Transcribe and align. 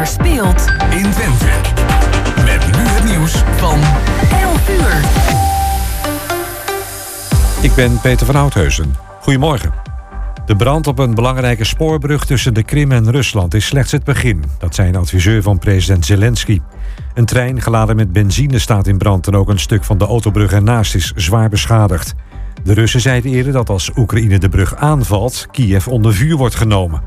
er 0.00 0.06
speelt 0.06 0.66
in 0.90 1.10
Twente. 1.10 1.46
Met 2.44 2.66
nu 2.76 2.88
het 2.88 3.04
nieuws 3.04 3.32
van 3.56 3.80
11 4.38 4.68
uur. 4.68 5.04
Ik 7.62 7.74
ben 7.74 8.00
Peter 8.00 8.26
van 8.26 8.36
Oudheusen. 8.36 8.94
Goedemorgen. 9.20 9.72
De 10.46 10.56
brand 10.56 10.86
op 10.86 10.98
een 10.98 11.14
belangrijke 11.14 11.64
spoorbrug 11.64 12.24
tussen 12.24 12.54
de 12.54 12.62
Krim 12.62 12.92
en 12.92 13.10
Rusland 13.10 13.54
is 13.54 13.66
slechts 13.66 13.92
het 13.92 14.04
begin. 14.04 14.44
Dat 14.58 14.74
zei 14.74 14.88
een 14.88 14.96
adviseur 14.96 15.42
van 15.42 15.58
president 15.58 16.06
Zelensky. 16.06 16.60
Een 17.14 17.24
trein 17.24 17.60
geladen 17.60 17.96
met 17.96 18.12
benzine 18.12 18.58
staat 18.58 18.86
in 18.86 18.98
brand 18.98 19.26
en 19.26 19.34
ook 19.34 19.48
een 19.48 19.58
stuk 19.58 19.84
van 19.84 19.98
de 19.98 20.06
autobrug 20.06 20.52
ernaast 20.52 20.94
is 20.94 21.12
zwaar 21.14 21.48
beschadigd. 21.48 22.14
De 22.62 22.74
Russen 22.74 23.00
zeiden 23.00 23.30
eerder 23.30 23.52
dat 23.52 23.68
als 23.68 23.90
Oekraïne 23.96 24.38
de 24.38 24.48
brug 24.48 24.76
aanvalt, 24.76 25.46
Kiev 25.50 25.86
onder 25.86 26.14
vuur 26.14 26.36
wordt 26.36 26.54
genomen. 26.54 27.02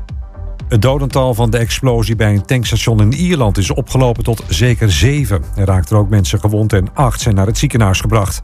Het 0.68 0.82
dodental 0.82 1.34
van 1.34 1.50
de 1.50 1.58
explosie 1.58 2.16
bij 2.16 2.34
een 2.34 2.46
tankstation 2.46 3.00
in 3.00 3.12
Ierland 3.12 3.58
is 3.58 3.70
opgelopen 3.70 4.24
tot 4.24 4.44
zeker 4.48 4.92
zeven. 4.92 5.42
Er 5.56 5.66
raakten 5.66 5.96
ook 5.96 6.08
mensen 6.08 6.40
gewond 6.40 6.72
en 6.72 6.94
acht 6.94 7.20
zijn 7.20 7.34
naar 7.34 7.46
het 7.46 7.58
ziekenhuis 7.58 8.00
gebracht. 8.00 8.42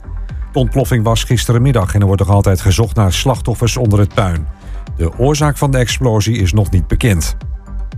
De 0.53 0.59
ontploffing 0.59 1.05
was 1.05 1.25
gisterenmiddag 1.25 1.95
en 1.95 2.01
er 2.01 2.07
wordt 2.07 2.21
nog 2.23 2.31
altijd 2.31 2.61
gezocht 2.61 2.97
naar 2.97 3.13
slachtoffers 3.13 3.77
onder 3.77 3.99
het 3.99 4.15
puin. 4.15 4.47
De 4.97 5.19
oorzaak 5.19 5.57
van 5.57 5.71
de 5.71 5.79
explosie 5.79 6.37
is 6.37 6.53
nog 6.53 6.71
niet 6.71 6.87
bekend. 6.87 7.37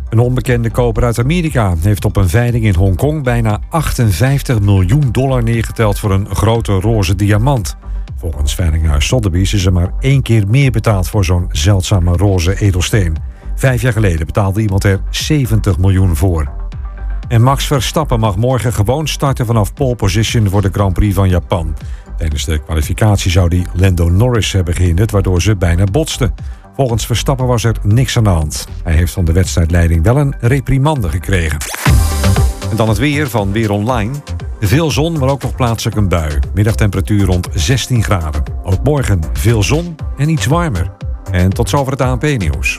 Een 0.08 0.18
onbekende 0.18 0.70
koper 0.70 1.04
uit 1.04 1.18
Amerika 1.18 1.74
heeft 1.80 2.04
op 2.04 2.16
een 2.16 2.28
veiling 2.28 2.64
in 2.64 2.74
Hongkong 2.74 3.22
bijna 3.22 3.60
58 3.68 4.60
miljoen 4.60 5.08
dollar 5.12 5.42
neergeteld 5.42 5.98
voor 5.98 6.10
een 6.10 6.34
grote 6.34 6.72
roze 6.72 7.14
diamant. 7.14 7.76
Volgens 8.16 8.54
veilinghuis 8.54 9.06
Sotheby's 9.06 9.52
is 9.52 9.66
er 9.66 9.72
maar 9.72 9.92
één 10.00 10.22
keer 10.22 10.48
meer 10.48 10.70
betaald 10.70 11.08
voor 11.08 11.24
zo'n 11.24 11.48
zeldzame 11.50 12.16
roze 12.16 12.60
edelsteen. 12.60 13.31
Vijf 13.62 13.82
jaar 13.82 13.92
geleden 13.92 14.26
betaalde 14.26 14.60
iemand 14.60 14.84
er 14.84 15.00
70 15.10 15.78
miljoen 15.78 16.16
voor. 16.16 16.52
En 17.28 17.42
Max 17.42 17.66
Verstappen 17.66 18.20
mag 18.20 18.36
morgen 18.36 18.72
gewoon 18.72 19.08
starten 19.08 19.46
vanaf 19.46 19.74
pole 19.74 19.94
position 19.94 20.48
voor 20.48 20.62
de 20.62 20.68
Grand 20.72 20.92
Prix 20.92 21.14
van 21.14 21.28
Japan. 21.28 21.76
Tijdens 22.16 22.44
de 22.44 22.58
kwalificatie 22.58 23.30
zou 23.30 23.48
die 23.48 23.66
Lando 23.72 24.08
Norris 24.08 24.52
hebben 24.52 24.74
gehinderd, 24.74 25.10
waardoor 25.10 25.42
ze 25.42 25.56
bijna 25.56 25.84
botsten. 25.84 26.34
Volgens 26.74 27.06
Verstappen 27.06 27.46
was 27.46 27.64
er 27.64 27.76
niks 27.82 28.16
aan 28.16 28.24
de 28.24 28.30
hand. 28.30 28.68
Hij 28.84 28.94
heeft 28.94 29.12
van 29.12 29.24
de 29.24 29.32
wedstrijdleiding 29.32 30.02
wel 30.02 30.16
een 30.16 30.34
reprimande 30.40 31.08
gekregen. 31.08 31.58
En 32.70 32.76
dan 32.76 32.88
het 32.88 32.98
weer 32.98 33.28
van 33.28 33.52
Weer 33.52 33.70
Online. 33.70 34.12
Veel 34.60 34.90
zon, 34.90 35.18
maar 35.18 35.28
ook 35.28 35.42
nog 35.42 35.56
plaatselijk 35.56 35.96
een 35.96 36.08
bui. 36.08 36.38
Middagtemperatuur 36.54 37.24
rond 37.24 37.48
16 37.54 38.02
graden. 38.02 38.42
Ook 38.62 38.82
morgen 38.82 39.20
veel 39.32 39.62
zon 39.62 39.96
en 40.16 40.28
iets 40.28 40.46
warmer. 40.46 40.92
En 41.30 41.50
tot 41.50 41.68
zover 41.68 41.92
het 41.92 42.00
ANP-nieuws. 42.00 42.78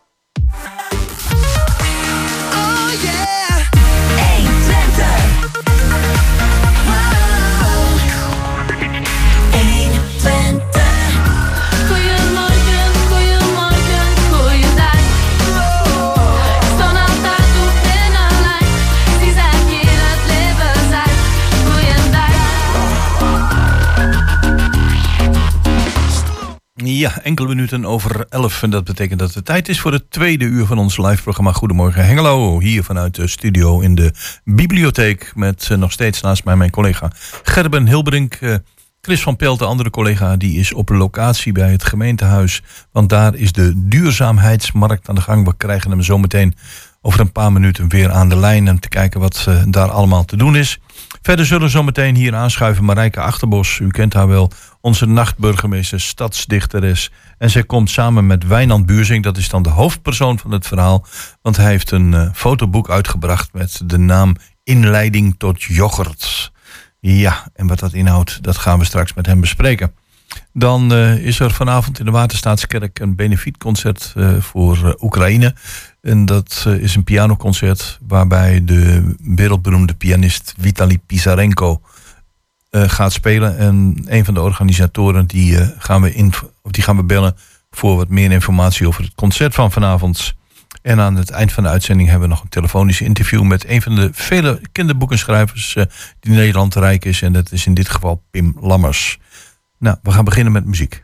Ja, 26.97 27.21
enkele 27.21 27.47
minuten 27.47 27.85
over 27.85 28.25
elf. 28.29 28.63
En 28.63 28.69
dat 28.69 28.83
betekent 28.83 29.19
dat 29.19 29.33
het 29.33 29.45
tijd 29.45 29.69
is 29.69 29.79
voor 29.79 29.91
het 29.91 30.11
tweede 30.11 30.45
uur 30.45 30.65
van 30.65 30.77
ons 30.77 30.97
live 30.97 31.21
programma 31.21 31.51
Goedemorgen 31.51 32.05
Hengelo. 32.05 32.59
Hier 32.59 32.83
vanuit 32.83 33.15
de 33.15 33.27
studio 33.27 33.79
in 33.79 33.95
de 33.95 34.13
bibliotheek. 34.43 35.31
Met 35.35 35.67
eh, 35.71 35.77
nog 35.77 35.91
steeds 35.91 36.21
naast 36.21 36.43
mij 36.43 36.55
mijn 36.55 36.69
collega 36.69 37.11
Gerben 37.43 37.87
Hilbrink. 37.87 38.37
Uh, 38.41 38.55
Chris 39.01 39.21
van 39.21 39.35
Pelt, 39.35 39.59
de 39.59 39.65
andere 39.65 39.89
collega, 39.89 40.37
die 40.37 40.59
is 40.59 40.73
op 40.73 40.89
locatie 40.89 41.51
bij 41.51 41.71
het 41.71 41.83
gemeentehuis. 41.83 42.63
Want 42.91 43.09
daar 43.09 43.35
is 43.35 43.51
de 43.51 43.73
duurzaamheidsmarkt 43.75 45.09
aan 45.09 45.15
de 45.15 45.21
gang. 45.21 45.45
We 45.45 45.57
krijgen 45.57 45.91
hem 45.91 46.01
zometeen 46.01 46.55
over 47.01 47.19
een 47.19 47.31
paar 47.31 47.51
minuten 47.51 47.89
weer 47.89 48.11
aan 48.11 48.29
de 48.29 48.37
lijn. 48.37 48.69
Om 48.69 48.79
te 48.79 48.89
kijken 48.89 49.19
wat 49.19 49.45
uh, 49.49 49.63
daar 49.67 49.89
allemaal 49.91 50.25
te 50.25 50.37
doen 50.37 50.55
is. 50.55 50.79
Verder 51.21 51.45
zullen 51.45 51.69
zometeen 51.69 52.15
hier 52.15 52.35
aanschuiven 52.35 52.83
Marijke 52.83 53.19
Achterbos. 53.19 53.79
U 53.79 53.87
kent 53.87 54.13
haar 54.13 54.27
wel 54.27 54.51
onze 54.81 55.05
nachtburgemeester, 55.05 56.01
stadsdichteres. 56.01 57.11
En 57.37 57.49
zij 57.49 57.63
komt 57.63 57.89
samen 57.89 58.27
met 58.27 58.47
Wijnand 58.47 58.85
Buurzing, 58.85 59.23
dat 59.23 59.37
is 59.37 59.49
dan 59.49 59.63
de 59.63 59.69
hoofdpersoon 59.69 60.39
van 60.39 60.51
het 60.51 60.67
verhaal. 60.67 61.05
Want 61.41 61.57
hij 61.57 61.69
heeft 61.71 61.91
een 61.91 62.11
uh, 62.11 62.29
fotoboek 62.33 62.89
uitgebracht 62.89 63.53
met 63.53 63.81
de 63.85 63.97
naam 63.97 64.35
Inleiding 64.63 65.35
tot 65.37 65.63
yoghurt. 65.63 66.51
Ja, 66.99 67.47
en 67.53 67.67
wat 67.67 67.79
dat 67.79 67.93
inhoudt, 67.93 68.43
dat 68.43 68.57
gaan 68.57 68.79
we 68.79 68.85
straks 68.85 69.13
met 69.13 69.25
hem 69.25 69.39
bespreken. 69.39 69.93
Dan 70.53 70.93
uh, 70.93 71.15
is 71.15 71.39
er 71.39 71.51
vanavond 71.51 71.99
in 71.99 72.05
de 72.05 72.11
Waterstaatskerk 72.11 72.99
een 72.99 73.15
benefietconcert 73.15 74.13
uh, 74.17 74.37
voor 74.39 74.95
Oekraïne. 74.99 75.55
En 76.01 76.25
dat 76.25 76.65
is 76.79 76.95
een 76.95 77.03
pianoconcert 77.03 77.99
waarbij 78.07 78.63
de 78.63 79.15
wereldberoemde 79.23 79.93
pianist 79.93 80.53
Vitali 80.59 80.99
Pisarenko 80.99 81.81
uh, 82.71 82.89
gaat 82.89 83.13
spelen. 83.13 83.57
En 83.57 84.03
een 84.05 84.25
van 84.25 84.33
de 84.33 84.41
organisatoren 84.41 85.25
die, 85.25 85.51
uh, 85.51 85.67
gaan 85.77 86.01
we 86.01 86.13
in, 86.13 86.33
of 86.61 86.71
die 86.71 86.83
gaan 86.83 86.95
we 86.95 87.03
bellen 87.03 87.35
voor 87.71 87.95
wat 87.95 88.09
meer 88.09 88.31
informatie 88.31 88.87
over 88.87 89.03
het 89.03 89.15
concert 89.15 89.53
van 89.53 89.71
vanavond. 89.71 90.33
En 90.81 90.99
aan 90.99 91.15
het 91.15 91.29
eind 91.29 91.51
van 91.51 91.63
de 91.63 91.69
uitzending 91.69 92.09
hebben 92.09 92.27
we 92.27 92.33
nog 92.33 92.43
een 92.43 92.49
telefonisch 92.49 93.01
interview 93.01 93.43
met 93.43 93.67
een 93.67 93.81
van 93.81 93.95
de 93.95 94.09
vele 94.11 94.61
kinderboekenschrijvers 94.71 95.75
uh, 95.75 95.83
die 96.19 96.33
Nederland 96.33 96.75
rijk 96.75 97.05
is. 97.05 97.21
En 97.21 97.33
dat 97.33 97.51
is 97.51 97.65
in 97.65 97.73
dit 97.73 97.89
geval 97.89 98.23
Pim 98.31 98.57
Lammers. 98.59 99.19
Nou, 99.79 99.97
we 100.03 100.11
gaan 100.11 100.25
beginnen 100.25 100.53
met 100.53 100.65
muziek. 100.65 101.03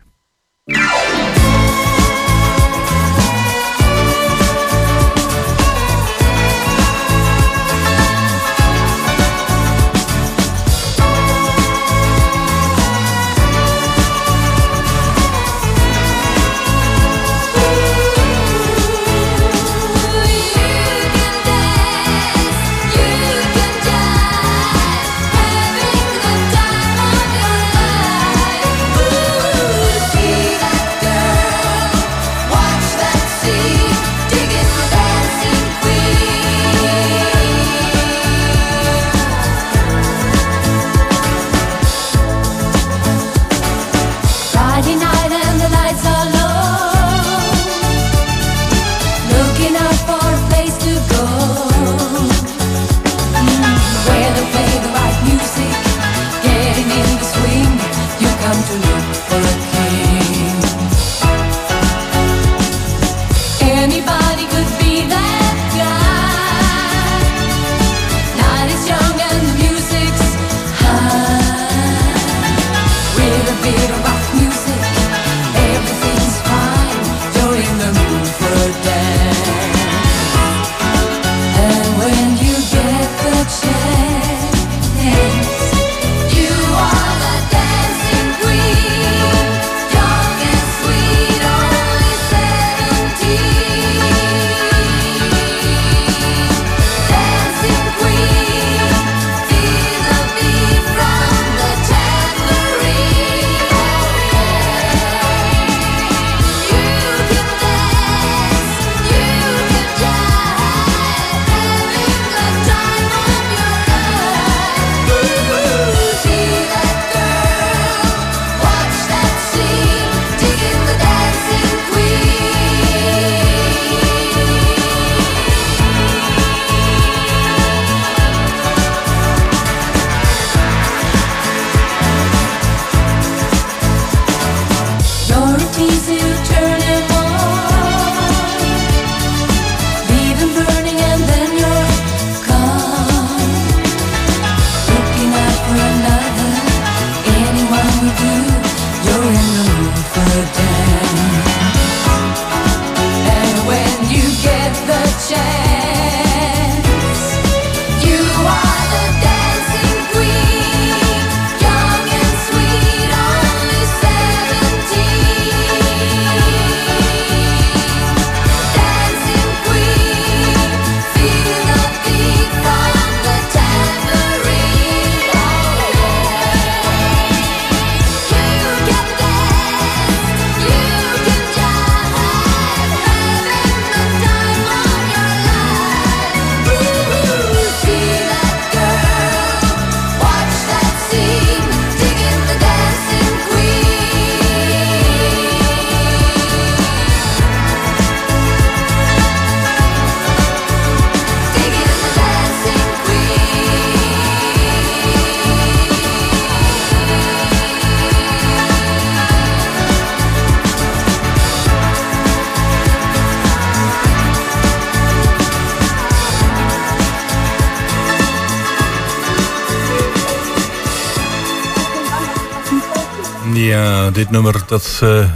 Dit 224.17 224.29
nummer 224.29 224.63
dat 224.67 224.99
eh, 225.03 225.31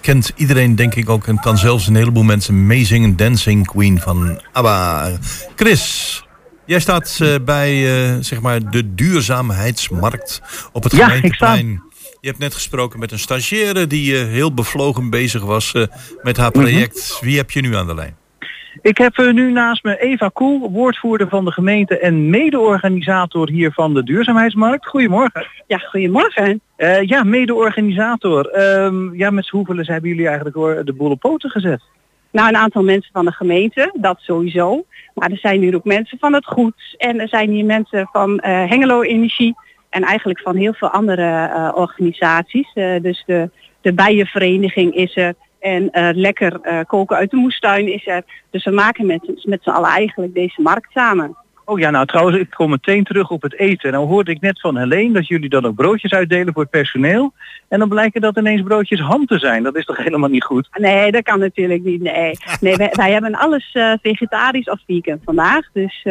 kent 0.00 0.32
iedereen 0.36 0.74
denk 0.74 0.94
ik 0.94 1.08
ook 1.08 1.26
en 1.26 1.40
kan 1.40 1.58
zelfs 1.58 1.86
een 1.86 1.94
heleboel 1.94 2.22
mensen 2.22 2.66
meezingen. 2.66 3.16
Dancing 3.16 3.66
Queen 3.66 4.00
van 4.00 4.40
ABBA. 4.52 5.10
Chris, 5.56 6.22
jij 6.66 6.80
staat 6.80 7.18
eh, 7.20 7.34
bij 7.44 7.72
eh, 7.72 8.16
zeg 8.20 8.40
maar 8.40 8.70
de 8.70 8.94
duurzaamheidsmarkt 8.94 10.42
op 10.72 10.82
het 10.82 10.96
Ja, 10.96 11.06
gemeenteplein. 11.06 11.82
Je 12.20 12.28
hebt 12.28 12.38
net 12.38 12.54
gesproken 12.54 12.98
met 12.98 13.12
een 13.12 13.18
stagiaire 13.18 13.86
die 13.86 14.16
heel 14.16 14.54
bevlogen 14.54 15.10
bezig 15.10 15.42
was 15.42 15.72
met 16.22 16.36
haar 16.36 16.50
project. 16.50 17.18
Wie 17.20 17.36
heb 17.36 17.50
je 17.50 17.60
nu 17.60 17.76
aan 17.76 17.86
de 17.86 17.94
lijn? 17.94 18.16
Ik 18.82 18.98
heb 18.98 19.18
eh, 19.18 19.32
nu 19.32 19.52
naast 19.52 19.84
me 19.84 20.00
Eva 20.00 20.28
Koel, 20.28 20.70
woordvoerder 20.70 21.28
van 21.28 21.44
de 21.44 21.52
gemeente 21.52 21.98
en 21.98 22.30
mede-organisator 22.30 23.50
hier 23.50 23.72
van 23.72 23.94
de 23.94 24.02
Duurzaamheidsmarkt. 24.02 24.86
Goedemorgen. 24.86 25.46
Ja, 25.66 25.78
goedemorgen. 25.78 26.60
Eh, 26.76 27.02
ja, 27.02 27.22
mede-organisator. 27.22 28.46
Ehm, 28.46 29.14
ja, 29.14 29.30
met 29.30 29.48
hoeveel 29.48 29.76
hebben 29.76 30.10
jullie 30.10 30.26
eigenlijk 30.26 30.56
hoor, 30.56 30.84
de 30.84 30.92
boel 30.92 31.10
op 31.10 31.20
poten 31.20 31.50
gezet? 31.50 31.82
Nou, 32.32 32.48
een 32.48 32.56
aantal 32.56 32.82
mensen 32.82 33.12
van 33.12 33.24
de 33.24 33.32
gemeente, 33.32 33.90
dat 33.94 34.20
sowieso. 34.20 34.84
Maar 35.14 35.30
er 35.30 35.38
zijn 35.38 35.60
hier 35.60 35.74
ook 35.74 35.84
mensen 35.84 36.18
van 36.18 36.32
het 36.32 36.46
goed. 36.46 36.94
En 36.96 37.20
er 37.20 37.28
zijn 37.28 37.50
hier 37.50 37.64
mensen 37.64 38.08
van 38.12 38.38
eh, 38.38 38.68
Hengelo 38.68 39.02
Energie. 39.02 39.54
En 39.90 40.02
eigenlijk 40.02 40.40
van 40.40 40.56
heel 40.56 40.72
veel 40.72 40.90
andere 40.90 41.72
organisaties. 41.74 42.72
Dus 43.02 43.22
de, 43.26 43.50
de 43.80 43.92
bijenvereniging 43.92 44.94
is 44.94 45.16
er. 45.16 45.34
En 45.64 45.90
eh, 45.90 46.08
lekker 46.12 46.60
eh, 46.60 46.78
koken 46.86 47.16
uit 47.16 47.30
de 47.30 47.36
moestuin 47.36 47.92
is 47.92 48.06
er. 48.06 48.22
Dus 48.50 48.64
we 48.64 48.70
maken 48.70 49.06
met, 49.06 49.44
met 49.44 49.62
z'n 49.62 49.70
allen 49.70 49.90
eigenlijk 49.90 50.34
deze 50.34 50.62
markt 50.62 50.92
samen. 50.92 51.36
Oh 51.64 51.78
ja, 51.78 51.90
nou 51.90 52.06
trouwens, 52.06 52.38
ik 52.38 52.50
kom 52.50 52.70
meteen 52.70 53.04
terug 53.04 53.30
op 53.30 53.42
het 53.42 53.58
eten. 53.58 53.92
Nou 53.92 54.06
hoorde 54.06 54.30
ik 54.30 54.40
net 54.40 54.60
van 54.60 54.76
Helene 54.76 55.12
dat 55.12 55.26
jullie 55.26 55.48
dan 55.48 55.66
ook 55.66 55.74
broodjes 55.74 56.12
uitdelen 56.12 56.52
voor 56.52 56.62
het 56.62 56.70
personeel. 56.70 57.32
En 57.68 57.78
dan 57.78 57.88
blijken 57.88 58.20
dat 58.20 58.38
ineens 58.38 58.62
broodjes 58.62 59.00
ham 59.00 59.26
te 59.26 59.38
zijn. 59.38 59.62
Dat 59.62 59.76
is 59.76 59.84
toch 59.84 59.96
helemaal 59.96 60.28
niet 60.28 60.44
goed? 60.44 60.68
Nee, 60.72 61.12
dat 61.12 61.22
kan 61.22 61.38
natuurlijk 61.38 61.82
niet. 61.82 62.02
Nee, 62.02 62.38
nee 62.60 62.76
wij, 62.76 62.90
wij 62.92 63.12
hebben 63.12 63.34
alles 63.34 63.70
eh, 63.72 63.92
vegetarisch 64.02 64.70
of 64.70 64.80
vegan 64.86 65.20
vandaag. 65.24 65.68
Dus 65.72 66.02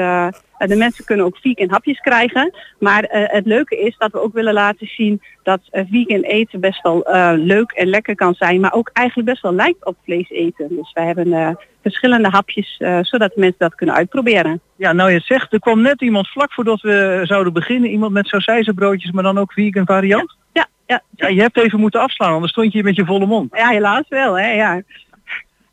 de 0.57 0.75
mensen 0.75 1.05
kunnen 1.05 1.25
ook 1.25 1.37
vegan 1.37 1.69
hapjes 1.69 1.99
krijgen. 1.99 2.53
Maar 2.79 3.03
eh, 3.03 3.23
het 3.25 3.45
leuke 3.45 3.79
is 3.79 3.95
dat 3.97 4.11
we 4.11 4.21
ook 4.21 4.33
willen 4.33 4.53
laten 4.53 4.87
zien 4.87 5.21
dat 5.43 5.59
eh, 5.69 5.83
vegan 5.89 6.21
eten 6.21 6.59
best 6.59 6.81
wel 6.81 7.03
eh, 7.05 7.31
leuk 7.35 7.71
en 7.71 7.87
lekker 7.87 8.15
kan 8.15 8.33
zijn. 8.33 8.59
Maar 8.59 8.73
ook 8.73 8.89
eigenlijk 8.93 9.29
best 9.29 9.41
wel 9.41 9.53
lijkt 9.53 9.85
op 9.85 9.97
vlees 10.03 10.29
eten. 10.29 10.67
Dus 10.69 10.93
wij 10.93 11.05
hebben 11.05 11.33
eh, 11.33 11.49
verschillende 11.81 12.29
hapjes 12.29 12.75
eh, 12.77 12.99
zodat 13.01 13.33
de 13.33 13.39
mensen 13.39 13.59
dat 13.59 13.75
kunnen 13.75 13.95
uitproberen. 13.95 14.61
Ja, 14.75 14.93
nou 14.93 15.11
je 15.11 15.19
zegt, 15.19 15.53
er 15.53 15.59
kwam 15.59 15.81
net 15.81 16.01
iemand 16.01 16.27
vlak 16.27 16.53
voordat 16.53 16.81
we 16.81 17.21
zouden 17.23 17.53
beginnen. 17.53 17.89
Iemand 17.89 18.11
met 18.11 18.27
sausijzenbroodjes, 18.27 19.11
maar 19.11 19.23
dan 19.23 19.37
ook 19.37 19.53
vegan 19.53 19.85
variant. 19.85 20.35
Ja, 20.53 20.67
ja, 20.85 21.01
Ja, 21.15 21.27
je 21.27 21.41
hebt 21.41 21.57
even 21.57 21.79
moeten 21.79 22.01
afslaan, 22.01 22.33
anders 22.33 22.51
stond 22.51 22.67
je 22.67 22.73
hier 22.73 22.83
met 22.83 22.95
je 22.95 23.05
volle 23.05 23.25
mond. 23.25 23.55
Ja, 23.57 23.69
helaas 23.69 24.05
wel. 24.09 24.37
Hè? 24.39 24.51
Ja. 24.51 24.81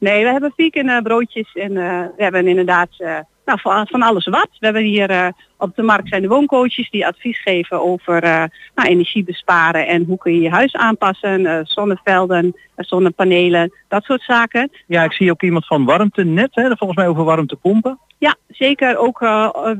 Nee, 0.01 0.25
we 0.25 0.31
hebben 0.31 0.53
vegan 0.57 0.89
eh, 0.89 1.03
broodjes 1.03 1.53
en 1.53 1.77
eh, 1.77 2.05
we 2.17 2.23
hebben 2.23 2.47
inderdaad 2.47 2.89
eh, 2.99 3.19
nou, 3.45 3.61
van, 3.61 3.87
van 3.87 4.03
alles 4.03 4.27
wat. 4.27 4.49
We 4.59 4.67
hebben 4.67 4.83
hier 4.83 5.11
eh, 5.11 5.29
op 5.57 5.77
de 5.77 5.83
markt 5.83 6.09
zijn 6.09 6.23
de 6.23 6.29
wooncoaches 6.29 6.91
die 6.91 7.07
advies 7.07 7.43
geven 7.43 7.83
over 7.83 8.23
eh, 8.23 8.45
nou, 8.75 8.89
energie 8.89 9.25
besparen 9.25 9.87
en 9.87 10.05
hoe 10.05 10.19
kun 10.19 10.35
je 10.35 10.41
je 10.41 10.51
huis 10.51 10.75
aanpassen, 10.75 11.47
eh, 11.47 11.59
zonnevelden, 11.63 12.57
zonnepanelen, 12.77 13.73
dat 13.89 14.05
soort 14.05 14.23
zaken. 14.23 14.71
Ja, 14.87 15.05
ik 15.05 15.13
zie 15.13 15.31
ook 15.31 15.43
iemand 15.43 15.67
van 15.67 15.85
warmtenet, 15.85 16.55
hè, 16.55 16.77
volgens 16.77 16.99
mij 16.99 17.09
over 17.09 17.25
warmtepompen. 17.25 17.99
Ja, 18.19 18.35
zeker 18.49 18.97
ook 18.97 19.21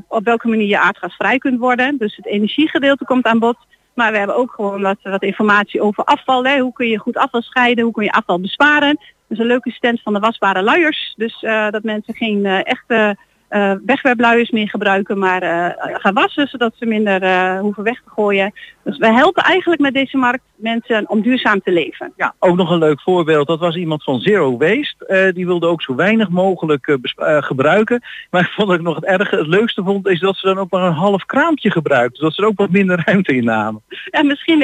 op 0.07 0.23
welke 0.23 0.47
manier 0.47 0.67
je 0.67 0.79
aardgasvrij 0.79 1.37
kunt 1.37 1.59
worden. 1.59 1.97
Dus 1.97 2.15
het 2.15 2.25
energiegedeelte 2.25 3.05
komt 3.05 3.25
aan 3.25 3.39
bod. 3.39 3.57
Maar 3.93 4.11
we 4.11 4.17
hebben 4.17 4.35
ook 4.35 4.51
gewoon 4.51 4.81
wat, 4.81 4.97
wat 5.01 5.23
informatie 5.23 5.81
over 5.81 6.03
afval. 6.03 6.45
Hè. 6.45 6.59
Hoe 6.59 6.73
kun 6.73 6.87
je 6.87 6.97
goed 6.97 7.17
afval 7.17 7.41
scheiden? 7.41 7.83
Hoe 7.83 7.93
kun 7.93 8.03
je 8.03 8.11
afval 8.11 8.39
besparen? 8.39 8.99
Dus 9.27 9.37
een 9.37 9.45
leuke 9.45 9.71
stand 9.71 10.01
van 10.01 10.13
de 10.13 10.19
wasbare 10.19 10.61
luiers. 10.61 11.13
Dus 11.17 11.39
dat 11.69 11.83
mensen 11.83 12.13
geen 12.13 12.45
echte 12.45 13.17
eh 13.51 13.73
wegwerpluiers 13.85 14.49
meer 14.49 14.69
gebruiken, 14.69 15.19
maar 15.19 15.41
eh, 15.41 15.95
gaan 15.97 16.13
wassen 16.13 16.47
zodat 16.47 16.73
ze 16.75 16.85
minder 16.85 17.21
eh, 17.23 17.59
hoeven 17.59 17.83
weg 17.83 18.01
te 18.03 18.09
gooien. 18.09 18.53
Dus 18.83 18.97
we 18.97 19.11
helpen 19.13 19.43
eigenlijk 19.43 19.81
met 19.81 19.93
deze 19.93 20.17
markt 20.17 20.43
mensen 20.61 21.09
om 21.09 21.21
duurzaam 21.21 21.61
te 21.61 21.71
leven. 21.71 22.13
Ja, 22.15 22.33
ook 22.39 22.55
nog 22.55 22.69
een 22.69 22.77
leuk 22.77 23.01
voorbeeld. 23.01 23.47
Dat 23.47 23.59
was 23.59 23.75
iemand 23.75 24.03
van 24.03 24.19
Zero 24.19 24.57
Waste. 24.57 25.05
Eh, 25.05 25.33
die 25.33 25.45
wilde 25.45 25.67
ook 25.67 25.81
zo 25.81 25.95
weinig 25.95 26.29
mogelijk 26.29 26.87
eh, 26.87 26.95
eh, 27.15 27.43
gebruiken. 27.43 28.03
Maar 28.29 28.41
ik 28.47 28.51
vond 28.51 28.71
ook 28.71 28.81
nog 28.81 28.95
het 28.95 29.05
erge, 29.05 29.35
het 29.35 29.47
leukste 29.47 29.83
vond, 29.83 30.07
is 30.07 30.19
dat 30.19 30.35
ze 30.35 30.45
dan 30.45 30.57
ook 30.57 30.71
maar 30.71 30.83
een 30.83 30.93
half 30.93 31.25
kraampje 31.25 31.71
gebruikten. 31.71 32.23
Dat 32.23 32.33
ze 32.33 32.41
er 32.41 32.47
ook 32.47 32.57
wat 32.57 32.69
minder 32.69 33.01
ruimte 33.05 33.35
in 33.35 33.43
namen. 33.43 33.81
En 34.09 34.27
misschien 34.27 34.59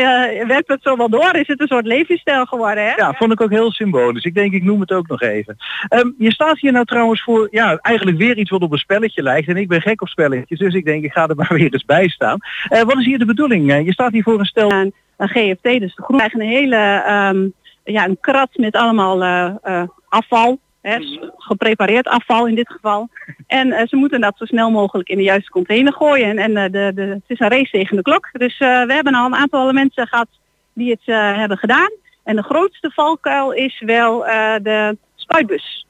werkt 0.47 0.67
het 0.67 0.81
zo 0.81 0.97
wel 0.97 1.09
door. 1.09 1.35
Is 1.35 1.47
het 1.47 1.61
een 1.61 1.67
soort 1.67 1.85
levensstijl 1.85 2.45
geworden, 2.45 2.83
hè? 2.83 2.95
Ja, 2.95 3.13
vond 3.13 3.31
ik 3.31 3.41
ook 3.41 3.49
heel 3.49 3.71
symbolisch. 3.71 4.23
Ik 4.23 4.33
denk, 4.33 4.53
ik 4.53 4.63
noem 4.63 4.79
het 4.79 4.91
ook 4.91 5.07
nog 5.07 5.21
even. 5.21 5.57
Ehm, 5.87 6.09
je 6.17 6.31
staat 6.31 6.59
hier 6.59 6.71
nou 6.71 6.85
trouwens 6.85 7.23
voor, 7.23 7.47
ja, 7.51 7.77
eigenlijk 7.77 8.17
weer 8.17 8.37
iets 8.37 8.49
wat 8.49 8.61
op 8.61 8.71
een 8.71 8.77
spelletje 8.77 9.23
lijkt. 9.23 9.47
En 9.47 9.57
ik 9.57 9.67
ben 9.67 9.81
gek 9.81 10.01
op 10.01 10.07
spelletjes, 10.07 10.59
dus 10.59 10.73
ik 10.73 10.85
denk, 10.85 11.03
ik 11.03 11.11
ga 11.11 11.27
er 11.27 11.35
maar 11.35 11.53
weer 11.57 11.73
eens 11.73 11.85
bij 11.85 12.07
staan. 12.07 12.37
Wat 12.69 12.97
is 12.97 13.05
hier 13.05 13.19
de 13.19 13.25
bedoeling? 13.25 13.85
Je 13.85 13.93
staat 13.93 14.11
hier 14.11 14.23
voor 14.23 14.39
een 14.39 14.45
stel... 14.45 14.91
een 15.17 15.27
GFT, 15.29 15.63
dus 15.63 15.95
de 15.95 16.01
groep 16.03 16.17
krijgen 16.17 16.41
een 16.41 16.47
hele 16.47 16.75
ehm, 17.05 17.47
ja, 17.83 18.05
een 18.05 18.17
krat 18.19 18.49
met 18.53 18.75
allemaal 18.75 19.23
eh, 19.23 19.55
eh, 19.61 19.87
afval. 20.09 20.59
Hè, 20.81 21.01
s- 21.01 21.19
geprepareerd 21.37 22.07
afval 22.07 22.47
in 22.47 22.55
dit 22.55 22.69
geval. 22.71 23.09
En 23.47 23.71
eh, 23.71 23.87
ze 23.87 23.95
moeten 23.95 24.21
dat 24.21 24.37
zo 24.37 24.45
snel 24.45 24.71
mogelijk 24.71 25.09
in 25.09 25.17
de 25.17 25.23
juiste 25.23 25.51
container 25.51 25.93
gooien. 25.93 26.37
En, 26.37 26.37
en 26.37 26.57
eh, 26.57 26.71
de, 26.71 26.91
de, 26.95 27.01
het 27.01 27.21
is 27.27 27.39
een 27.39 27.49
race 27.49 27.71
tegen 27.71 27.95
de 27.95 28.01
klok. 28.01 28.29
Dus 28.31 28.57
eh, 28.59 28.83
we 28.83 28.93
hebben 28.93 29.13
al 29.13 29.25
een 29.25 29.35
aantal 29.35 29.71
mensen 29.73 30.07
gehad 30.07 30.27
die 30.73 30.91
het 30.91 31.01
eh, 31.05 31.37
hebben 31.37 31.57
gedaan. 31.57 31.91
En 32.23 32.35
de 32.35 32.43
grootste 32.43 32.91
valkuil 32.93 33.51
is 33.51 33.81
wel 33.85 34.27
eh, 34.27 34.55
de 34.61 34.97
spuitbus. 35.15 35.86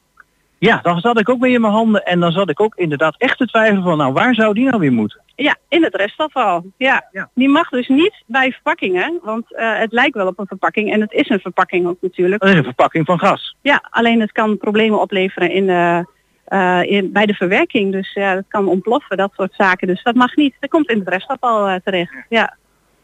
Ja, 0.60 0.80
dan 0.82 1.00
zat 1.00 1.20
ik 1.20 1.30
ook 1.30 1.40
mee 1.40 1.54
in 1.54 1.62
mijn 1.62 1.74
handen. 1.74 2.06
En 2.06 2.20
dan 2.20 2.32
zat 2.32 2.50
ik 2.50 2.60
ook 2.60 2.76
inderdaad 2.76 3.16
echt 3.18 3.38
te 3.38 3.46
twijfelen 3.46 3.84
van, 3.84 3.98
nou, 3.98 4.14
waar 4.14 4.36
zou 4.36 4.54
die 4.54 4.66
nou 4.66 4.80
weer 4.80 4.92
moeten? 4.92 5.22
Ja, 5.36 5.56
in 5.70 5.84
het 5.84 5.96
restafval. 5.96 6.64
Ja. 6.78 7.08
Ja. 7.12 7.30
Die 7.34 7.50
mag 7.50 7.70
dus 7.70 7.88
niet 7.88 8.24
bij 8.26 8.52
verpakkingen, 8.52 9.20
want 9.24 9.56
eh, 9.56 9.80
het 9.80 9.92
lijkt 9.92 10.16
wel 10.16 10.28
op 10.28 10.40
een 10.40 10.48
verpakking 10.48 10.92
en 10.92 11.02
het 11.02 11.12
is 11.12 11.30
een 11.30 11.40
verpakking 11.40 11.88
ook 11.88 11.98
natuurlijk. 12.02 12.42
Dat 12.42 12.50
is 12.50 12.58
een 12.58 12.64
verpakking 12.64 13.06
van 13.06 13.20
gas. 13.20 13.56
Ja, 13.62 13.84
alleen 13.90 14.20
het 14.20 14.32
kan 14.32 14.58
problemen 14.58 15.02
opleveren 15.02 15.52
in 15.52 15.66
de, 15.66 16.06
eh, 16.46 16.82
in, 16.84 17.12
bij 17.12 17.26
de 17.26 17.34
verwerking. 17.34 17.92
Dus 17.92 18.14
ja, 18.14 18.36
het 18.36 18.46
kan 18.48 18.68
ontploffen, 18.68 19.18
dat 19.18 19.34
soort 19.36 19.54
zaken. 19.54 19.88
Dus 19.88 20.04
dat 20.04 20.16
mag 20.16 20.36
niet. 20.36 20.56
Dat 20.60 20.70
komt 20.70 20.90
in 20.90 21.00
het 21.00 21.10
restafval 21.10 21.68
eh, 21.68 21.76
terecht. 21.84 22.14
Ja. 22.30 22.56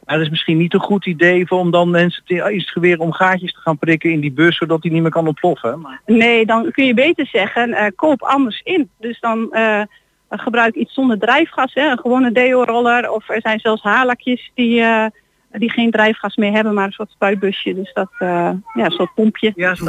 Maar 0.05 0.15
het 0.15 0.24
is 0.25 0.29
misschien 0.29 0.57
niet 0.57 0.74
een 0.74 0.79
goed 0.79 1.05
idee 1.05 1.48
voor 1.48 1.60
om 1.60 1.72
dan 1.72 1.89
mensen 1.89 2.24
te, 2.25 2.36
is 2.53 2.62
het 2.62 2.69
geweer 2.72 3.00
om 3.00 3.12
gaatjes 3.13 3.53
te 3.53 3.60
gaan 3.60 3.77
prikken 3.77 4.12
in 4.12 4.19
die 4.19 4.31
bus, 4.31 4.57
zodat 4.57 4.81
die 4.81 4.91
niet 4.91 5.01
meer 5.01 5.12
kan 5.12 5.27
ontploffen. 5.27 5.81
Maar... 5.81 6.01
Nee, 6.05 6.45
dan 6.45 6.72
kun 6.72 6.86
je 6.86 6.93
beter 6.93 7.25
zeggen, 7.27 7.74
eh, 7.74 7.91
koop 7.95 8.22
anders 8.22 8.62
in. 8.63 8.89
Dus 9.00 9.19
dan 9.19 9.51
eh, 9.51 9.81
gebruik 10.29 10.75
iets 10.75 10.93
zonder 10.93 11.19
drijfgas, 11.19 11.74
hè, 11.74 11.89
een 11.91 12.00
gewone 12.00 12.31
deo-roller. 12.31 13.12
Of 13.12 13.29
er 13.29 13.41
zijn 13.41 13.60
zelfs 13.60 13.81
haarlakjes 13.83 14.51
die, 14.53 14.81
eh, 14.81 15.05
die 15.51 15.72
geen 15.72 15.91
drijfgas 15.91 16.36
meer 16.36 16.51
hebben, 16.51 16.74
maar 16.74 16.86
een 16.86 16.91
soort 16.91 17.12
spuitbusje. 17.12 17.74
Dus 17.75 17.93
dat, 17.93 18.10
eh, 18.17 18.27
ja, 18.74 18.86
een 18.86 18.91
soort 18.91 19.13
pompje. 19.15 19.51
Ja, 19.55 19.69
Dus, 19.69 19.79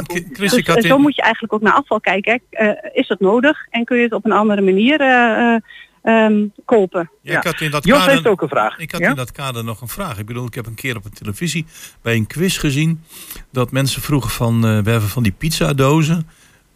zo 0.85 0.95
in- 0.95 1.01
moet 1.01 1.15
je 1.15 1.21
eigenlijk 1.21 1.53
ook 1.53 1.61
naar 1.61 1.73
afval 1.73 1.99
kijken. 1.99 2.41
hè. 2.49 2.69
Eh, 2.69 2.89
is 2.93 3.07
dat 3.07 3.19
nodig 3.19 3.67
en 3.69 3.83
kun 3.85 3.97
je 3.97 4.03
het 4.03 4.13
op 4.13 4.25
een 4.25 4.31
andere 4.31 4.61
manier 4.61 4.97
ehm, 6.05 6.33
kopen? 6.65 7.09
Ja, 7.21 7.37
ik 7.37 7.43
had 7.43 7.61
in 7.61 7.71
dat 7.71 7.85
Jos 7.85 7.97
kader- 7.97 8.13
heeft 8.13 8.27
ook 8.27 8.41
een 8.41 8.47
vraag. 8.49 8.77
Ik 8.77 8.91
had 8.91 9.01
Ja? 9.01 9.09
in 9.09 9.15
dat 9.15 9.31
kader 9.31 9.63
nog 9.63 9.81
een 9.81 9.87
vraag. 9.87 10.17
Ik 10.19 10.25
bedoel, 10.25 10.45
ik 10.45 10.53
heb 10.53 10.65
een 10.65 10.75
keer 10.75 10.95
op 10.95 11.03
de 11.03 11.09
televisie 11.09 11.65
bij 12.01 12.15
een 12.15 12.27
quiz 12.27 12.59
gezien 12.59 13.01
dat 13.51 13.71
mensen 13.71 14.01
vroegen 14.01 14.31
van, 14.31 14.55
eh, 14.55 14.61
we 14.61 14.89
hebben 14.89 15.09
van 15.09 15.23
die 15.23 15.31
pizzadozen, 15.37 16.27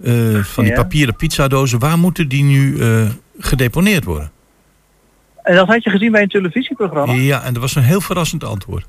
eh, 0.03 0.35
van 0.43 0.63
die 0.63 0.73
papieren 0.73 1.15
pizzadozen, 1.15 1.79
waar 1.79 1.97
moeten 1.97 2.27
die 2.27 2.43
nu 2.43 2.79
eh, 2.81 3.09
gedeponeerd 3.39 4.03
worden? 4.03 4.31
En 5.43 5.55
dat 5.55 5.67
had 5.67 5.83
je 5.83 5.89
gezien 5.89 6.11
bij 6.11 6.21
een 6.21 6.27
televisieprogramma? 6.29 7.13
Ja, 7.13 7.43
en 7.43 7.53
dat 7.53 7.61
was 7.61 7.75
een 7.75 7.83
heel 7.83 8.01
verrassend 8.01 8.43
antwoord. 8.43 8.85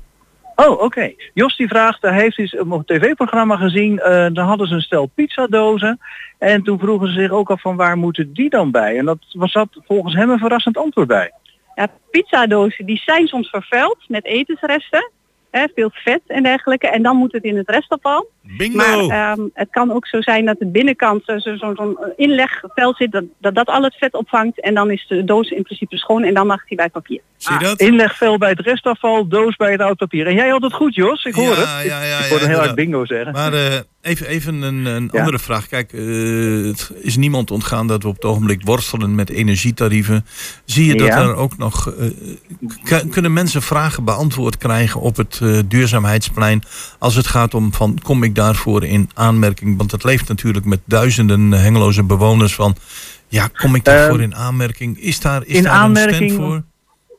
Oh, 0.55 0.81
oké. 0.81 1.13
Jos 1.33 1.57
die 1.57 1.67
vraagt, 1.67 2.01
hij 2.01 2.21
heeft 2.35 2.59
op 2.59 2.71
een 2.71 2.85
tv-programma 2.85 3.55
gezien. 3.55 3.99
eh 3.99 4.27
dan 4.33 4.45
hadden 4.45 4.67
ze 4.67 4.73
een 4.73 4.81
stel 4.81 5.05
pizzadozen. 5.05 5.99
En 6.37 6.63
toen 6.63 6.79
vroegen 6.79 7.07
ze 7.07 7.19
zich 7.19 7.31
ook 7.31 7.51
af 7.51 7.61
van 7.61 7.75
waar 7.75 7.97
moeten 7.97 8.33
die 8.33 8.49
dan 8.49 8.71
bij? 8.71 8.97
En 8.97 9.05
dat 9.05 9.17
was 9.31 9.53
dat 9.53 9.67
volgens 9.87 10.15
hem 10.15 10.29
een 10.29 10.39
verrassend 10.39 10.77
antwoord 10.77 11.07
bij. 11.07 11.31
Ja, 11.75 11.87
pizzadozen 12.11 12.85
die 12.85 13.01
zijn 13.05 13.27
soms 13.27 13.49
vervuild 13.49 13.97
met 14.07 14.25
etensresten. 14.25 15.11
Hè, 15.51 15.65
veel 15.75 15.89
vet 15.93 16.21
en 16.27 16.43
dergelijke. 16.43 16.87
En 16.87 17.03
dan 17.03 17.15
moet 17.15 17.31
het 17.31 17.43
in 17.43 17.57
het 17.57 17.69
restafval. 17.69 18.29
Bingo! 18.43 18.77
Maar 19.07 19.31
ehm, 19.31 19.41
het 19.53 19.67
kan 19.71 19.91
ook 19.91 20.07
zo 20.07 20.21
zijn 20.21 20.45
dat 20.45 20.59
de 20.59 20.67
binnenkant 20.67 21.27
eh, 21.27 21.35
zo- 21.39 21.55
zo- 21.55 21.73
zo'n 21.75 21.97
inlegveld 22.17 22.97
zit, 22.97 23.11
dat, 23.11 23.23
dat 23.39 23.55
dat 23.55 23.67
al 23.67 23.83
het 23.83 23.95
vet 23.95 24.13
opvangt. 24.13 24.61
En 24.61 24.73
dan 24.73 24.91
is 24.91 25.05
de 25.07 25.23
doos 25.23 25.49
in 25.49 25.63
principe 25.63 25.97
schoon 25.97 26.23
en 26.23 26.33
dan 26.33 26.47
mag 26.47 26.61
hij 26.65 26.77
bij 26.77 26.89
papier. 26.89 27.21
Zie 27.37 27.53
je 27.53 27.59
dat? 27.63 27.79
Inlegvel 27.79 28.37
bij 28.37 28.49
het 28.49 28.59
restafval, 28.59 29.27
doos 29.27 29.55
bij 29.55 29.71
het 29.71 29.81
oud 29.81 29.97
papier. 29.97 30.27
En 30.27 30.33
jij 30.33 30.49
had 30.49 30.61
het 30.61 30.73
goed, 30.73 30.95
Jos. 30.95 31.23
Ik 31.23 31.33
hoor 31.33 31.43
Ja, 31.43 31.49
het. 31.55 31.67
ja, 31.67 31.79
Ik- 31.79 31.89
ja, 31.89 32.01
ik 32.17 32.23
ja, 32.23 32.29
hoorde 32.29 32.47
heel 32.47 32.57
hard 32.57 32.75
bingo 32.75 33.05
zeggen. 33.05 33.31
Maar 33.33 33.53
eh, 33.53 33.79
even, 34.01 34.27
even 34.27 34.61
een, 34.61 34.85
een 34.85 35.09
Ja. 35.11 35.19
andere 35.19 35.39
vraag. 35.39 35.67
Kijk, 35.67 35.93
eh, 35.93 36.01
het 36.67 36.91
is 37.01 37.17
niemand 37.17 37.51
ontgaan 37.51 37.87
dat 37.87 38.03
we 38.03 38.07
op 38.09 38.15
het 38.15 38.25
ogenblik 38.25 38.61
worstelen 38.65 39.15
met 39.15 39.29
energietarieven. 39.29 40.25
Zie 40.65 40.85
je 40.85 40.95
dat 40.95 41.07
Ja. 41.07 41.21
er 41.21 41.35
ook 41.35 41.57
nog... 41.57 41.93
kunnen 43.09 43.33
mensen 43.33 43.61
vragen 43.61 44.03
beantwoord 44.03 44.57
krijgen 44.57 45.01
op 45.01 45.15
het 45.17 45.39
eh, 45.43 45.59
duurzaamheidsplein... 45.67 46.63
als 46.99 47.15
het 47.15 47.27
gaat 47.27 47.53
om 47.53 47.73
van, 47.73 47.99
kom 48.03 48.23
ik 48.23 48.30
daarvoor 48.35 48.83
in 48.85 49.09
aanmerking? 49.13 49.77
Want 49.77 49.91
het 49.91 50.03
leeft 50.03 50.27
natuurlijk 50.27 50.65
met 50.65 50.79
duizenden 50.85 51.51
hengeloze 51.51 52.03
bewoners 52.03 52.55
van... 52.55 52.75
Ja, 53.27 53.47
kom 53.47 53.75
ik 53.75 53.83
daarvoor 53.83 54.19
Ehm, 54.19 54.23
in 54.23 54.35
aanmerking? 54.35 54.99
Is 54.99 55.19
daar, 55.19 55.41
is 55.45 55.55
in 55.55 55.63
daar 55.63 55.73
een 55.73 55.79
aanmerking- 55.79 56.31
stand 56.31 56.47
voor? 56.49 56.63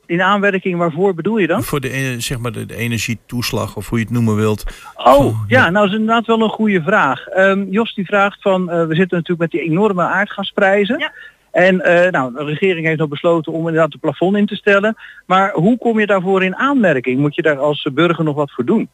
In 0.05 0.21
aanwerking 0.21 0.77
waarvoor 0.77 1.13
bedoel 1.13 1.37
je 1.37 1.47
dan? 1.47 1.63
Voor 1.63 1.79
de, 1.79 1.89
eh, 1.89 2.03
zeg 2.17 2.39
maar 2.39 2.51
de, 2.51 2.65
de 2.65 2.75
energietoeslag 2.75 3.75
of 3.75 3.89
hoe 3.89 3.97
je 3.97 4.03
het 4.03 4.13
noemen 4.13 4.35
wilt. 4.35 4.63
Oh, 4.95 5.37
ja, 5.47 5.69
nou 5.69 5.87
is 5.87 5.93
inderdaad 5.93 6.25
wel 6.25 6.41
een 6.41 6.49
goede 6.49 6.81
vraag. 6.81 7.27
Ehm, 7.27 7.65
Jos 7.69 7.93
die 7.95 8.05
vraagt 8.05 8.41
van, 8.41 8.69
eh, 8.69 8.77
we 8.77 8.95
zitten 8.95 9.17
natuurlijk 9.17 9.39
met 9.39 9.51
die 9.51 9.61
enorme 9.61 10.03
aardgasprijzen. 10.03 10.99
Ja. 10.99 11.11
En 11.51 11.81
eh, 11.81 12.11
nou, 12.11 12.33
de 12.33 12.43
regering 12.43 12.85
heeft 12.85 12.99
nog 12.99 13.09
besloten 13.09 13.51
om 13.51 13.67
inderdaad 13.67 13.91
de 13.91 13.97
plafond 13.97 14.37
in 14.37 14.45
te 14.45 14.55
stellen. 14.55 14.95
Maar 15.25 15.51
hoe 15.51 15.77
kom 15.77 15.99
je 15.99 16.05
daarvoor 16.05 16.43
in 16.43 16.55
aanmerking? 16.55 17.19
Moet 17.19 17.35
je 17.35 17.41
daar 17.41 17.57
als 17.57 17.87
burger 17.93 18.23
nog 18.23 18.35
wat 18.35 18.51
voor 18.51 18.65
doen? 18.65 18.89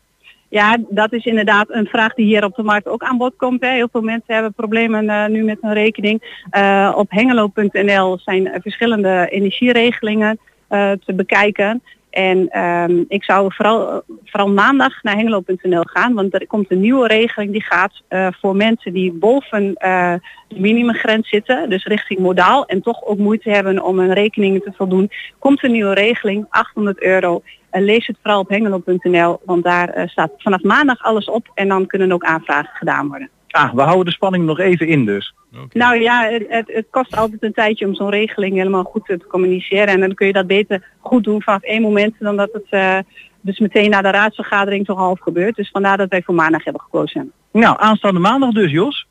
Ja, 0.49 0.77
dat 0.89 1.13
is 1.13 1.25
inderdaad 1.25 1.69
een 1.69 1.85
vraag 1.85 2.13
die 2.13 2.25
hier 2.25 2.43
op 2.43 2.55
de 2.55 2.63
markt 2.63 2.87
ook 2.87 3.03
aan 3.03 3.17
bod 3.17 3.33
komt. 3.37 3.61
Hè. 3.61 3.69
Heel 3.69 3.87
veel 3.91 4.01
mensen 4.01 4.33
hebben 4.33 4.53
problemen 4.53 5.09
eh, 5.09 5.25
nu 5.25 5.43
met 5.43 5.57
hun 5.61 5.73
rekening. 5.73 6.43
Eh, 6.49 6.93
op 6.95 7.11
hengelo.nl 7.11 8.17
zijn 8.17 8.47
er 8.47 8.61
verschillende 8.61 9.27
energieregelingen 9.29 10.39
eh, 10.67 10.91
te 11.05 11.13
bekijken. 11.13 11.83
En 12.09 12.49
ehm, 12.49 13.03
ik 13.07 13.23
zou 13.23 13.53
vooral, 13.53 14.03
vooral 14.25 14.49
maandag 14.49 15.03
naar 15.03 15.15
hengelo.nl 15.15 15.83
gaan, 15.83 16.13
want 16.13 16.33
er 16.33 16.47
komt 16.47 16.71
een 16.71 16.79
nieuwe 16.79 17.07
regeling 17.07 17.51
die 17.51 17.63
gaat 17.63 18.01
eh, 18.07 18.27
voor 18.39 18.55
mensen 18.55 18.93
die 18.93 19.11
boven 19.11 19.73
eh, 19.73 20.13
de 20.47 20.59
minimumgrens 20.59 21.29
zitten, 21.29 21.69
dus 21.69 21.85
richting 21.85 22.19
modaal 22.19 22.65
en 22.65 22.81
toch 22.81 23.05
ook 23.05 23.17
moeite 23.17 23.49
hebben 23.49 23.83
om 23.83 23.99
hun 23.99 24.13
rekeningen 24.13 24.61
te 24.61 24.73
voldoen. 24.75 25.09
Komt 25.39 25.63
een 25.63 25.71
nieuwe 25.71 25.93
regeling, 25.93 26.45
800 26.49 27.01
euro. 27.01 27.41
Eh, 27.69 27.81
lees 27.81 28.07
het 28.07 28.17
vooral 28.21 28.39
op 28.39 28.49
hengelo.nl, 28.49 29.39
want 29.45 29.63
daar 29.63 30.03
staat 30.05 30.31
vanaf 30.37 30.63
maandag 30.63 31.03
alles 31.03 31.25
op 31.25 31.51
en 31.53 31.67
dan 31.67 31.85
kunnen 31.85 32.11
ook 32.11 32.23
aanvragen 32.23 32.75
gedaan 32.75 33.07
worden. 33.07 33.29
Ah, 33.51 33.73
we 33.73 33.81
houden 33.81 34.05
de 34.05 34.11
spanning 34.11 34.45
nog 34.45 34.59
even 34.59 34.87
in 34.87 35.05
dus. 35.05 35.33
Oké. 35.63 35.77
Nou 35.77 36.01
ja, 36.01 36.29
het, 36.29 36.45
het, 36.49 36.71
het 36.73 36.85
kost 36.89 37.15
altijd 37.15 37.43
een 37.43 37.53
tijdje 37.53 37.85
om 37.85 37.95
zo'n 37.95 38.09
regeling 38.09 38.55
helemaal 38.55 38.83
goed 38.83 39.05
te, 39.05 39.19
communiceren. 39.27 39.87
En 39.87 39.99
dan 39.99 40.13
kun 40.13 40.27
je 40.27 40.33
dat 40.33 40.47
beter 40.47 40.83
goed 40.99 41.23
doen 41.23 41.41
vanaf 41.41 41.61
één 41.61 41.81
moment 41.81 42.15
dan 42.19 42.35
dat 42.35 42.49
het 42.53 42.67
eh, 42.69 42.97
dus 43.41 43.59
meteen 43.59 43.89
na 43.89 44.01
de 44.01 44.11
raadsvergadering 44.11 44.85
toch 44.85 44.97
half 44.97 45.19
gebeurt. 45.19 45.55
Dus 45.55 45.69
vandaar 45.69 45.97
dat 45.97 46.09
wij 46.09 46.21
voor 46.21 46.35
maandag 46.35 46.63
hebben 46.63 46.81
gekozen. 46.81 47.31
Nou, 47.51 47.75
aanstaande 47.79 48.19
maandag 48.19 48.51
dus 48.51 48.71
Jos. 48.71 49.07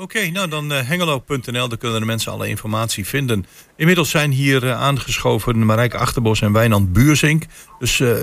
Oké, 0.00 0.30
nou 0.30 0.48
dan 0.48 0.72
eh, 0.72 0.88
hengelo.nl, 0.88 1.68
daar 1.68 1.78
kunnen 1.78 2.00
de 2.00 2.06
mensen 2.06 2.32
alle 2.32 2.48
informatie 2.48 3.06
vinden. 3.06 3.46
Inmiddels 3.76 4.10
zijn 4.10 4.30
hier 4.30 4.66
eh, 4.66 4.80
aangeschoven 4.80 5.66
Marijke 5.66 5.96
Achterbos 5.96 6.40
en 6.40 6.52
Wijnand 6.52 6.92
Buurzink. 6.92 7.44
Dus 7.78 8.00
eh, 8.00 8.16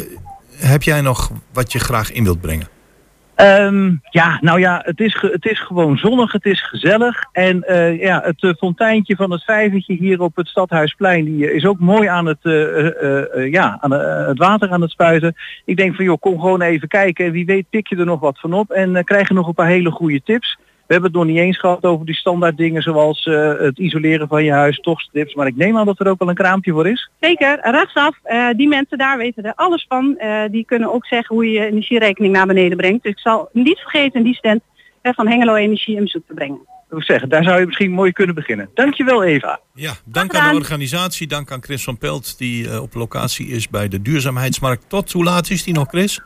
heb 0.51 0.83
jij 0.83 1.01
nog 1.01 1.31
wat 1.53 1.71
je 1.71 1.79
graag 1.79 2.11
in 2.11 2.23
wilt 2.23 2.41
brengen? 2.41 2.67
Ehm, 3.37 3.95
ja, 4.09 4.37
nou 4.41 4.59
ja, 4.59 4.81
het 4.85 4.99
is, 4.99 5.17
het 5.21 5.45
is 5.45 5.59
gewoon 5.59 5.97
zonnig, 5.97 6.31
het 6.31 6.45
is 6.45 6.67
gezellig. 6.67 7.23
En 7.31 7.63
eh, 7.63 8.01
ja, 8.01 8.21
het 8.23 8.43
eh, 8.43 8.53
fonteintje 8.57 9.15
van 9.15 9.31
het 9.31 9.43
vijvertje 9.43 9.93
hier 9.93 10.21
op 10.21 10.35
het 10.35 10.47
Stadhuisplein, 10.47 11.25
die 11.25 11.47
eh, 11.47 11.55
is 11.55 11.65
ook 11.65 11.79
mooi 11.79 12.07
aan 12.07 12.25
het, 12.25 12.39
ja, 13.51 13.77
aan 13.81 13.91
het 14.27 14.37
water 14.37 14.69
aan 14.69 14.81
het 14.81 14.91
spuiten. 14.91 15.35
Ik 15.65 15.77
denk 15.77 15.95
van 15.95 16.05
joh, 16.05 16.19
kom 16.19 16.39
gewoon 16.39 16.61
even 16.61 16.87
kijken. 16.87 17.25
En 17.25 17.31
wie 17.31 17.45
weet 17.45 17.69
pik 17.69 17.87
je 17.87 17.95
er 17.95 18.05
nog 18.05 18.19
wat 18.19 18.39
van 18.39 18.53
op 18.53 18.71
en 18.71 19.03
krijg 19.03 19.27
je 19.27 19.33
nog 19.33 19.47
een 19.47 19.53
paar 19.53 19.67
hele 19.67 19.91
goede 19.91 20.21
tips. 20.23 20.57
We 20.87 20.93
hebben 20.93 21.11
het 21.11 21.19
nog 21.19 21.29
niet 21.29 21.37
eens 21.37 21.59
gehad 21.59 21.83
over 21.83 22.05
die 22.05 22.15
standaard 22.15 22.57
dingen 22.57 22.81
zoals 22.81 23.25
eh, 23.25 23.53
het 23.59 23.79
isoleren 23.79 24.27
van 24.27 24.43
je 24.43 24.51
huis, 24.51 24.79
toch 24.79 25.01
strips. 25.01 25.33
Maar 25.33 25.47
ik 25.47 25.55
neem 25.55 25.77
aan 25.77 25.85
dat 25.85 25.99
er 25.99 26.07
ook 26.07 26.19
wel 26.19 26.29
een 26.29 26.35
kraampje 26.35 26.71
voor 26.71 26.87
is. 26.87 27.09
Zeker, 27.19 27.59
rechtsaf. 27.61 28.19
eh 28.23 28.47
die 28.55 28.67
mensen 28.67 28.97
daar 28.97 29.17
weten 29.17 29.43
er 29.43 29.53
alles 29.55 29.85
van. 29.87 30.17
Eh, 30.17 30.43
die 30.51 30.65
kunnen 30.65 30.93
ook 30.93 31.05
zeggen 31.05 31.35
hoe 31.35 31.45
je 31.45 31.59
je 31.59 31.65
energierekening 31.65 32.33
naar 32.33 32.47
beneden 32.47 32.77
brengt. 32.77 33.03
Dus 33.03 33.11
ik 33.11 33.19
zal 33.19 33.49
niet 33.53 33.79
vergeten 33.79 34.23
die 34.23 34.35
stand 34.35 34.61
van 35.01 35.27
Hengelo 35.27 35.55
Energie 35.55 35.95
in 35.95 36.03
bezoek 36.03 36.23
te 36.27 36.33
brengen. 36.33 36.59
Ik 36.87 36.93
wil 36.93 37.01
zeggen, 37.01 37.29
daar 37.29 37.43
zou 37.43 37.59
je 37.59 37.65
misschien 37.65 37.91
mooi 37.91 38.11
kunnen 38.11 38.35
beginnen. 38.35 38.69
Dankjewel 38.73 39.23
Eva. 39.23 39.59
Ja, 39.73 39.93
dank 40.05 40.35
aan 40.35 40.51
de 40.51 40.59
organisatie, 40.59 41.27
dank 41.27 41.51
aan 41.51 41.63
Chris 41.63 41.83
van 41.83 41.97
Pelt 41.97 42.37
die 42.37 42.69
eh, 42.69 42.81
op 42.81 42.93
locatie 42.93 43.47
is 43.47 43.69
bij 43.69 43.87
de 43.87 44.01
duurzaamheidsmarkt. 44.01 44.89
Tot 44.89 45.11
hoe 45.11 45.23
laat 45.23 45.49
is 45.49 45.63
die 45.63 45.73
nog, 45.73 45.87
Chris? 45.87 46.21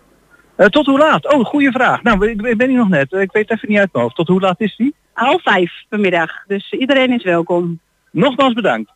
Eh, 0.55 0.65
tot 0.67 0.86
hoe 0.86 0.98
laat? 0.98 1.34
Oh, 1.34 1.46
goede 1.46 1.72
vraag. 1.72 2.03
Nou, 2.03 2.27
ik, 2.29 2.41
ik 2.41 2.58
ben 2.58 2.70
hier 2.70 2.77
nog 2.77 2.89
net. 2.89 3.13
Eh, 3.13 3.22
Ik 3.22 3.31
weet 3.31 3.51
even 3.51 3.70
niet 3.70 3.77
uit 3.79 3.89
mijn 3.91 4.03
hoofd. 4.03 4.15
Tot 4.15 4.27
hoe 4.27 4.39
laat 4.41 4.62
is 4.62 4.75
die? 4.75 4.96
Half 5.13 5.41
vijf 5.41 5.72
vanmiddag. 5.89 6.31
Dus 6.48 6.72
iedereen 6.72 7.12
is 7.13 7.24
welkom. 7.24 7.79
Nogmaals 8.12 8.53
bedankt. 8.53 8.91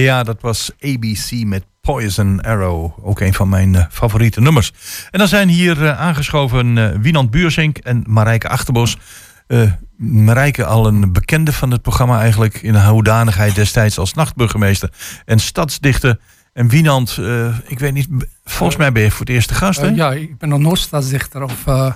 Ja, 0.00 0.22
dat 0.22 0.40
was 0.40 0.70
ABC 0.80 1.44
met 1.44 1.64
Poison 1.80 2.40
Arrow. 2.40 2.92
Ook 3.02 3.20
een 3.20 3.34
van 3.34 3.48
mijn 3.48 3.74
eh, 3.74 3.84
favoriete 3.90 4.40
nummers. 4.40 4.72
En 5.10 5.18
dan 5.18 5.28
zijn 5.28 5.48
hier 5.48 5.86
eh, 5.86 6.00
aangeschoven 6.00 6.78
eh 6.78 6.98
Wienand 7.00 7.30
Buurzink 7.30 7.78
en 7.78 8.04
Marijke 8.06 8.48
Achterbos. 8.48 8.96
Marijke 9.96 10.64
al 10.64 10.86
een 10.86 11.12
bekende 11.12 11.52
van 11.52 11.70
het 11.70 11.82
programma 11.82 12.20
eigenlijk... 12.20 12.62
in 12.62 12.72
de 12.72 12.84
hoedanigheid 12.84 13.54
destijds 13.54 13.98
als 13.98 14.14
nachtburgemeester 14.14 14.90
en 15.24 15.38
stadsdichter. 15.38 16.18
En 16.60 16.68
Wienand, 16.68 17.16
eh, 17.20 17.58
ik 17.66 17.78
weet 17.78 17.92
niet, 17.92 18.08
volgens 18.44 18.78
mij 18.78 18.92
ben 18.92 19.02
je 19.02 19.10
voor 19.10 19.20
het 19.20 19.28
eerste 19.28 19.54
gast, 19.54 19.80
hè? 19.80 19.86
Eh, 19.86 19.96
ja, 19.96 20.12
ik 20.12 20.38
ben 20.38 20.48
nog 20.48 20.58
nooit 20.58 20.78
stadsdichter 20.78 21.42
of 21.42 21.66
eh 21.66 21.92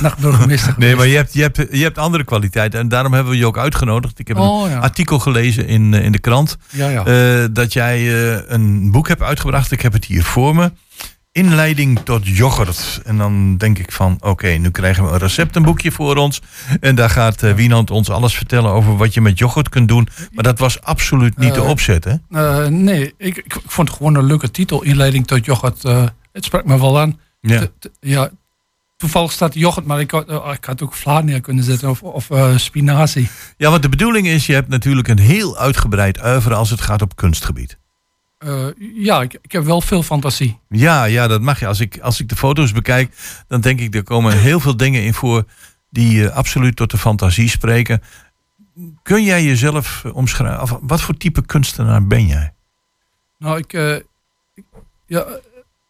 nachtburgemeester 0.00 0.74
Nee, 0.78 0.96
maar 0.96 1.06
je 1.06 1.16
hebt, 1.16 1.32
je, 1.32 1.42
hebt, 1.42 1.56
je 1.56 1.82
hebt 1.82 1.98
andere 1.98 2.24
kwaliteiten. 2.24 2.80
En 2.80 2.88
daarom 2.88 3.12
hebben 3.12 3.32
we 3.32 3.38
je 3.38 3.46
ook 3.46 3.58
uitgenodigd. 3.58 4.18
Ik 4.18 4.28
heb 4.28 4.38
Oh, 4.38 4.64
een 4.64 4.70
ja. 4.70 4.78
artikel 4.78 5.18
gelezen 5.18 5.66
in, 5.66 5.94
in 5.94 6.12
de 6.12 6.18
krant. 6.18 6.56
Ja, 6.70 6.88
ja. 6.88 7.48
dat 7.48 7.72
jij 7.72 8.12
een 8.48 8.90
boek 8.90 9.08
hebt 9.08 9.22
uitgebracht. 9.22 9.72
Ik 9.72 9.80
heb 9.80 9.92
het 9.92 10.04
hier 10.04 10.24
voor 10.24 10.54
me. 10.54 10.72
Inleiding 11.32 11.98
tot 12.04 12.26
yoghurt. 12.26 13.00
En 13.04 13.18
dan 13.18 13.56
denk 13.56 13.78
ik 13.78 13.92
van, 13.92 14.16
oké, 14.20 14.48
nu 14.48 14.70
krijgen 14.70 15.04
we 15.04 15.10
een 15.10 15.18
receptenboekje 15.18 15.92
voor 15.92 16.16
ons. 16.16 16.42
En 16.80 16.94
daar 16.94 17.10
gaat 17.10 17.42
eh, 17.42 17.54
Wienand 17.54 17.90
ons 17.90 18.10
alles 18.10 18.34
vertellen 18.36 18.70
over 18.70 18.96
wat 18.96 19.14
je 19.14 19.20
met 19.20 19.38
yoghurt 19.38 19.68
kunt 19.68 19.88
doen. 19.88 20.08
Maar 20.32 20.44
dat 20.44 20.58
was 20.58 20.80
absoluut 20.82 21.38
niet 21.38 21.54
de 21.54 21.60
Eh, 21.60 21.68
opzet, 21.68 22.04
hè? 22.04 22.14
Eh, 22.30 22.66
nee, 22.66 23.14
ik, 23.18 23.36
ik, 23.36 23.56
vond 23.66 23.88
het 23.88 23.96
gewoon 23.96 24.14
een 24.14 24.24
leuke 24.24 24.50
titel, 24.50 24.82
inleiding 24.82 25.26
tot 25.26 25.44
yoghurt. 25.44 25.82
het 26.32 26.44
sprak 26.44 26.64
me 26.64 26.78
wel 26.78 27.00
aan. 27.00 27.20
Ja. 27.40 27.60
T- 27.60 27.70
t- 27.78 27.90
ja, 28.00 28.30
toevallig 28.96 29.32
staat 29.32 29.54
yoghurt, 29.54 29.86
maar 29.86 30.00
ik 30.00 30.10
had, 30.10 30.30
ik 30.52 30.64
had 30.64 30.82
ook 30.82 30.94
vla 30.94 31.20
neer 31.20 31.40
kunnen 31.40 31.64
zetten 31.64 31.90
of, 31.90 32.02
of 32.02 32.28
spinazie. 32.56 33.28
ja, 33.56 33.70
want 33.70 33.82
de 33.82 33.88
bedoeling 33.88 34.26
is, 34.26 34.46
je 34.46 34.52
hebt 34.54 34.68
natuurlijk 34.68 35.08
een 35.08 35.18
heel 35.18 35.58
uitgebreid 35.58 36.18
uiveren 36.18 36.56
als 36.56 36.70
het 36.70 36.80
gaat 36.80 37.02
op 37.02 37.16
kunstgebied. 37.16 37.78
Eh, 38.38 38.66
ja, 38.94 39.22
ik, 39.22 39.38
ik 39.42 39.52
heb 39.52 39.64
wel 39.64 39.80
veel 39.80 40.02
fantasie. 40.02 40.58
Ja, 40.68 41.04
ja, 41.04 41.26
dat 41.26 41.40
mag 41.40 41.60
je. 41.60 41.66
Als 41.66 41.80
ik, 41.80 41.98
als 42.00 42.20
ik 42.20 42.28
de 42.28 42.36
foto's 42.36 42.72
bekijk, 42.72 43.14
dan 43.48 43.60
denk 43.60 43.80
ik, 43.80 43.94
er 43.94 44.02
komen 44.02 44.38
heel 44.48 44.60
veel 44.60 44.76
dingen 44.76 45.02
in 45.04 45.14
voor 45.14 45.44
die 45.90 46.28
eh, 46.28 46.36
absoluut 46.36 46.76
tot 46.76 46.90
de 46.90 46.98
fantasie 46.98 47.48
spreken. 47.48 48.02
Kun 49.02 49.24
jij 49.24 49.44
jezelf 49.44 50.02
eh, 50.04 50.14
omschrijven? 50.14 50.62
Of 50.62 50.78
wat 50.82 51.00
voor 51.00 51.16
type 51.16 51.46
kunstenaar 51.46 52.06
ben 52.06 52.26
jij? 52.26 52.52
Nou, 53.38 53.58
ik, 53.58 53.72
ik- 54.54 54.64
ja, 55.06 55.26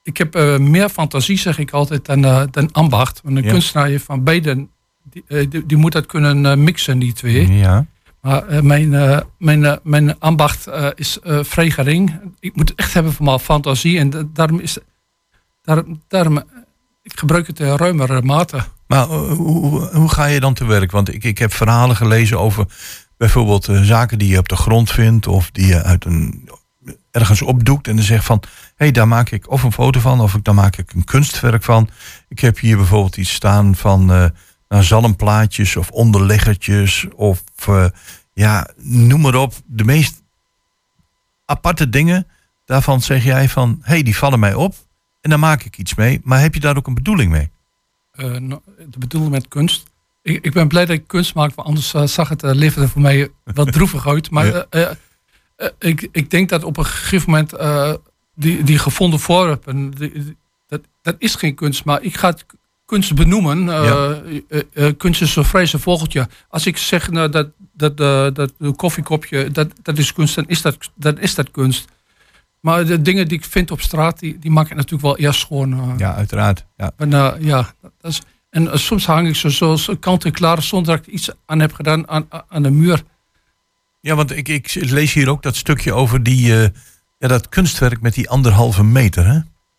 ik 0.03 0.17
heb 0.17 0.59
meer 0.59 0.89
fantasie, 0.89 1.39
zeg 1.39 1.59
ik 1.59 1.71
altijd, 1.71 2.05
dan, 2.07 2.21
dan 2.51 2.73
ambacht. 2.73 3.21
Want 3.25 3.37
een 3.37 3.45
Ja. 3.45 3.51
kunstenaar 3.51 3.87
heeft 3.87 4.05
van 4.05 4.25
beide, 4.25 4.67
die, 5.11 5.49
die, 5.49 5.67
die 5.67 5.77
moet 5.77 5.93
dat 5.93 6.07
kunnen 6.07 6.63
mixen, 6.65 6.99
die 6.99 7.13
twee. 7.13 7.53
Ja. 7.53 7.87
Maar 8.21 8.47
eh, 8.47 8.61
mijn, 8.61 8.95
eh, 8.95 9.21
mijn, 9.39 9.65
eh, 9.65 9.77
mijn 9.83 10.19
ambacht 10.19 10.69
is 10.95 11.21
eh, 11.21 11.39
vrij 11.43 11.71
gering. 11.71 12.21
Ik 12.41 12.57
moet 12.57 12.75
echt 12.75 12.95
hebben 12.95 13.13
van 13.13 13.25
mijn 13.25 13.39
fantasie. 13.39 13.99
En 13.99 14.11
da- 14.11 14.23
daarom 14.33 14.59
is 14.61 14.79
daarom, 16.09 16.43
ik 17.03 17.19
gebruik 17.19 17.47
het 17.47 17.61
in 17.61 17.77
ruimere 17.77 18.23
mate. 18.23 18.59
Maar 18.87 19.05
hoe, 19.07 19.89
hoe, 19.93 20.09
ga 20.09 20.25
je 20.25 20.41
dan 20.41 20.55
te 20.55 20.65
werk? 20.65 20.91
Want 20.91 21.15
ik, 21.15 21.25
ik 21.25 21.39
heb 21.39 21.53
verhalen 21.53 21.97
gelezen 21.97 22.41
over 22.41 22.67
bijvoorbeeld 23.17 23.69
zaken 23.83 24.19
die 24.19 24.29
je 24.29 24.39
op 24.39 24.49
de 24.49 24.57
grond 24.57 24.91
vindt 24.91 25.27
of 25.27 25.51
die 25.51 25.67
je 25.67 25.83
uit 25.83 26.05
een, 26.05 26.49
ergens 27.11 27.43
opdoekt 27.43 27.89
en 27.89 27.97
dan 27.97 28.05
zegt 28.05 28.25
van, 28.25 28.43
hé, 28.43 28.49
hey, 28.77 28.91
daar 28.91 29.09
maak 29.09 29.31
ik 29.31 29.51
of 29.51 29.63
een 29.63 29.73
foto 29.73 30.01
van 30.01 30.21
of 30.21 30.37
daar 30.43 30.55
maak 30.55 30.77
ik 30.77 30.93
een 30.93 31.05
kunstwerk 31.05 31.63
van. 31.63 31.89
Ik 32.29 32.39
heb 32.39 32.59
hier 32.59 32.77
bijvoorbeeld 32.77 33.17
iets 33.17 33.33
staan 33.33 33.75
van 33.75 34.33
eh 34.69 34.75
nou, 34.77 34.83
zalmplaatjes 34.85 35.77
of 35.77 35.91
onderleggertjes 35.91 37.07
of 37.15 37.43
eh, 37.67 37.87
ja, 38.33 38.69
noem 38.77 39.21
maar 39.21 39.35
op. 39.35 39.55
De 39.67 39.85
meest 39.85 40.23
aparte 41.45 41.89
dingen, 41.89 42.27
daarvan 42.65 43.01
zeg 43.03 43.25
jij 43.25 43.49
van, 43.49 43.79
hé, 43.83 43.93
hey, 43.93 44.03
die 44.03 44.17
vallen 44.17 44.39
mij 44.41 44.55
op 44.55 44.75
en 45.21 45.31
daar 45.31 45.39
maak 45.39 45.63
ik 45.65 45.79
iets 45.79 45.95
mee. 45.95 46.21
Maar 46.25 46.41
heb 46.41 46.55
je 46.55 46.61
daar 46.61 46.77
ook 46.77 46.87
een 46.87 46.95
bedoeling 46.95 47.31
mee? 47.31 47.51
Eh, 48.13 48.25
nou, 48.31 48.61
de 48.91 48.99
bedoeling 48.99 49.33
met 49.33 49.49
kunst. 49.49 49.85
Ik, 50.23 50.45
ik 50.45 50.53
ben 50.53 50.69
blij 50.69 50.87
dat 50.87 50.97
ik 50.97 51.07
kunst 51.07 51.35
maak, 51.35 51.55
want 51.55 51.69
anders 51.69 51.95
eh, 51.95 52.03
zag 52.07 52.29
het 52.29 52.43
uh, 52.43 52.51
leven 52.55 52.83
er 52.83 52.89
voor 52.89 53.01
mij 53.03 53.29
wat 53.45 53.73
droevig 53.73 54.07
uit. 54.07 54.31
Maar 54.31 54.67
Ja. 54.71 54.97
ik, 55.79 56.09
ik 56.13 56.31
denk 56.31 56.49
dat 56.49 56.65
op 56.65 56.77
een 56.77 56.85
gegeven 56.87 57.31
moment 57.31 57.55
die, 58.35 58.63
die 58.63 58.79
gevonden 58.79 59.21
voorwerpen, 59.21 59.91
die- 59.91 60.13
die- 60.13 60.37
dat, 60.67 60.81
dat 61.03 61.15
is 61.19 61.35
geen 61.35 61.55
kunst, 61.55 61.85
maar 61.85 62.03
ik 62.03 62.17
ga 62.17 62.29
het 62.29 62.47
kunst 62.89 63.15
benoemen. 63.15 63.69
Eh, 63.69 63.85
Ja. 63.85 64.21
eh, 64.73 64.93
kunst 64.97 65.21
is 65.23 65.33
zo 65.33 65.43
vrij 65.43 65.67
zijn 65.67 65.83
vogeltje. 65.83 66.29
Als 66.49 66.67
ik 66.67 66.77
zeg 66.77 67.11
nou, 67.11 67.29
dat, 67.29 67.49
dat, 67.73 67.97
dat 68.35 68.53
een 68.59 68.77
koffiekopje, 68.77 69.51
dat, 69.51 69.69
dat 69.83 69.99
is 69.99 70.13
kunst, 70.13 70.35
dan 70.35 70.45
is 70.47 70.63
dat, 70.63 70.77
dan 70.95 71.19
is 71.19 71.35
dat 71.35 71.51
kunst. 71.51 71.85
Maar 72.61 72.87
de 72.87 73.03
dingen 73.03 73.29
die 73.29 73.39
ik 73.39 73.45
vind 73.45 73.71
op 73.71 73.81
straat, 73.81 74.19
die, 74.19 74.39
die 74.39 74.51
maak 74.51 74.71
ik 74.71 74.75
natuurlijk 74.77 75.03
wel 75.03 75.17
eerst 75.17 75.41
eh. 75.41 75.95
Ja, 75.99 76.15
uiteraard. 76.15 76.65
Ja. 76.77 76.93
En, 76.97 77.11
ja, 77.41 77.73
dat 77.81 78.11
is, 78.13 78.23
en 78.51 78.79
soms 78.79 79.07
hang 79.07 79.29
ik 79.29 79.37
zo 79.37 79.49
zoals 79.49 79.91
kant 80.01 80.25
en 80.25 80.33
klaar 80.33 80.63
zonder 80.63 80.97
dat 80.97 81.07
ik 81.07 81.13
iets 81.13 81.31
aan 81.47 81.61
heb 81.61 81.73
gedaan 81.73 82.09
aan, 82.09 82.27
aan 82.49 82.63
de 82.63 82.71
muur. 82.71 83.03
Ja, 84.01 84.15
want 84.15 84.37
ik, 84.37 84.49
ik 84.49 84.75
lees 84.75 85.13
hier 85.13 85.29
ook 85.29 85.43
dat 85.43 85.57
stukje 85.57 85.93
over 85.93 86.23
die, 86.23 86.53
ja, 87.19 87.29
dat 87.29 87.49
kunstwerk 87.49 88.01
met 88.01 88.15
die 88.15 88.29
anderhalve 88.29 88.85
meter. 88.85 89.27
Hè? 89.27 89.39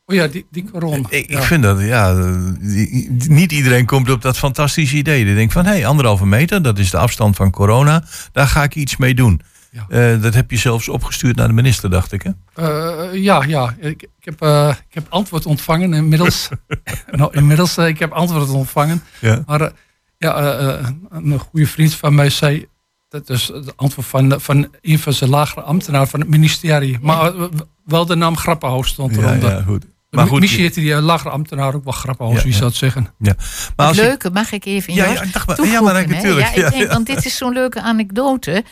Oh 0.10 0.16
ja, 0.16 0.28
die, 0.28 0.46
die 0.52 0.64
koron. 0.72 1.06
Ik, 1.10 1.30
ja. 1.30 1.42
vind 1.42 1.64
dat, 1.64 1.82
ja, 1.82 2.14
die- 2.60 3.12
niet 3.28 3.52
iedereen 3.52 3.86
komt 3.86 4.10
op 4.10 4.22
dat 4.22 4.38
fantastische 4.38 4.96
idee. 4.96 5.26
Die 5.26 5.36
denkt 5.36 5.54
van, 5.54 5.66
hé, 5.66 5.72
hey, 5.72 5.86
anderhalve 5.88 6.26
meter, 6.26 6.62
dat 6.62 6.80
is 6.80 6.90
de 6.92 6.98
afstand 6.98 7.36
van 7.36 7.52
corona. 7.52 8.04
Daar 8.32 8.48
ga 8.48 8.64
ik 8.64 8.76
iets 8.76 8.98
mee 8.98 9.16
doen. 9.16 9.42
Ja. 9.72 9.86
Eh, 9.90 10.22
dat 10.22 10.34
heb 10.34 10.52
je 10.52 10.58
zelfs 10.58 10.90
opgestuurd 10.90 11.36
naar 11.36 11.48
de 11.48 11.54
minister, 11.54 11.90
dacht 11.90 12.12
ik. 12.12 12.22
Hè? 12.24 12.32
Eh, 12.54 13.24
ja, 13.24 13.44
ja. 13.44 13.76
Ik, 13.80 14.02
ik, 14.02 14.10
heb, 14.20 14.42
eh, 14.42 14.70
ik 14.90 14.94
heb 14.94 15.06
antwoord 15.10 15.46
ontvangen 15.46 15.94
inmiddels. 15.94 16.50
nou, 17.12 17.30
inmiddels, 17.34 17.78
ik 17.78 18.00
heb 18.00 18.12
antwoord 18.12 18.50
ontvangen. 18.50 19.02
Ja. 19.22 19.44
Maar 19.46 19.72
ja, 20.18 20.38
een 21.10 21.40
goede 21.40 21.68
vriend 21.68 21.94
van 21.94 22.16
mij 22.16 22.30
zei... 22.30 22.68
Dat 23.10 23.30
is 23.30 23.48
het 23.48 23.78
antwoord 23.78 24.08
van, 24.08 24.42
van 24.42 24.68
een 24.82 25.00
van 25.00 25.14
zijn 25.14 25.30
lagere 25.30 25.62
ambtenaren 25.62 26.08
van 26.08 26.20
het 26.20 26.30
ministerie. 26.30 26.98
Maar 27.02 27.34
wel 27.86 28.06
de 28.06 28.16
naam 28.16 28.38
Grappenhaus 28.38 28.88
stond 28.88 29.16
Ja, 29.16 29.22
eronder. 29.22 29.52
ja, 29.52 29.62
goed. 29.62 29.86
Maar 30.10 30.28
goed, 30.28 30.40
Misschien 30.40 30.72
die 30.74 30.94
eh, 30.94 31.02
lagere 31.04 31.30
ambtenaar 31.30 31.76
ook 31.76 31.84
wel 31.84 31.94
Grappenhaus, 31.94 32.36
Ja, 32.36 32.42
wie 32.44 32.52
ja. 32.52 32.58
zou 32.58 32.70
het 32.70 32.78
zeggen. 32.80 33.14
ja. 33.20 33.36
Maar 33.76 33.88
als 33.88 33.98
Leuke, 33.98 34.30
mag 34.30 34.52
ik 34.52 34.66
even 34.66 34.94
Ja, 34.94 35.08
Joost, 35.08 35.24
ja, 35.24 35.30
dacht 35.32 35.48
maar- 35.58 35.68
ja, 35.68 35.82
maar 35.82 36.08
natuurlijk. 36.08 36.56
Ja, 36.56 36.64
ik 36.66 36.72
denk, 36.72 36.84
ja. 36.84 36.88
want 36.94 37.06
dit 37.06 37.26
is 37.26 37.38
zo'n 37.38 37.54
leuke 37.54 37.82
anekdote. 37.82 38.64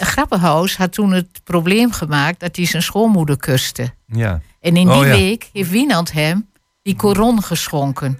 Grappenhaus 0.00 0.76
had 0.76 0.92
toen 0.92 1.12
het 1.12 1.40
probleem 1.44 1.92
gemaakt 1.92 2.40
dat 2.40 2.56
hij 2.56 2.66
zijn 2.66 2.82
schoonmoeder 2.82 3.36
kuste. 3.36 3.94
ja. 4.06 4.40
En 4.60 4.76
in 4.76 4.86
die 4.88 4.96
Oh, 4.96 5.06
ja. 5.06 5.10
week 5.12 5.48
heeft 5.52 5.70
Wienand 5.70 6.12
hem 6.12 6.48
die 6.82 6.96
koron 6.96 7.42
geschonken 7.42 8.18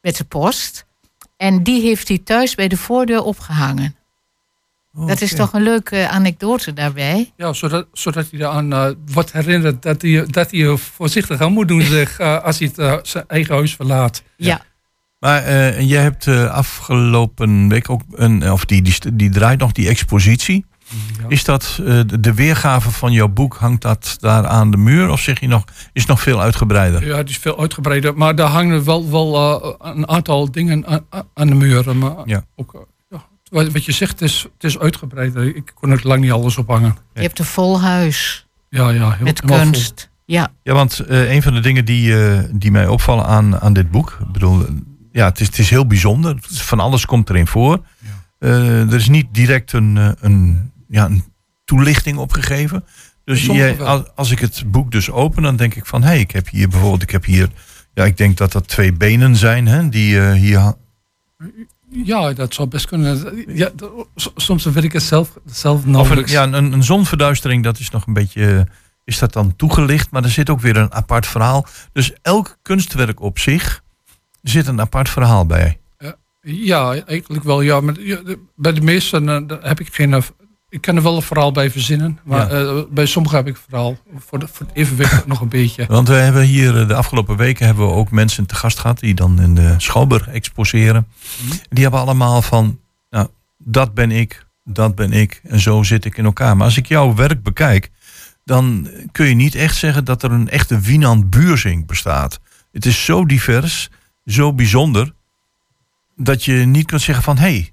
met 0.00 0.16
de 0.16 0.24
post. 0.24 0.86
En 1.36 1.62
die 1.62 1.82
heeft 1.82 2.08
hij 2.08 2.18
thuis 2.18 2.54
bij 2.54 2.68
de 2.68 2.76
voordeur 2.76 3.22
opgehangen. 3.22 3.96
Dat 4.92 5.20
is 5.20 5.34
toch 5.34 5.52
een 5.52 5.62
leuke 5.62 6.08
anekdote 6.08 6.72
daarbij. 6.72 7.32
Ja, 7.36 7.52
zodat, 7.52 7.86
zodat 7.92 8.26
hij 8.30 8.40
eraan 8.40 8.72
eh, 8.72 8.90
wordt 9.12 9.32
herinnerd 9.32 9.82
dat 9.82 10.02
hij, 10.02 10.24
dat 10.26 10.50
hij 10.50 10.60
er 10.60 10.78
voorzichtig 10.78 11.40
aan 11.40 11.52
moet 11.52 11.68
doen 11.68 11.82
zeg, 11.82 12.18
eh, 12.18 12.42
als 12.42 12.58
hij 12.58 12.68
het, 12.68 12.78
eh, 12.78 12.94
zijn 13.02 13.24
eigen 13.26 13.54
huis 13.54 13.74
verlaat. 13.74 14.22
Ja, 14.36 14.60
Maar 15.18 15.42
eh, 15.42 15.78
en 15.78 15.86
jij 15.86 16.02
hebt 16.02 16.26
eh, 16.26 16.44
afgelopen 16.50 17.68
week 17.68 17.90
ook 17.90 18.02
een, 18.10 18.52
of 18.52 18.64
die, 18.64 18.82
die, 18.82 18.94
die 19.14 19.30
draait 19.30 19.58
nog 19.58 19.72
die 19.72 19.88
expositie. 19.88 20.64
Ja. 21.20 21.24
Is 21.28 21.44
dat 21.44 21.80
eh, 21.86 22.00
de, 22.20 22.34
weergave 22.34 22.90
van 22.90 23.12
jouw 23.12 23.28
boek, 23.28 23.54
hangt 23.56 23.82
dat 23.82 24.16
daar 24.20 24.46
aan 24.46 24.70
de 24.70 24.76
muur? 24.76 25.08
Of 25.10 25.20
zeg 25.20 25.40
je 25.40 25.46
nog, 25.48 25.64
is 25.92 26.00
het 26.00 26.06
nog 26.10 26.20
veel 26.20 26.40
uitgebreider? 26.40 27.06
Ja, 27.06 27.16
het 27.16 27.28
is 27.28 27.38
veel 27.38 27.60
uitgebreider. 27.60 28.16
Maar 28.16 28.34
daar 28.34 28.48
hangen 28.48 28.84
wel, 28.84 29.10
wel 29.10 29.36
eh, 29.62 29.90
een 29.94 30.08
aantal 30.08 30.50
dingen 30.50 30.86
aan, 30.86 31.04
aan 31.34 31.46
de 31.46 31.54
muur. 31.54 31.96
Maar 31.96 32.14
Ja. 32.24 32.44
ook, 32.56 32.74
eh, 32.74 32.80
wat, 33.50 33.72
wat 33.72 33.84
je 33.84 33.92
zegt, 33.92 34.20
het 34.20 34.30
is, 34.30 34.42
het 34.42 34.64
is 34.64 34.78
uitgebreider. 34.78 35.56
Ik 35.56 35.72
kon 35.74 35.90
er 35.90 36.00
lang 36.02 36.20
niet 36.20 36.32
alles 36.32 36.56
op 36.56 36.68
hangen. 36.68 36.96
je 37.14 37.20
hebt 37.20 37.38
een 37.38 37.44
vol 37.44 37.80
huis 37.80 38.46
Ja, 38.68 38.90
ja, 38.90 39.10
heel, 39.10 39.24
met 39.24 39.42
vol. 39.44 39.56
kunst. 39.56 40.10
Ja, 40.24 40.52
Ja, 40.62 40.72
want 40.72 40.98
eh, 40.98 41.32
een 41.32 41.42
van 41.42 41.54
de 41.54 41.60
dingen 41.60 41.84
die, 41.84 42.24
eh, 42.24 42.38
die 42.52 42.70
mij 42.70 42.86
opvallen 42.86 43.26
aan, 43.26 43.60
aan 43.60 43.72
dit 43.72 43.90
boek. 43.90 44.18
Ik 44.20 44.32
bedoel, 44.32 44.66
ja, 45.12 45.24
het 45.24 45.40
is, 45.40 45.46
het 45.46 45.58
is 45.58 45.70
heel 45.70 45.86
bijzonder. 45.86 46.36
Van 46.40 46.80
alles 46.80 47.06
komt 47.06 47.30
erin 47.30 47.46
voor. 47.46 47.82
Eh, 48.40 48.80
er 48.80 48.94
is 48.94 49.08
niet 49.08 49.26
direct 49.32 49.72
een, 49.72 49.96
eh, 49.96 50.10
een, 50.20 50.72
ja, 50.88 51.04
een 51.04 51.24
toelichting 51.64 52.18
opgegeven. 52.18 52.84
Dus 53.24 53.46
jij, 53.46 53.80
als, 53.80 54.02
als 54.14 54.30
ik 54.30 54.38
het 54.38 54.62
boek 54.66 54.90
dus 54.90 55.10
open, 55.10 55.42
dan 55.42 55.56
denk 55.56 55.74
ik 55.74 55.86
van... 55.86 56.02
hé, 56.02 56.08
hey, 56.08 56.20
ik 56.20 56.30
heb 56.30 56.48
hier 56.48 56.68
bijvoorbeeld, 56.68 57.02
ik 57.02 57.10
heb 57.10 57.24
hier... 57.24 57.48
Ja, 57.94 58.04
ik 58.04 58.16
denk 58.16 58.36
dat 58.36 58.52
dat 58.52 58.68
twee 58.68 58.92
benen 58.92 59.36
zijn, 59.36 59.66
hè, 59.66 59.88
die 59.88 60.20
eh, 60.20 60.32
hier... 60.32 60.74
Ja, 61.92 62.32
dat 62.32 62.54
zou 62.54 62.68
best 62.68 62.86
kunnen. 62.86 63.44
Ja, 63.56 63.70
soms 64.36 64.64
weet 64.64 64.84
ik 64.84 64.92
het 64.92 65.02
zelf, 65.02 65.38
zelf 65.46 65.86
nauwelijks. 65.86 66.32
ja, 66.32 66.42
een, 66.42 66.72
een 66.72 66.84
zonverduistering, 66.84 67.64
dat 67.64 67.78
is 67.78 67.90
nog 67.90 68.06
een 68.06 68.12
beetje... 68.12 68.46
eh, 68.56 68.60
Is 69.04 69.18
dat 69.18 69.32
dan 69.32 69.56
toegelicht? 69.56 70.10
Maar 70.10 70.24
er 70.24 70.30
zit 70.30 70.50
ook 70.50 70.60
weer 70.60 70.76
een 70.76 70.92
apart 70.92 71.26
verhaal. 71.26 71.66
Dus 71.92 72.12
elk 72.22 72.56
kunstwerk 72.62 73.20
op 73.20 73.38
zich 73.38 73.82
zit 74.42 74.66
een 74.66 74.80
apart 74.80 75.08
verhaal 75.08 75.46
bij. 75.46 75.78
Ja, 76.42 76.94
eigenlijk 77.04 77.44
wel. 77.44 77.60
Ja, 77.60 77.80
maar 77.80 77.94
bij 78.56 78.72
de 78.72 78.80
meeste 78.80 79.20
eh, 79.48 79.56
heb 79.68 79.80
ik 79.80 79.94
geen, 79.94 80.14
eh, 80.14 80.22
ik 80.70 80.80
kan 80.80 80.96
er 80.96 81.02
wel 81.02 81.16
een 81.16 81.22
verhaal 81.22 81.52
bij 81.52 81.70
verzinnen. 81.70 82.18
Maar 82.24 82.52
Ja. 82.54 82.64
eh, 82.76 82.82
bij 82.90 83.06
sommigen 83.06 83.38
heb 83.38 83.46
ik 83.46 83.56
verhaal. 83.68 83.98
Voor, 84.18 84.38
de, 84.38 84.48
voor 84.48 84.66
het 84.66 84.76
evenwicht 84.76 85.26
nog 85.32 85.40
een 85.40 85.48
beetje. 85.48 85.86
Want 85.86 86.08
we 86.08 86.14
hebben 86.14 86.42
hier 86.42 86.80
eh, 86.80 86.88
de 86.88 86.94
afgelopen 86.94 87.36
weken 87.36 87.66
hebben 87.66 87.86
we 87.86 87.92
ook 87.92 88.10
mensen 88.10 88.46
te 88.46 88.54
gast 88.54 88.78
gehad 88.78 88.98
die 88.98 89.14
dan 89.14 89.40
in 89.40 89.54
de 89.54 89.74
Schouwburg 89.78 90.28
exposeren. 90.28 91.06
Die 91.68 91.82
hebben 91.82 92.00
allemaal 92.00 92.42
van, 92.42 92.78
nou, 93.10 93.28
dat 93.58 93.94
ben 93.94 94.10
ik, 94.10 94.46
dat 94.64 94.94
ben 94.94 95.12
ik 95.12 95.40
en 95.44 95.60
zo 95.60 95.82
zit 95.82 96.04
ik 96.04 96.16
in 96.16 96.24
elkaar. 96.24 96.56
Maar 96.56 96.66
als 96.66 96.76
ik 96.76 96.86
jouw 96.86 97.14
werk 97.14 97.42
bekijk, 97.42 97.90
dan 98.44 98.88
kun 99.12 99.26
je 99.26 99.34
niet 99.34 99.54
echt 99.54 99.76
zeggen 99.76 100.04
dat 100.04 100.22
er 100.22 100.32
een 100.32 100.48
echte 100.48 100.80
Wienand 100.80 101.30
Buurzing 101.30 101.86
bestaat. 101.86 102.40
Het 102.72 102.86
is 102.86 103.04
zo 103.04 103.26
divers, 103.26 103.88
zo 104.24 104.52
bijzonder, 104.52 105.12
dat 106.16 106.44
je 106.44 106.52
niet 106.52 106.86
kunt 106.86 107.00
zeggen 107.02 107.24
van, 107.24 107.36
hé, 107.36 107.42
hey, 107.42 107.70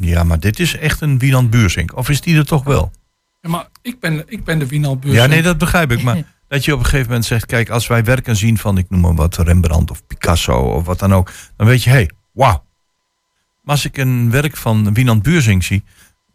ja, 0.00 0.24
maar 0.24 0.40
dit 0.40 0.60
is 0.60 0.76
echt 0.76 1.00
een 1.00 1.18
Wienand 1.18 1.50
Buurzing. 1.50 1.92
Of 1.92 2.08
is 2.08 2.20
die 2.20 2.36
er 2.36 2.46
toch 2.46 2.64
wel? 2.64 2.90
Ja, 3.40 3.50
maar 3.50 3.68
ik 3.82 4.00
ben, 4.00 4.24
ik 4.26 4.44
ben 4.44 4.58
de 4.58 4.66
Wienalbeurs. 4.66 5.14
Ja, 5.14 5.26
nee, 5.26 5.42
dat 5.42 5.58
begrijp 5.58 5.90
ik. 5.92 6.02
Maar 6.02 6.22
dat 6.48 6.64
je 6.64 6.72
op 6.72 6.78
een 6.78 6.84
gegeven 6.84 7.06
moment 7.06 7.24
zegt: 7.24 7.46
kijk, 7.46 7.68
als 7.70 7.86
wij 7.86 8.04
werken 8.04 8.36
zien 8.36 8.58
van, 8.58 8.78
ik 8.78 8.90
noem 8.90 9.00
maar 9.00 9.14
wat, 9.14 9.36
Rembrandt 9.36 9.90
of 9.90 10.06
Picasso 10.06 10.56
of 10.58 10.84
wat 10.84 10.98
dan 10.98 11.14
ook, 11.14 11.32
dan 11.56 11.66
weet 11.66 11.82
je, 11.82 11.90
hé, 11.90 11.96
hey, 11.96 12.10
wauw. 12.32 12.64
Maar 13.62 13.74
als 13.74 13.84
ik 13.84 13.96
een 13.96 14.30
werk 14.30 14.56
van 14.56 14.94
Wienand 14.94 15.22
Buurzing 15.22 15.64
zie, 15.64 15.84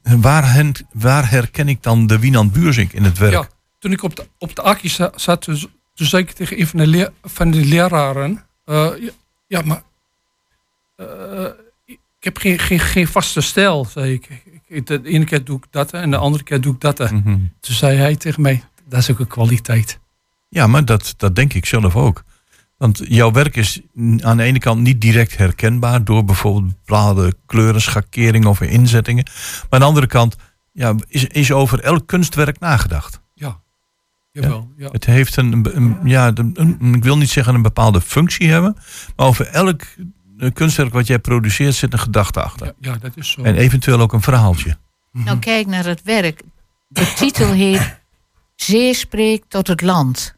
waar, 0.03 0.53
hen, 0.53 0.71
waar 0.91 1.29
herken 1.29 1.67
ik 1.67 1.83
dan 1.83 2.07
de 2.07 2.19
Wienand 2.19 2.51
Buurzing 2.53 2.93
in 2.93 3.03
het 3.03 3.17
werk? 3.17 3.31
Ja, 3.33 3.47
toen 3.79 3.91
ik 3.91 4.03
op 4.03 4.15
de, 4.15 4.27
op 4.37 4.55
de 4.55 4.61
Aki 4.61 4.89
zat, 5.15 5.41
toen, 5.41 5.57
toen 5.93 6.07
zei 6.07 6.23
ik 6.23 6.31
tegen 6.31 6.59
een 6.59 6.67
van 6.67 6.79
de, 6.79 6.87
leer- 6.87 7.11
van 7.23 7.51
de 7.51 7.65
leraren... 7.65 8.45
eh, 8.65 8.89
ja, 8.99 9.11
ja, 9.47 9.61
maar... 9.61 9.83
eh, 10.95 11.45
ik 12.21 12.27
heb 12.27 12.37
geen, 12.37 12.59
geen, 12.59 12.79
geen 12.79 13.07
vaste 13.07 13.41
stijl, 13.41 13.85
zei 13.85 14.13
ik. 14.13 14.29
De 14.87 15.01
ene 15.03 15.25
keer 15.25 15.43
doe 15.43 15.57
ik 15.57 15.65
dat 15.69 15.93
en 15.93 16.11
de 16.11 16.17
andere 16.17 16.43
keer 16.43 16.61
doe 16.61 16.73
ik 16.73 16.79
dat. 16.79 16.99
Mhm. 17.11 17.23
Toen 17.59 17.75
zei 17.75 17.97
hij 17.97 18.15
tegen 18.15 18.41
mij, 18.41 18.63
dat 18.89 18.99
is 18.99 19.11
ook 19.11 19.19
een 19.19 19.27
kwaliteit. 19.27 19.99
Ja, 20.49 20.67
maar 20.67 20.85
dat, 20.85 21.13
dat 21.17 21.35
denk 21.35 21.53
ik 21.53 21.65
zelf 21.65 21.95
ook. 21.95 22.23
Want 22.77 23.01
jouw 23.03 23.31
werk 23.31 23.55
is 23.55 23.81
aan 24.19 24.37
de 24.37 24.43
ene 24.43 24.59
kant 24.59 24.81
niet 24.81 25.01
direct 25.01 25.37
herkenbaar 25.37 26.03
door 26.03 26.25
bijvoorbeeld 26.25 26.73
bepaalde 26.85 27.33
kleuren, 27.45 27.81
schakeringen 27.81 28.47
of 28.49 28.61
inzettingen. 28.61 29.23
Maar 29.25 29.67
aan 29.69 29.79
de 29.79 29.85
andere 29.85 30.07
kant 30.07 30.35
ja, 30.71 30.95
is, 31.07 31.25
is 31.25 31.51
over 31.51 31.79
elk 31.79 32.07
kunstwerk 32.07 32.59
nagedacht. 32.59 33.21
Ja, 33.33 33.59
jawel. 34.31 34.71
Ja. 34.77 34.89
Het 34.91 35.05
heeft 35.05 35.35
een, 35.37 35.75
een- 35.75 35.97
ja, 36.03 36.31
een, 36.35 36.51
een- 36.53 36.93
ik 36.95 37.03
wil 37.03 37.17
niet 37.17 37.29
zeggen 37.29 37.55
een 37.55 37.61
bepaalde 37.61 38.01
functie 38.01 38.49
hebben, 38.49 38.75
maar 39.15 39.25
over 39.27 39.47
elk 39.47 39.81
eh, 40.41 40.51
kunstwerk 40.53 40.93
wat 40.93 41.07
jij 41.07 41.19
produceert 41.19 41.75
zit 41.75 41.93
een 41.93 41.99
gedachte 41.99 42.41
achter. 42.43 42.65
Ja, 42.65 42.91
ja, 42.91 42.97
dat 42.97 43.11
is 43.17 43.29
zo. 43.31 43.41
En 43.41 43.55
eventueel 43.55 43.99
ook 43.99 44.13
een 44.13 44.21
verhaaltje. 44.21 44.77
Nou, 45.11 45.39
kijk 45.39 45.67
naar 45.67 45.85
het 45.85 46.01
werk. 46.03 46.41
De 46.87 47.13
titel 47.15 47.51
heet 47.51 47.99
Zee 48.55 48.93
spreekt 48.93 49.49
tot 49.49 49.67
het 49.67 49.81
land. 49.81 50.35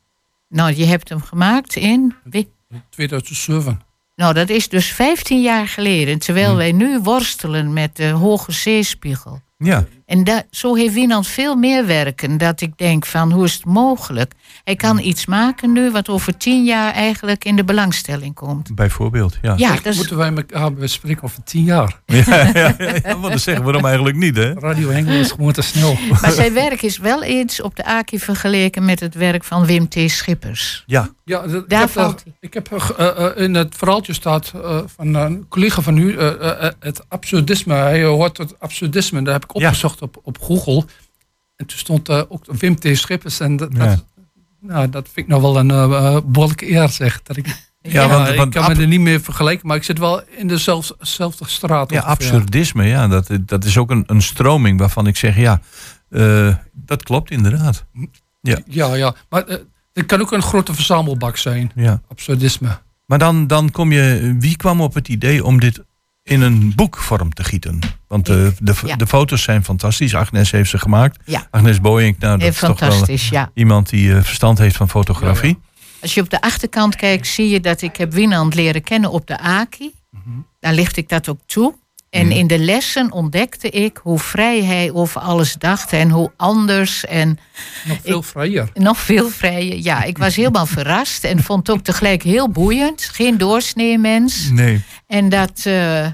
Nou, 0.49 0.73
je 0.75 0.85
hebt 0.85 1.09
hem 1.09 1.21
gemaakt 1.21 1.75
in. 1.75 2.15
wie- 2.23 2.51
2007. 2.89 3.81
Nou, 4.15 4.33
dat 4.33 4.49
is 4.49 4.69
dus 4.69 4.87
15 4.87 5.41
jaar 5.41 5.67
geleden. 5.67 6.19
Terwijl 6.19 6.55
wij 6.55 6.71
nu 6.71 6.99
worstelen 6.99 7.73
met 7.73 7.95
de 7.95 8.07
hoge 8.09 8.51
zeespiegel. 8.51 9.41
Ja, 9.57 9.85
En 10.05 10.23
da- 10.23 10.43
zo 10.51 10.75
heeft 10.75 10.93
Wienand 10.93 11.27
veel 11.27 11.55
meer 11.55 11.85
werken. 11.85 12.37
Dat 12.37 12.61
ik 12.61 12.77
denk 12.77 13.05
van, 13.05 13.31
hoe 13.31 13.43
is 13.45 13.53
het 13.53 13.65
mogelijk? 13.65 14.33
Hij 14.63 14.75
kan 14.75 14.99
iets 14.99 15.25
maken 15.25 15.71
nu 15.71 15.91
wat 15.91 16.09
over 16.09 16.37
10 16.37 16.63
jaar 16.63 16.93
eigenlijk 16.93 17.45
in 17.45 17.55
de 17.55 17.63
belangstelling 17.63 18.33
komt. 18.35 18.75
bijvoorbeeld. 18.75 19.37
Ja, 19.41 19.53
Ja, 19.57 19.73
dat 19.75 19.85
is, 19.85 19.95
Moeten 19.97 20.17
wij 20.17 20.33
elkaar 20.33 20.73
bespreken 20.73 21.23
over 21.23 21.43
tien 21.43 21.63
jaar? 21.63 21.99
ja, 22.05 22.49
ja, 22.53 22.75
ja, 23.03 23.37
zeggen 23.37 23.63
waarom 23.63 23.85
eigenlijk 23.85 24.15
niet, 24.17 24.35
hè? 24.35 24.53
Radio 24.53 24.89
Hengel 24.89 25.13
is 25.13 25.31
gewoon 25.31 25.51
te 25.51 25.61
snel. 25.61 25.97
maar 26.21 26.31
zijn 26.31 26.53
werk 26.53 26.81
is 26.81 26.97
wel 26.97 27.23
eens 27.23 27.61
op 27.61 27.75
de 27.75 27.85
AKI 27.85 28.19
vergeleken 28.19 28.85
met 28.85 28.99
het 28.99 29.15
werk 29.15 29.43
van 29.43 29.65
Wim 29.65 29.87
T. 29.89 29.95
Schippers. 30.07 30.83
Ja, 30.85 31.09
Ja, 31.25 31.47
dat- 31.47 31.69
Daar 31.69 31.81
ik 31.81 31.87
heb, 31.87 31.89
valt 32.03 32.15
eh, 32.17 32.23
hij. 32.23 32.33
Ik 32.39 32.53
heb 32.53 32.71
eh, 32.71 33.07
eh, 33.25 33.43
in 33.43 33.53
het 33.55 33.75
verhaaltje 33.77 34.13
staat 34.13 34.51
eh, 34.55 34.79
van 34.95 35.13
een 35.13 35.45
collega 35.49 35.81
van 35.81 35.97
u, 35.97 36.17
eh, 36.17 36.63
eh, 36.65 36.71
het 36.79 37.01
absurdisme. 37.07 37.73
Hij 37.73 38.03
hoort 38.03 38.37
het 38.37 38.59
absurdisme. 38.59 39.21
Daar 39.21 39.33
heb 39.33 39.43
ik 39.43 39.59
Ja. 39.61 39.67
Op, 40.01 40.19
op 40.23 40.41
Google. 40.41 40.85
En 41.55 41.65
toen 41.65 41.77
stond 41.77 42.09
eh, 42.09 42.21
ook 42.29 42.45
Wim 42.45 42.75
T. 42.79 42.87
Schippers. 42.93 43.39
En 43.39 43.55
dat, 43.57 43.69
Ja. 43.73 43.85
dat, 43.85 44.05
nou, 44.59 44.89
dat 44.89 45.05
vind 45.05 45.17
ik 45.17 45.27
nou 45.27 45.41
wel 45.41 45.57
een 45.59 45.67
behoorlijke 46.31 46.71
eer, 46.71 46.89
zeg. 46.89 47.21
Dat 47.23 47.37
ik, 47.37 47.71
Ja, 47.81 48.07
want- 48.07 48.29
ik 48.29 48.35
want 48.37 48.53
kan 48.53 48.71
me 48.75 48.81
er 48.81 48.87
niet 48.87 48.99
meer 48.99 49.21
vergelijken, 49.21 49.67
maar 49.67 49.77
ik 49.77 49.83
zit 49.83 49.97
wel 49.99 50.21
in 50.37 50.47
dezelfde 50.47 50.95
dezelfde 50.99 51.47
straat. 51.47 51.89
ja 51.89 51.95
ongeveer. 51.95 52.11
absurdisme, 52.11 52.85
ja, 52.85 53.07
dat, 53.07 53.29
dat 53.41 53.63
is 53.65 53.77
ook 53.77 53.91
een, 53.91 54.03
een 54.07 54.21
stroming 54.21 54.79
waarvan 54.79 55.07
ik 55.07 55.15
zeg, 55.17 55.37
ja, 55.37 55.61
eh, 56.09 56.55
dat 56.73 57.03
klopt 57.03 57.31
inderdaad. 57.31 57.85
Ja, 58.67 58.93
ja. 58.95 59.15
Maar 59.29 59.43
eh, 59.47 59.57
het 59.93 60.05
kan 60.05 60.21
ook 60.21 60.31
een 60.31 60.41
grote 60.41 60.73
verzamelbak 60.73 61.37
zijn. 61.37 61.71
Ja. 61.75 62.01
Absurdisme. 62.07 62.77
Maar 63.05 63.19
dan, 63.19 63.47
dan 63.47 63.71
kom 63.71 63.91
je, 63.91 64.35
wie 64.39 64.55
kwam 64.57 64.81
op 64.81 64.93
het 64.93 65.07
idee 65.07 65.43
om 65.45 65.59
dit 65.59 65.83
in 66.23 66.41
een 66.41 66.73
boekvorm 66.75 67.33
te 67.33 67.43
gieten? 67.43 67.79
Want 68.07 68.25
de, 68.25 68.53
de, 68.59 68.73
Ja. 68.85 68.95
de 68.95 69.07
foto's 69.07 69.43
zijn 69.43 69.63
fantastisch. 69.63 70.15
Agnes 70.15 70.51
heeft 70.51 70.69
ze 70.69 70.77
gemaakt. 70.77 71.19
Ja. 71.25 71.47
Agnes 71.49 71.81
Boyink, 71.81 72.19
nou, 72.19 72.37
dat 72.39 72.47
is 72.49 72.59
toch 72.59 72.79
wel 72.79 73.03
ja. 73.07 73.51
iemand 73.53 73.89
die 73.89 74.15
eh, 74.15 74.23
verstand 74.23 74.57
heeft 74.57 74.75
van 74.75 74.89
fotografie. 74.89 75.59
Als 76.01 76.13
je 76.13 76.21
op 76.21 76.29
de 76.29 76.41
achterkant 76.41 76.95
kijkt, 76.95 77.27
zie 77.27 77.49
je 77.49 77.59
dat 77.59 77.81
ik 77.81 77.97
heb 77.97 78.13
Wienand 78.13 78.55
leren 78.55 78.83
kennen 78.83 79.11
op 79.11 79.27
de 79.27 79.39
AKI. 79.39 79.91
Daar 80.59 80.73
licht 80.73 80.97
ik 80.97 81.09
dat 81.09 81.29
ook 81.29 81.39
toe. 81.45 81.75
En 82.13 82.31
in 82.31 82.47
de 82.47 82.59
lessen 82.59 83.11
ontdekte 83.11 83.69
ik 83.69 83.99
hoe 84.03 84.19
vrij 84.19 84.63
hij 84.63 84.91
over 84.91 85.21
alles 85.21 85.53
dacht 85.53 85.93
en 85.93 86.09
hoe 86.09 86.31
anders 86.37 87.05
en 87.05 87.39
Nog 87.85 87.97
veel 88.03 88.21
vrijer. 88.21 88.69
nog 88.73 88.97
veel 88.97 89.29
vrijer. 89.29 89.77
Ja, 89.77 90.03
ik 90.03 90.17
was 90.17 90.35
helemaal 90.35 90.65
verrast 90.77 91.23
en 91.23 91.43
vond 91.43 91.67
het 91.67 91.75
ook 91.77 91.83
tegelijk 91.83 92.23
heel 92.23 92.49
boeiend. 92.49 93.01
Geen 93.03 93.37
doorsneemens. 93.37 94.49
Nee. 94.49 94.81
En 95.07 95.29
dat, 95.29 95.61
eh, 95.65 96.07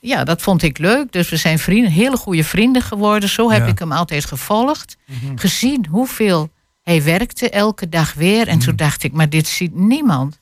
ja, 0.00 0.24
dat 0.24 0.42
vond 0.42 0.62
ik 0.62 0.78
leuk. 0.78 1.12
Dus 1.12 1.28
we 1.30 1.36
zijn 1.36 1.58
vrienden, 1.58 1.92
hele 1.92 2.16
goede 2.16 2.44
vrienden 2.44 2.82
geworden. 2.82 3.28
Zo 3.28 3.50
heb 3.50 3.62
Ja. 3.62 3.66
ik 3.66 3.78
hem 3.78 3.92
altijd 3.92 4.24
gevolgd. 4.24 4.96
Gezien 5.34 5.86
hoeveel 5.90 6.50
hij 6.82 7.02
werkte 7.02 7.50
elke 7.50 7.88
dag 7.88 8.14
weer. 8.14 8.48
En 8.48 8.58
toen 8.58 8.76
dacht 8.76 9.02
ik, 9.02 9.12
maar 9.12 9.28
dit 9.28 9.46
ziet 9.48 9.74
niemand. 9.74 10.38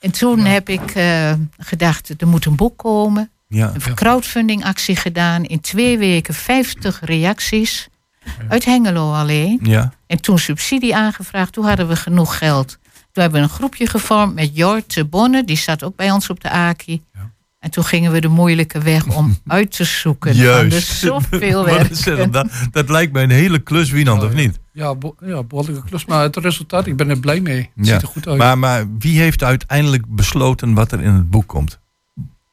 En 0.00 0.10
toen 0.10 0.38
heb 0.44 0.68
ik 0.68 0.90
eh, 0.90 1.32
gedacht, 1.58 2.10
er 2.18 2.28
moet 2.28 2.44
een 2.44 2.56
boek 2.56 2.78
komen. 2.78 3.30
Ja. 3.52 3.72
Een 3.86 3.94
crowdfundingactie 3.94 4.96
gedaan. 4.96 5.44
In 5.44 5.60
twee 5.60 5.98
weken 5.98 6.34
50 6.34 7.00
reacties. 7.04 7.88
Uit 8.48 8.64
Hengelo 8.64 9.12
alleen. 9.12 9.58
Ja. 9.62 9.92
En 10.06 10.20
toen 10.20 10.38
subsidie 10.38 10.96
aangevraagd. 10.96 11.52
Toen 11.52 11.64
hadden 11.64 11.88
we 11.88 11.96
genoeg 11.96 12.38
geld. 12.38 12.78
Toen 13.12 13.22
hebben 13.22 13.40
we 13.40 13.46
een 13.46 13.52
groepje 13.54 13.86
gevormd 13.86 14.34
met 14.34 14.56
Jort 14.56 14.94
de 14.94 15.04
Bonne. 15.04 15.44
Die 15.44 15.56
zat 15.56 15.84
ook 15.84 15.96
bij 15.96 16.10
ons 16.10 16.30
op 16.30 16.40
de 16.40 16.50
AKI. 16.50 17.02
En 17.58 17.70
toen 17.70 17.84
gingen 17.84 18.12
we 18.12 18.20
de 18.20 18.28
moeilijke 18.28 18.78
weg 18.80 19.16
om 19.16 19.38
uit 19.46 19.76
te 19.76 19.84
zoeken. 19.84 20.34
Juist. 20.34 20.70
dus 20.70 21.00
zoveel 21.00 21.64
werk. 21.74 22.32
dat, 22.32 22.46
dat 22.70 22.88
lijkt 22.88 23.12
mij 23.12 23.22
een 23.22 23.30
hele 23.30 23.58
klus, 23.58 23.90
Wienand, 23.90 24.22
of 24.22 24.32
niet? 24.32 24.58
Ja, 24.72 24.94
bo- 24.94 25.14
ja, 25.24 25.42
behoorlijke 25.42 25.84
klus. 25.88 26.04
Maar 26.04 26.22
het 26.22 26.36
resultaat, 26.36 26.86
ik 26.86 26.96
ben 26.96 27.08
er 27.10 27.18
blij 27.20 27.40
mee. 27.40 27.70
Het 27.76 27.86
Ja. 27.86 27.92
ziet 27.92 28.02
er 28.02 28.08
goed 28.08 28.26
uit. 28.28 28.38
Maar, 28.38 28.58
maar 28.58 28.84
wie 28.98 29.18
heeft 29.20 29.42
uiteindelijk 29.42 30.04
besloten 30.08 30.74
wat 30.74 30.92
er 30.92 31.00
in 31.02 31.12
het 31.12 31.30
boek 31.30 31.46
komt? 31.46 31.78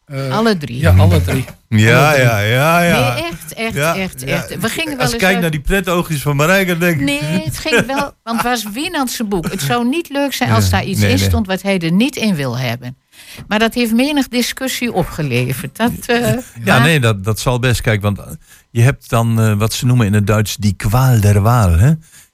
Eh, 0.07 0.37
Alle 0.37 0.57
drie. 0.57 0.79
Ja, 0.79 0.95
alle 0.97 1.21
drie. 1.21 1.45
Ja, 1.69 2.13
ja, 2.15 2.39
ja, 2.39 2.81
ja. 2.81 3.13
Nee, 3.13 3.23
echt, 3.23 3.53
echt, 3.53 3.73
Ja, 3.73 3.95
echt, 3.95 4.21
ja. 4.21 4.27
echt. 4.27 4.59
We 4.59 4.69
gingen 4.69 4.91
wel 4.91 4.99
Als 4.99 5.07
ik 5.07 5.13
eens 5.13 5.21
kijk 5.21 5.31
uit- 5.33 5.41
naar 5.41 5.51
die 5.51 5.59
pretoogjes 5.59 6.21
van 6.21 6.35
Marijke, 6.35 6.77
denk 6.77 6.95
ik... 6.99 7.01
Nee, 7.05 7.19
het 7.43 7.57
ging 7.67 7.85
wel, 7.85 8.13
want 8.23 8.37
het 8.37 8.41
was 8.41 8.63
Wienandse 8.73 9.23
boek. 9.23 9.51
Het 9.51 9.61
zou 9.61 9.87
niet 9.89 10.09
leuk 10.09 10.33
zijn 10.33 10.51
als 10.51 10.69
daar 10.69 10.83
iets 10.83 10.99
nee, 10.99 11.11
in 11.11 11.19
stond 11.19 11.47
wat 11.47 11.61
hij 11.61 11.79
er 11.79 11.91
niet 11.91 12.15
in 12.15 12.35
wil 12.35 12.57
hebben. 12.57 12.97
Maar 13.47 13.59
dat 13.59 13.73
heeft 13.73 13.93
menig 13.93 14.27
discussie 14.27 14.93
opgeleverd. 14.93 15.77
Dat, 15.77 15.91
eh, 16.05 16.19
Ja, 16.33 16.37
maar- 16.63 16.81
nee, 16.81 16.99
dat, 16.99 17.23
dat 17.23 17.39
zal 17.39 17.59
best. 17.59 17.81
Kijk, 17.81 18.01
want 18.01 18.17
eh, 18.19 18.25
je 18.71 18.81
hebt 18.81 19.09
dan 19.09 19.41
eh, 19.41 19.53
wat 19.53 19.73
ze 19.73 19.85
noemen 19.85 20.05
in 20.05 20.13
het 20.13 20.27
Duits 20.27 20.55
die 20.55 20.73
kwaal 20.73 21.19
der 21.19 21.41
waal. 21.41 21.71
Hè? 21.77 21.91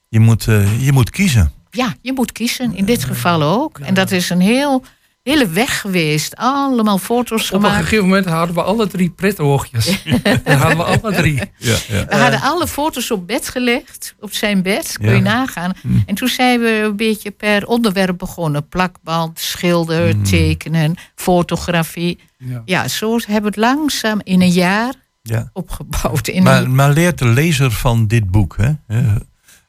Je, 0.08 0.20
moet, 0.20 0.44
je 0.78 0.90
moet 0.92 1.10
kiezen. 1.10 1.52
Ja, 1.70 1.94
je 2.02 2.12
moet 2.12 2.32
kiezen. 2.32 2.74
In 2.76 2.84
dit 2.84 3.04
geval 3.04 3.42
ook. 3.42 3.78
En 3.78 3.94
dat 3.94 4.10
is 4.10 4.30
een 4.30 4.40
heel, 4.40 4.84
hele 5.24 5.48
weg 5.48 5.80
geweest. 5.80 6.36
Allemaal 6.36 6.98
foto's 6.98 7.50
Op 7.50 7.54
een 7.56 7.64
gemaakt. 7.64 7.82
gegeven 7.82 8.04
moment 8.04 8.26
hadden 8.26 8.54
we 8.54 8.62
alle 8.62 8.86
drie 8.86 9.10
pretoogjes. 9.10 10.02
Dat 10.44 10.58
hadden 10.58 10.76
we 10.76 10.82
alle 10.84 11.12
drie. 11.14 11.34
Ja, 11.58 11.76
ja. 11.88 12.06
We 12.06 12.16
hadden 12.16 12.40
alle 12.40 12.66
foto's 12.66 13.10
op 13.10 13.26
bed 13.26 13.48
gelegd, 13.48 14.14
op 14.20 14.32
zijn 14.32 14.62
bed, 14.62 14.96
kun 14.98 15.08
je 15.08 15.14
Ja. 15.14 15.20
nagaan. 15.20 15.72
En 16.06 16.14
toen 16.14 16.28
zijn 16.28 16.60
we 16.60 16.80
een 16.84 16.96
beetje 16.96 17.30
per 17.30 17.66
onderwerp 17.66 18.18
begonnen. 18.18 18.68
Plakband, 18.68 19.38
schilder, 19.40 20.10
Hmm. 20.10 20.22
tekenen, 20.24 20.94
fotografie. 21.14 22.18
Ja. 22.38 22.62
Ja, 22.64 22.88
zo 22.88 23.16
hebben 23.26 23.52
we 23.52 23.60
het 23.60 23.76
langzaam 23.76 24.20
in 24.22 24.40
een 24.40 24.50
jaar 24.50 24.94
ja. 25.22 25.50
opgebouwd. 25.52 26.28
In 26.28 26.42
Maar, 26.42 26.62
een, 26.62 26.74
maar 26.74 26.92
leert 26.92 27.18
de 27.18 27.26
lezer 27.28 27.70
van 27.70 28.06
dit 28.06 28.30
boek 28.30 28.56
hè, 28.56 28.72
eh, 28.86 29.14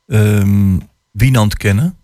ehm, 0.08 0.78
Wienand 1.12 1.58
kennen? 1.58 1.98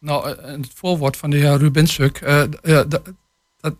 Nou, 0.00 0.28
eh, 0.36 0.44
het 0.46 0.70
voorwoord 0.74 1.16
van 1.16 1.30
de 1.30 1.36
heer 1.36 1.56
Rubensuk. 1.56 2.16
eh, 2.16 2.42
ja, 2.62 2.84
dat, 2.84 3.02
dat, 3.60 3.74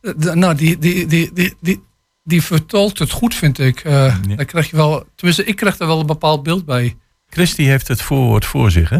eh, 0.00 0.32
nou, 0.32 0.54
die, 0.54 0.78
die, 0.78 1.06
die, 1.06 1.32
die, 1.32 1.54
die, 1.60 1.82
die 2.24 2.42
vertolkt 2.42 2.98
het 2.98 3.10
goed, 3.10 3.34
vind 3.34 3.58
ik. 3.58 3.80
Eh 3.80 4.16
Dan 4.36 4.46
krijg 4.46 4.70
je 4.70 4.76
wel, 4.76 5.06
tenminste, 5.14 5.44
ik 5.44 5.56
krijg 5.56 5.78
er 5.78 5.86
wel 5.86 6.00
een 6.00 6.06
bepaald 6.06 6.42
beeld 6.42 6.64
bij. 6.64 6.96
Christy 7.28 7.62
heeft 7.62 7.88
het 7.88 8.02
voorwoord 8.02 8.44
voor 8.44 8.70
zich, 8.70 8.88
hè? 8.88 8.98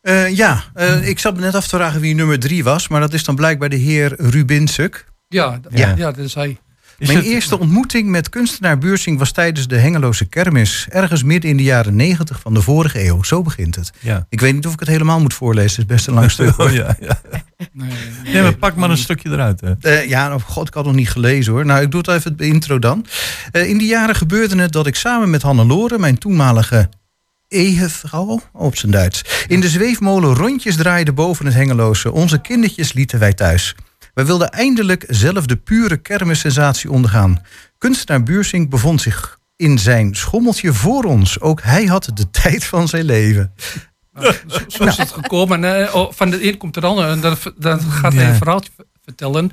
Eh, 0.00 0.36
ja, 0.36 0.64
eh, 0.74 1.08
ik 1.08 1.18
zat 1.18 1.34
me 1.34 1.40
net 1.40 1.54
af 1.54 1.68
te 1.68 1.76
vragen 1.76 2.00
wie 2.00 2.14
nummer 2.14 2.38
drie 2.38 2.64
was. 2.64 2.88
Maar 2.88 3.00
dat 3.00 3.12
is 3.12 3.24
dan 3.24 3.34
blijkbaar 3.36 3.68
de 3.68 3.76
heer 3.76 4.14
Rubin 4.16 4.68
Suk. 4.68 5.06
Ja, 5.28 5.60
Ja. 5.70 5.94
ja. 5.96 6.10
dat 6.12 6.18
is 6.18 6.34
hij. 6.34 6.58
Mijn 6.98 7.22
eerste 7.22 7.58
ontmoeting 7.58 8.08
met 8.08 8.28
kunstenaar 8.28 8.78
Buursing 8.78 9.18
was 9.18 9.32
tijdens 9.32 9.68
de 9.68 9.76
Hengeloze 9.76 10.24
Kermis. 10.24 10.86
Ergens 10.90 11.22
midden 11.22 11.50
in 11.50 11.56
de 11.56 11.62
jaren 11.62 11.96
negentig 11.96 12.40
van 12.40 12.54
de 12.54 12.62
vorige 12.62 13.04
eeuw. 13.04 13.22
Zo 13.22 13.42
begint 13.42 13.74
het. 13.74 13.92
Ja. 14.00 14.26
Ik 14.28 14.40
weet 14.40 14.54
niet 14.54 14.66
of 14.66 14.72
ik 14.72 14.80
het 14.80 14.88
helemaal 14.88 15.20
moet 15.20 15.34
voorlezen. 15.34 15.70
Het 15.70 15.90
is 15.90 15.96
best 15.96 16.06
een 16.06 16.14
lang 16.14 16.30
stuk. 16.30 16.54
hoor. 16.56 16.66
Oh, 16.66 16.72
ja, 16.72 16.96
ja. 17.00 17.20
Nee, 18.24 18.42
maar 18.42 18.56
pak 18.56 18.76
maar 18.76 18.90
een 18.90 18.96
stukje 18.96 19.30
eruit. 19.30 19.60
Hè. 19.60 19.72
Eh, 19.80 20.08
ja, 20.08 20.28
nou, 20.28 20.40
god, 20.40 20.68
ik 20.68 20.74
had 20.74 20.84
nog 20.84 20.94
niet 20.94 21.10
gelezen 21.10 21.52
hoor. 21.52 21.66
Nou, 21.66 21.82
ik 21.82 21.90
doe 21.90 22.00
het 22.00 22.10
even 22.10 22.32
het 22.32 22.40
intro 22.40 22.78
dan. 22.78 23.06
Eh, 23.52 23.68
in 23.68 23.78
die 23.78 23.88
jaren 23.88 24.14
gebeurde 24.14 24.60
het 24.60 24.72
dat 24.72 24.86
ik 24.86 24.94
samen 24.94 25.30
met 25.30 25.42
Hannelore, 25.42 25.98
mijn 25.98 26.18
toenmalige 26.18 26.88
ehevrouw, 27.48 28.40
op 28.52 28.76
zijn 28.76 28.92
Duits, 28.92 29.44
in 29.46 29.60
de 29.60 29.68
zweefmolen 29.68 30.34
rondjes 30.34 30.76
draaide 30.76 31.12
boven 31.12 31.46
het 31.46 31.54
Hengeloze. 31.54 32.12
Onze 32.12 32.40
kindertjes 32.40 32.92
lieten 32.92 33.18
wij 33.18 33.32
thuis. 33.32 33.74
Wij 34.18 34.26
wilden 34.26 34.50
eindelijk 34.50 35.04
zelf 35.08 35.46
de 35.46 35.56
pure 35.56 35.96
kermissensatie 35.96 36.90
ondergaan. 36.90 37.42
Kunstenaar 37.78 38.22
Buursing 38.22 38.70
bevond 38.70 39.00
zich 39.00 39.38
in 39.56 39.78
zijn 39.78 40.14
schommeltje 40.14 40.72
voor 40.72 41.04
ons. 41.04 41.40
Ook 41.40 41.62
hij 41.62 41.84
had 41.84 42.10
de 42.14 42.30
tijd 42.42 42.64
van 42.64 42.88
zijn 42.88 43.04
leven. 43.04 43.52
Zo 44.68 44.84
is 44.84 44.96
het 44.96 45.10
gekomen. 45.10 45.64
En, 45.64 45.86
eh, 45.86 45.94
oh, 45.94 46.12
van 46.12 46.30
de 46.30 46.48
een 46.48 46.56
komt 46.56 46.76
er 46.76 46.84
ander. 46.86 47.08
En 47.08 47.20
dan, 47.20 47.36
dan 47.58 47.80
gaat 47.80 48.12
hij 48.12 48.28
een 48.28 48.34
verhaaltje 48.36 48.70
vertellen. 49.04 49.52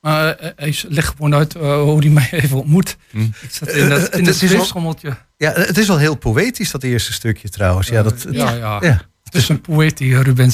Maar 0.00 0.34
eh, 0.34 0.50
hij 0.56 0.74
legt 0.88 1.08
gewoon 1.16 1.34
uit 1.34 1.54
eh, 1.54 1.80
hoe 1.82 1.98
hij 2.00 2.08
mij 2.10 2.28
even 2.30 2.58
ontmoet. 2.58 2.96
Ik 3.12 3.32
zat 3.50 3.68
in 3.68 3.88
dat, 3.88 4.08
Eh, 4.08 4.18
in 4.18 4.24
het 4.26 4.34
het 4.34 4.34
is 4.34 4.40
wel- 4.40 4.48
zweefschommeltje. 4.48 5.16
Ja, 5.36 5.52
het 5.52 5.78
is 5.78 5.86
wel 5.86 5.98
heel 5.98 6.14
poëtisch, 6.16 6.70
dat 6.70 6.82
eerste 6.82 7.12
stukje 7.12 7.48
trouwens. 7.48 7.88
Ja, 7.88 8.02
dat, 8.02 8.26
Ja, 8.30 8.50
ja. 8.52 8.78
ja. 8.80 9.00
Het 9.24 9.34
is 9.34 9.48
een 9.48 9.60
poëet, 9.60 9.96
die 9.98 10.22
Ruben 10.22 10.52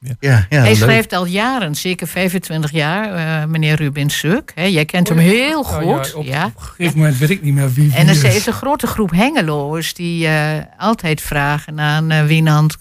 Ja, 0.00 0.16
ja, 0.20 0.46
hij 0.48 0.62
leuk. 0.62 0.76
schrijft 0.76 1.12
al 1.12 1.26
jaren, 1.26 1.74
zeker 1.74 2.06
25 2.06 2.70
jaar, 2.70 3.14
eh, 3.42 3.48
meneer 3.48 3.76
Rubin 3.76 4.10
Suk. 4.10 4.52
Hè, 4.54 4.64
jij 4.64 4.84
kent 4.84 5.08
hem 5.08 5.18
heel 5.18 5.60
Oh 5.60 5.70
Ja, 5.70 5.80
ja, 5.88 5.96
goed. 5.96 6.14
op, 6.14 6.24
ja. 6.24 6.44
op 6.46 6.52
een 6.56 6.62
gegeven 6.62 6.98
moment 6.98 7.18
weet 7.18 7.30
ik 7.30 7.42
niet 7.42 7.54
meer 7.54 7.72
wie. 7.72 7.94
En 7.94 8.08
er 8.08 8.24
is. 8.24 8.46
een 8.46 8.52
grote 8.52 8.86
groep 8.86 9.10
hengeloers 9.10 9.94
die 9.94 10.26
eh, 10.26 10.62
altijd 10.78 11.20
vragen 11.20 11.80
aan 11.80 12.10
eh 12.10 12.24
Wienand... 12.24 12.76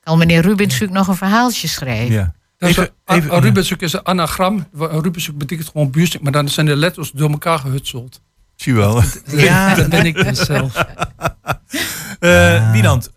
kan 0.00 0.18
meneer 0.18 0.42
Rubin 0.42 0.70
Suk 0.70 0.90
nog 0.90 1.08
een 1.08 1.16
verhaaltje 1.16 1.68
schrijven? 1.68 2.14
Ja. 2.14 2.32
Dat 2.58 2.68
is 2.70 2.76
Even- 2.76 2.92
een 3.04 3.76
is 3.82 3.92
een 3.92 4.06
anagram. 4.06 4.66
Een 4.78 5.02
Rubensuk 5.02 5.38
betekent 5.38 5.68
gewoon 5.68 5.90
buurstuk, 5.90 6.20
maar 6.22 6.32
dan 6.32 6.48
zijn 6.48 6.66
de 6.66 6.76
letters 6.76 7.10
door 7.10 7.30
elkaar 7.30 7.58
gehutseld. 7.58 8.20
Zie 8.56 8.72
je 8.72 8.78
wel. 8.78 9.02
Ja. 9.26 9.74
Dat 9.74 9.88
ben 9.88 10.06
ik 10.06 10.14
dus 10.14 10.38
zelf. 10.38 10.74
Eh 12.20 12.72
Wienand, 12.72 13.10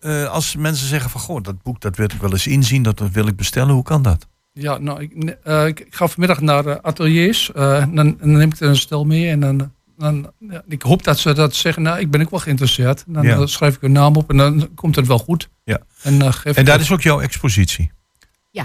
eh, 0.00 0.24
als 0.28 0.56
mensen 0.56 0.86
zeggen 0.86 1.10
van... 1.10 1.20
Goh, 1.20 1.42
dat 1.42 1.62
boek 1.62 1.80
dat 1.80 1.96
wil 1.96 2.06
ik 2.14 2.20
wel 2.20 2.30
eens 2.32 2.46
inzien, 2.46 2.82
dat 2.82 3.02
wil 3.12 3.26
ik 3.26 3.36
bestellen. 3.36 3.74
Hoe 3.74 3.82
kan 3.82 4.02
dat? 4.02 4.26
Ja, 4.52 4.78
nou, 4.78 5.00
ik, 5.02 5.36
eh, 5.42 5.66
ik, 5.66 5.80
ik 5.80 5.94
ga 5.94 6.08
vanmiddag 6.08 6.40
naar 6.40 6.66
eh, 6.66 6.76
ateliers. 6.82 7.52
eh, 7.52 7.80
en 7.82 7.94
dan, 7.94 8.16
dan 8.18 8.30
neem 8.32 8.50
ik 8.50 8.60
er 8.60 8.68
een 8.68 8.76
stel 8.76 9.04
mee. 9.04 9.28
En 9.30 9.40
dan, 9.40 9.72
dan, 9.98 10.32
ja, 10.38 10.62
ik 10.68 10.82
hoop 10.82 11.02
dat 11.04 11.18
ze 11.18 11.32
dat 11.32 11.54
zeggen. 11.54 11.82
Nou, 11.82 11.98
ik 11.98 12.10
ben 12.10 12.20
ook 12.20 12.30
wel 12.30 12.40
geïnteresseerd. 12.40 13.04
Dan 13.06 13.22
Ja. 13.26 13.46
schrijf 13.46 13.74
ik 13.74 13.80
hun 13.80 13.92
naam 13.92 14.16
op 14.16 14.30
en 14.30 14.36
dan 14.36 14.68
komt 14.74 14.96
het 14.96 15.06
wel 15.06 15.18
goed. 15.18 15.48
Ja. 15.64 15.78
En, 16.02 16.32
geef 16.32 16.44
En 16.44 16.60
ik 16.60 16.66
daar 16.66 16.74
het- 16.74 16.84
is 16.84 16.92
ook 16.92 17.02
jouw 17.02 17.20
expositie. 17.20 17.90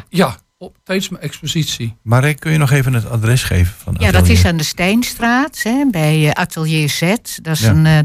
Ja, 0.10 0.38
op, 0.58 0.78
tijdens 0.84 1.10
mijn 1.10 1.24
expositie. 1.24 1.96
Maar 2.02 2.34
kun 2.34 2.52
je 2.52 2.58
nog 2.58 2.72
even 2.72 2.94
het 2.94 3.10
adres 3.10 3.44
geven? 3.44 3.74
Van 3.78 3.96
Ja, 4.00 4.12
dat 4.12 4.28
is 4.28 4.46
aan 4.46 4.58
de 4.58 4.64
Steinstraat, 4.64 5.64
hè, 5.64 5.86
bij 5.92 6.34
Atelier 6.34 6.90
Z. 6.90 7.02
Dat 7.42 7.54
is 7.56 7.60
Ja. 7.62 7.70
een, 7.70 7.86
eh, 7.86 8.00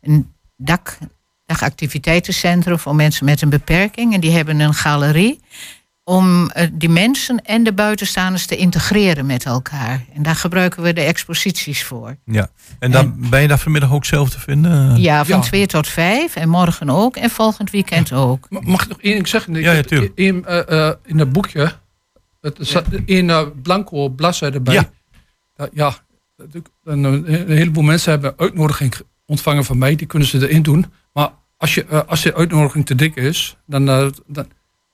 een 0.00 0.32
dak, 0.56 0.98
dagactiviteitencentrum 1.46 2.78
voor 2.78 2.94
mensen 2.94 3.24
met 3.24 3.42
een 3.42 3.48
beperking. 3.48 4.14
En 4.14 4.20
die 4.20 4.30
hebben 4.30 4.60
een 4.60 4.74
galerie 4.74 5.40
om 6.04 6.50
eh, 6.50 6.66
die 6.72 6.88
mensen 6.88 7.42
en 7.44 7.62
de 7.64 7.72
buitenstaanders 7.72 8.46
te 8.46 8.56
integreren 8.56 9.26
met 9.26 9.44
elkaar. 9.44 10.04
En 10.14 10.22
daar 10.22 10.34
gebruiken 10.36 10.82
we 10.82 10.92
de 10.92 11.00
exposities 11.00 11.84
voor. 11.84 12.16
Ja. 12.24 12.48
En 12.78 12.90
dan 12.90 13.14
ben 13.30 13.40
je 13.42 13.48
daar 13.48 13.58
vanmiddag 13.58 13.92
ook 13.92 14.04
zelf 14.04 14.30
te 14.30 14.40
vinden? 14.40 14.96
Ja, 15.00 15.24
van 15.24 15.36
Ja. 15.38 15.42
2 15.44 15.66
tot 15.66 15.88
5 15.88 16.36
en 16.36 16.48
morgen 16.48 16.90
ook 16.90 17.16
en 17.16 17.30
volgend 17.30 17.70
weekend 17.70 18.12
ook. 18.12 18.46
Ma- 18.50 18.60
Mag 18.64 18.82
ik 18.82 18.88
nog 18.88 19.00
één 19.00 19.12
ding 19.14 19.28
zeggen? 19.28 19.56
Ik 19.56 19.62
Ja, 19.64 19.70
ja, 19.70 19.76
heb 19.76 19.86
tuurlijk. 19.86 20.12
in, 20.14 20.44
eh, 20.44 20.88
eh, 20.88 20.94
in 21.04 21.18
het 21.18 21.32
boekje, 21.32 21.72
het 22.40 22.56
zat 22.60 22.84
in 23.04 23.28
uh, 23.28 23.42
blanco 23.62 24.08
bladzijde 24.08 24.60
bij. 24.60 24.74
Ja. 24.74 24.90
Ja, 25.72 25.94
dat 26.36 26.46
een, 26.84 27.04
een 27.04 27.48
heleboel 27.56 27.82
mensen 27.82 28.10
hebben 28.10 28.34
uitnodiging 28.36 28.94
ontvangen 29.26 29.64
van 29.64 29.78
mij. 29.78 29.96
Die 29.96 30.06
kunnen 30.06 30.28
ze 30.28 30.48
erin 30.48 30.62
doen. 30.62 30.86
Maar 31.12 31.30
als, 31.56 31.74
je, 31.74 31.84
eh, 31.84 32.00
als 32.06 32.22
de 32.22 32.34
uitnodiging 32.34 32.86
te 32.86 32.94
dik 32.94 33.16
is, 33.16 33.56
dan, 33.66 33.88
eh, 33.88 34.06
dan, 34.26 34.46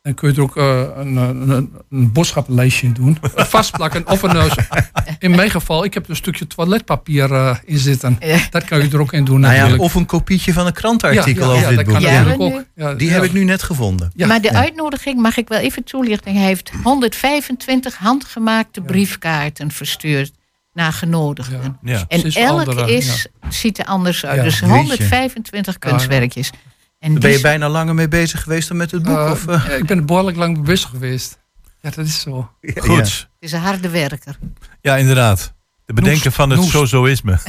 dan 0.03 0.15
kun 0.15 0.29
je 0.31 0.35
er 0.37 0.43
ook 0.43 0.57
eh, 0.57 0.81
een, 0.97 1.17
een, 1.17 1.51
een, 1.51 1.73
een 1.91 2.13
boodschappenlijstje 2.13 2.87
in 2.87 2.93
doen. 2.93 3.19
Vastplakken. 3.35 4.07
Of 4.09 4.23
een, 4.23 4.51
in 5.19 5.31
mijn 5.31 5.51
geval, 5.51 5.85
ik 5.85 5.95
heb 5.95 6.05
er 6.05 6.11
een 6.11 6.17
stukje 6.17 6.47
toiletpapier 6.47 7.33
eh, 7.33 7.57
in 7.65 7.79
zitten. 7.79 8.19
Dat 8.51 8.65
kan 8.65 8.83
je 8.83 8.89
er 8.91 9.01
ook 9.01 9.13
in 9.13 9.25
doen 9.25 9.41
Nou 9.41 9.53
ja, 9.53 9.59
natuurlijk. 9.59 9.85
of 9.85 9.95
een 9.95 10.07
kopietje 10.07 10.53
van 10.53 10.67
een 10.67 10.73
Ja, 11.15 11.23
ja, 11.45 11.53
over 11.53 11.69
dit 11.69 11.77
dat 11.77 11.85
boek. 11.85 11.95
kan 11.95 12.03
Ja. 12.03 12.23
natuurlijk 12.23 12.41
ook. 12.55 12.65
Ja, 12.75 12.95
Die 12.95 13.09
ja. 13.09 13.15
heb 13.15 13.23
ik 13.23 13.33
nu 13.33 13.45
net 13.45 13.63
gevonden. 13.63 14.13
Ja. 14.15 14.27
maar 14.27 14.41
de 14.41 14.53
uitnodiging, 14.53 15.21
mag 15.21 15.37
ik 15.37 15.49
wel 15.49 15.59
even 15.59 15.85
toelichten. 15.85 16.35
Hij 16.35 16.45
heeft 16.47 16.71
125 16.83 17.97
handgemaakte 17.97 18.81
briefkaarten 18.81 19.71
verstuurd 19.71 20.33
naar 20.73 20.93
genodigden. 20.93 21.79
Ja. 21.83 21.99
En 21.99 22.21
Precies 22.21 22.35
elk 22.35 22.59
andere, 22.59 22.93
is, 22.93 23.27
ziet 23.49 23.79
er 23.79 23.85
anders 23.85 24.25
uit. 24.25 24.37
Ja, 24.37 24.43
dus 24.43 24.59
jeetje. 24.59 24.75
125 24.75 25.79
kunstwerkjes. 25.79 26.51
En 26.99 27.19
ben 27.19 27.31
je 27.31 27.41
bijna 27.41 27.69
langer 27.69 27.95
mee 27.95 28.09
bezig 28.09 28.43
geweest 28.43 28.69
dan 28.69 28.77
met 28.77 28.91
het 28.91 29.03
boek? 29.03 29.17
Eh, 29.17 29.31
of, 29.31 29.47
eh? 29.47 29.67
ja, 29.67 29.73
ik 29.73 29.87
ben 29.87 29.99
er 29.99 30.05
behoorlijk 30.05 30.37
lang 30.37 30.55
mee 30.57 30.65
bezig 30.65 30.89
geweest. 30.89 31.39
Ja, 31.81 31.91
dat 31.91 32.07
is 32.07 32.21
zo. 32.21 32.51
Goed. 32.75 32.97
Het 32.97 33.29
is 33.39 33.53
een 33.53 33.61
harde 33.61 33.89
werker. 33.89 34.39
Ja, 34.81 34.97
inderdaad. 34.97 35.55
De 35.85 35.93
bedenken 35.93 36.23
Noest, 36.25 36.37
van 36.37 36.51
het 36.51 36.65
sozoïsme. 36.65 37.39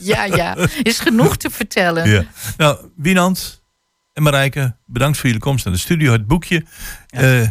Ja, 0.00 0.24
ja. 0.24 0.56
Is 0.82 0.98
genoeg 0.98 1.36
te 1.36 1.50
vertellen. 1.50 2.10
Ja. 2.10 2.24
Nou, 2.56 2.78
Wienand 2.96 3.62
en 4.12 4.22
Marijke, 4.22 4.76
bedankt 4.86 5.16
voor 5.16 5.26
jullie 5.26 5.42
komst 5.42 5.64
naar 5.64 5.74
de 5.74 5.80
studio. 5.80 6.12
Het 6.12 6.26
boekje 6.26 6.64
eh, 7.08 7.48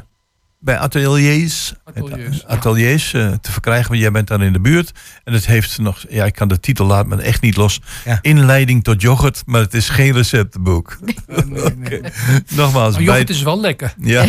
bij 0.62 0.78
ateliers, 0.78 1.74
Ateliers, 1.84 2.45
ateliers 2.45 3.13
eh, 3.13 3.32
te 3.32 3.52
verkrijgen, 3.52 3.88
want 3.89 4.02
jij 4.02 4.12
bent 4.12 4.28
daar 4.28 4.41
in 4.41 4.54
de 4.54 4.60
buurt. 4.60 4.91
En 5.24 5.34
het 5.34 5.45
heeft 5.45 5.78
nog, 5.78 6.06
ja, 6.10 6.26
ik 6.26 6.34
kan 6.34 6.48
de 6.48 6.60
titel 6.60 6.86
laat 6.86 7.08
me 7.08 7.22
echt 7.22 7.41
niet 7.41 7.56
los. 7.56 7.82
Ja. 8.06 8.19
Inleiding 8.22 8.84
tot 8.84 9.02
yoghurt, 9.02 9.43
maar 9.45 9.62
het 9.62 9.74
is 9.74 9.89
geen 9.89 10.13
receptenboek. 10.13 10.98
Eh, 11.28 11.38
nee, 11.45 11.76
nee. 11.76 12.02
Nogmaals, 12.56 12.74
Maar 12.74 12.91
bij, 12.91 13.04
yoghurt 13.04 13.30
is 13.30 13.41
wel 13.41 13.60
lekker. 13.60 13.93
ja. 14.02 14.26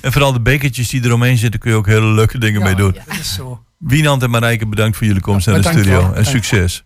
en 0.00 0.12
vooral 0.12 0.32
de 0.32 0.40
bekertjes 0.40 0.88
die 0.88 1.04
eromheen 1.04 1.38
zitten, 1.38 1.60
kun 1.60 1.70
je 1.70 1.76
ook 1.76 1.86
hele 1.86 2.06
leuke 2.06 2.38
dingen 2.38 2.58
Ja, 2.60 2.66
mee 2.66 2.74
doen. 2.74 2.92
Dat 3.06 3.18
is 3.18 3.34
zo. 3.34 3.64
Wienand 3.78 4.22
en 4.22 4.30
Marijke, 4.30 4.66
bedankt 4.66 4.96
voor 4.96 5.06
jullie 5.06 5.22
komst 5.22 5.46
Ja, 5.46 5.52
naar 5.52 5.62
de 5.62 5.68
studio. 5.68 6.00
wel. 6.00 6.14
En 6.14 6.24
succes. 6.26 6.84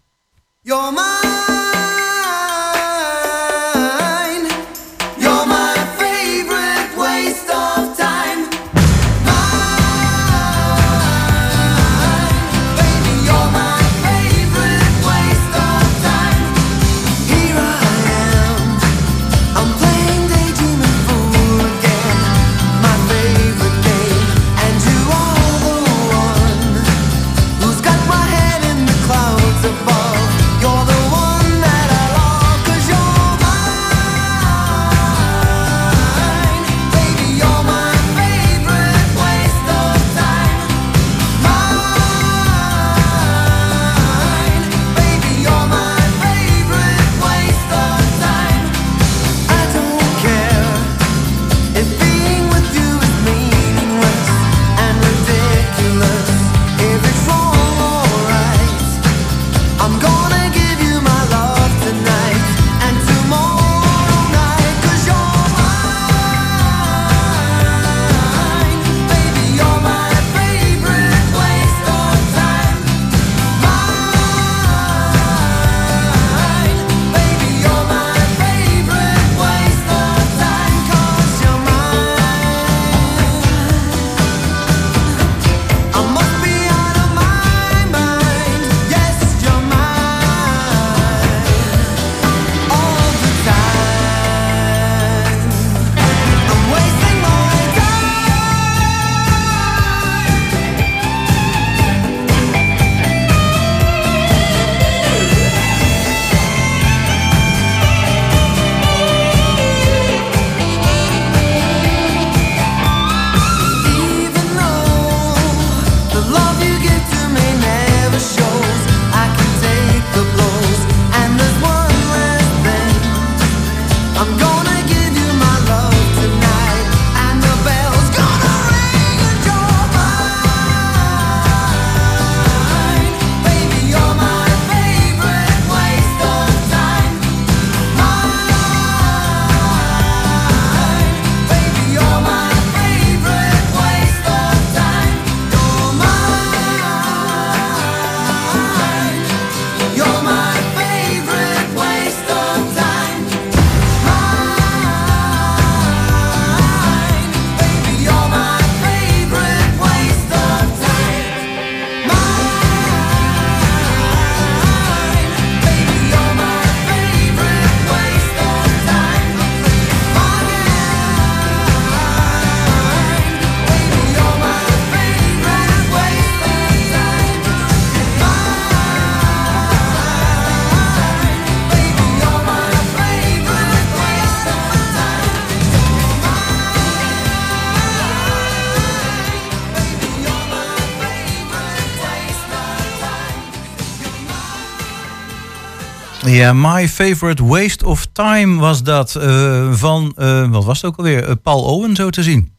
Ja, 196.36 196.52
My 196.52 196.88
Favorite 196.88 197.44
Waste 197.44 197.86
of 197.86 198.06
Time 198.12 198.60
was 198.60 198.82
dat. 198.82 199.14
eh, 199.14 199.72
van, 199.72 200.12
eh, 200.16 200.48
wat 200.50 200.64
was 200.64 200.76
het 200.82 200.90
ook 200.90 200.96
alweer? 200.96 201.24
Eh, 201.24 201.34
Paul 201.42 201.62
Owen, 201.62 201.96
zo 201.96 202.10
te 202.10 202.22
zien. 202.22 202.54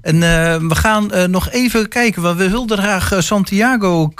En 0.00 0.14
eh, 0.22 0.56
we 0.68 0.74
gaan 0.74 1.12
eh, 1.12 1.24
nog 1.24 1.50
even 1.50 1.88
kijken. 1.88 2.22
Want 2.22 2.38
we 2.38 2.50
wilden 2.50 2.78
graag 2.78 3.12
eh, 3.12 3.20
Santiago 3.20 4.12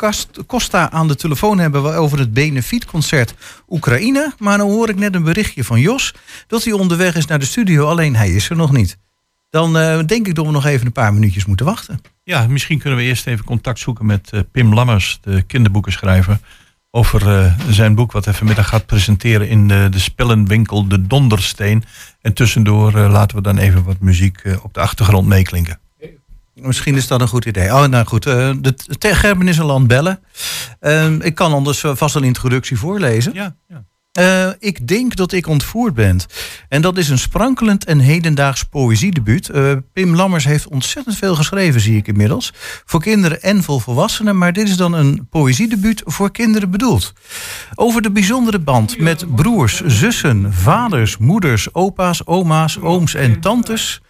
Costa 0.46 0.90
aan 0.90 1.08
de 1.08 1.14
telefoon 1.14 1.58
hebben 1.58 1.94
over 1.96 2.18
het 2.18 2.32
benefietconcert 2.32 3.34
Oekraïne. 3.68 4.32
Maar 4.38 4.58
dan 4.58 4.70
hoor 4.70 4.88
ik 4.88 4.98
net 4.98 5.14
een 5.14 5.22
berichtje 5.22 5.64
van 5.64 5.80
Jos 5.80 6.14
dat 6.46 6.64
hij 6.64 6.72
onderweg 6.72 7.14
is 7.16 7.26
naar 7.26 7.38
de 7.38 7.44
studio. 7.44 7.86
Alleen 7.86 8.16
hij 8.16 8.30
is 8.30 8.50
er 8.50 8.56
nog 8.56 8.72
niet. 8.72 8.96
Dan 9.50 9.78
eh, 9.78 9.98
denk 10.06 10.26
ik 10.26 10.34
dat 10.34 10.46
we 10.46 10.52
nog 10.52 10.64
even 10.66 10.86
een 10.86 10.92
paar 10.92 11.14
minuutjes 11.14 11.44
moeten 11.46 11.66
wachten. 11.66 12.00
Ja, 12.22 12.46
misschien 12.46 12.78
kunnen 12.78 12.98
we 12.98 13.04
eerst 13.04 13.26
even 13.26 13.44
contact 13.44 13.78
zoeken 13.78 14.06
met 14.06 14.30
eh, 14.32 14.40
Pim 14.52 14.74
Lammers, 14.74 15.18
de 15.20 15.42
kinderboekenschrijver. 15.42 16.38
Over 16.96 17.28
eh, 17.38 17.52
zijn 17.68 17.94
boek 17.94 18.12
wat 18.12 18.24
hij 18.24 18.34
vanmiddag 18.34 18.68
gaat 18.68 18.86
presenteren 18.86 19.48
in 19.48 19.68
de, 19.68 19.88
de 19.90 19.98
spellenwinkel 19.98 20.88
De 20.88 21.06
Dondersteen. 21.06 21.84
En 22.20 22.32
tussendoor 22.32 22.94
eh, 22.96 23.10
laten 23.10 23.36
we 23.36 23.42
dan 23.42 23.58
even 23.58 23.84
wat 23.84 24.00
muziek 24.00 24.38
eh, 24.38 24.64
op 24.64 24.74
de 24.74 24.80
achtergrond 24.80 25.26
meeklinken. 25.26 25.78
Misschien 26.54 26.94
is 26.96 27.06
dat 27.06 27.20
een 27.20 27.28
goed 27.28 27.44
idee. 27.44 27.72
Oh, 27.72 27.84
nou 27.84 28.06
goed. 28.06 28.26
eh, 28.26 28.50
de 28.60 29.14
Gerben 29.14 29.48
is 29.48 29.60
aan 29.60 29.70
het 29.70 29.86
bellen. 29.86 30.20
Ehm, 30.80 31.20
ik 31.20 31.34
kan 31.34 31.52
anders 31.52 31.84
eh, 31.84 31.94
vast 31.94 32.14
een 32.14 32.24
introductie 32.24 32.78
voorlezen. 32.78 33.34
Ja, 33.34 33.56
ja. 33.68 33.84
Eh, 34.16 34.48
ik 34.58 34.88
denk 34.88 35.16
dat 35.16 35.32
ik 35.32 35.46
ontvoerd 35.46 35.94
ben. 35.94 36.20
En 36.68 36.82
dat 36.82 36.98
is 36.98 37.08
een 37.08 37.18
sprankelend 37.18 37.84
en 37.84 37.98
hedendaags 37.98 38.62
poëziedebuut. 38.62 39.48
Eh, 39.48 39.72
Pim 39.92 40.14
Lammers 40.14 40.44
heeft 40.44 40.68
ontzettend 40.68 41.16
veel 41.16 41.34
geschreven, 41.34 41.80
zie 41.80 41.96
ik 41.96 42.08
inmiddels. 42.08 42.52
Voor 42.84 43.00
kinderen 43.02 43.42
en 43.42 43.62
voor 43.62 43.80
volwassenen. 43.80 44.38
Maar 44.38 44.52
dit 44.52 44.68
is 44.68 44.76
dan 44.76 44.92
een 44.92 45.26
poëziedebuut 45.30 46.02
voor 46.04 46.30
kinderen 46.30 46.70
bedoeld. 46.70 47.12
Over 47.74 48.02
de 48.02 48.10
bijzondere 48.10 48.58
band 48.58 48.98
met 48.98 49.34
broers, 49.34 49.82
zussen, 49.86 50.52
vaders, 50.52 51.16
moeders, 51.16 51.74
opa's, 51.74 52.26
oma's, 52.26 52.78
ooms 52.80 53.14
en 53.14 53.40
tantes. 53.40 54.00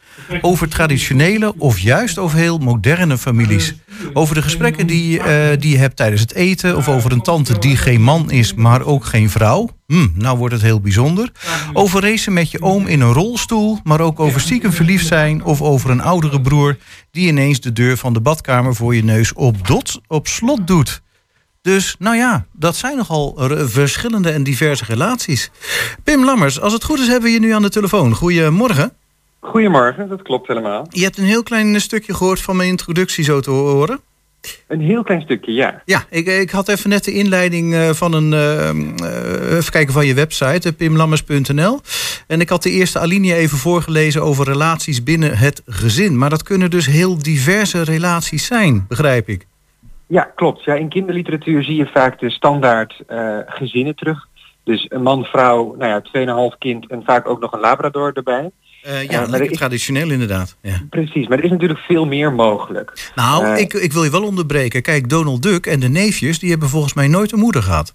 Over 0.40 0.68
traditionele 0.68 1.54
of 1.58 1.78
juist 1.78 2.18
over 2.18 2.38
heel 2.38 2.58
moderne 2.58 3.18
families. 3.18 3.74
Over 4.12 4.34
de 4.34 4.42
gesprekken 4.42 4.86
die, 4.86 5.20
eh, 5.20 5.58
die 5.60 5.70
je 5.70 5.78
hebt 5.78 5.96
tijdens 5.96 6.20
het 6.20 6.34
eten. 6.34 6.76
Of 6.76 6.88
over 6.88 7.12
een 7.12 7.22
tante 7.22 7.58
die 7.58 7.76
geen 7.76 8.02
man 8.02 8.30
is, 8.30 8.54
maar 8.54 8.82
ook 8.82 9.04
geen 9.04 9.30
vrouw. 9.30 9.68
Hm, 9.86 10.08
nou 10.14 10.38
wordt 10.38 10.54
het 10.54 10.62
heel 10.62 10.80
bijzonder. 10.80 11.32
Over 11.72 12.02
racen 12.02 12.32
met 12.32 12.50
je 12.50 12.62
oom 12.62 12.86
in 12.86 13.00
een 13.00 13.12
rolstoel. 13.12 13.78
Maar 13.84 14.00
ook 14.00 14.20
over 14.20 14.40
stiekem 14.40 14.72
verliefd 14.72 15.06
zijn. 15.06 15.44
Of 15.44 15.62
over 15.62 15.90
een 15.90 16.02
oudere 16.02 16.40
broer 16.40 16.76
die 17.10 17.28
ineens 17.28 17.60
de 17.60 17.72
deur 17.72 17.96
van 17.96 18.12
de 18.12 18.20
badkamer 18.20 18.74
voor 18.74 18.94
je 18.94 19.04
neus 19.04 19.32
op, 19.32 19.56
op 20.06 20.26
slot 20.26 20.66
doet. 20.66 21.02
Dus 21.62 21.96
nou 21.98 22.16
ja, 22.16 22.46
dat 22.52 22.76
zijn 22.76 22.96
nogal 22.96 23.38
verschillende 23.66 24.30
en 24.30 24.42
diverse 24.42 24.84
relaties. 24.84 25.50
Pim 26.04 26.24
Lammers, 26.24 26.60
als 26.60 26.72
het 26.72 26.84
goed 26.84 26.98
is 26.98 27.06
hebben 27.06 27.28
we 27.28 27.34
je 27.34 27.40
nu 27.40 27.52
aan 27.52 27.62
de 27.62 27.68
telefoon. 27.68 28.14
Goedemorgen. 28.14 28.92
Goedemorgen, 29.46 30.08
dat 30.08 30.22
klopt 30.22 30.48
helemaal. 30.48 30.86
Je 30.90 31.02
hebt 31.02 31.18
een 31.18 31.24
heel 31.24 31.42
klein 31.42 31.80
stukje 31.80 32.14
gehoord 32.14 32.40
van 32.40 32.56
mijn 32.56 32.68
introductie 32.68 33.24
zo 33.24 33.40
te 33.40 33.50
horen. 33.50 34.00
Een 34.68 34.80
heel 34.80 35.02
klein 35.02 35.20
stukje, 35.20 35.52
ja. 35.52 35.82
Ja, 35.84 36.04
ik, 36.10 36.26
ik 36.26 36.50
had 36.50 36.68
even 36.68 36.90
net 36.90 37.04
de 37.04 37.12
inleiding 37.12 37.74
eh, 37.74 37.90
van 37.90 38.12
een, 38.12 38.32
eh, 38.32 38.68
eh, 38.68 39.56
even 39.56 39.72
kijken 39.72 39.92
van 39.92 40.06
je 40.06 40.14
website, 40.14 40.68
eh, 40.68 40.76
pimlammers.nl. 40.76 41.80
En 42.26 42.40
ik 42.40 42.48
had 42.48 42.62
de 42.62 42.70
eerste 42.70 42.98
alinea 42.98 43.34
even 43.34 43.58
voorgelezen 43.58 44.22
over 44.22 44.44
relaties 44.44 45.02
binnen 45.02 45.38
het 45.38 45.62
gezin. 45.66 46.18
Maar 46.18 46.30
dat 46.30 46.42
kunnen 46.42 46.70
dus 46.70 46.86
heel 46.86 47.18
diverse 47.18 47.82
relaties 47.82 48.46
zijn, 48.46 48.84
begrijp 48.88 49.28
ik. 49.28 49.46
Ja, 50.06 50.22
klopt. 50.34 50.64
Ja, 50.64 50.74
in 50.74 50.88
kinderliteratuur 50.88 51.64
zie 51.64 51.76
je 51.76 51.86
vaak 51.86 52.18
de 52.18 52.30
standaard 52.30 53.02
eh, 53.06 53.38
gezinnen 53.46 53.94
terug. 53.94 54.28
Dus 54.64 54.86
een 54.88 55.02
man, 55.02 55.24
vrouw, 55.24 55.74
nou 55.78 55.90
ja, 55.90 56.50
2,5 56.52 56.58
kind 56.58 56.90
en 56.90 57.02
vaak 57.04 57.28
ook 57.28 57.40
nog 57.40 57.52
een 57.52 57.60
labrador 57.60 58.12
erbij. 58.12 58.50
Eh, 58.86 59.08
ja, 59.08 59.26
lekker 59.26 59.50
is- 59.50 59.56
traditioneel 59.58 60.10
inderdaad. 60.10 60.56
Ja. 60.62 60.82
Precies, 60.90 61.28
maar 61.28 61.38
er 61.38 61.44
is 61.44 61.50
natuurlijk 61.50 61.80
veel 61.80 62.06
meer 62.06 62.32
mogelijk. 62.32 63.10
Nou, 63.14 63.44
Eh, 63.44 63.58
ik, 63.60 63.72
ik 63.72 63.92
wil 63.92 64.04
je 64.04 64.10
wel 64.10 64.24
onderbreken. 64.24 64.82
Kijk, 64.82 65.08
Donald 65.08 65.42
Duck 65.42 65.66
en 65.66 65.80
de 65.80 65.88
neefjes, 65.88 66.38
die 66.38 66.50
hebben 66.50 66.68
volgens 66.68 66.94
mij 66.94 67.08
nooit 67.08 67.32
een 67.32 67.38
moeder 67.38 67.62
gehad. 67.62 67.94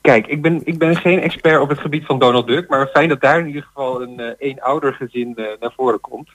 Kijk, 0.00 0.26
ik 0.26 0.42
ben, 0.42 0.60
ik 0.64 0.78
ben 0.78 0.96
geen 0.96 1.20
expert 1.20 1.60
op 1.60 1.68
het 1.68 1.78
gebied 1.78 2.04
van 2.06 2.18
Donald 2.18 2.46
Duck, 2.46 2.68
maar 2.68 2.86
fijn 2.92 3.08
dat 3.08 3.20
daar 3.20 3.38
in 3.40 3.46
ieder 3.46 3.62
geval 3.62 4.02
een 4.02 4.18
eh 4.20 4.26
eenouder 4.38 4.92
gezin 4.92 5.32
eh, 5.36 5.44
naar 5.60 5.72
voren 5.76 6.00
komt. 6.00 6.28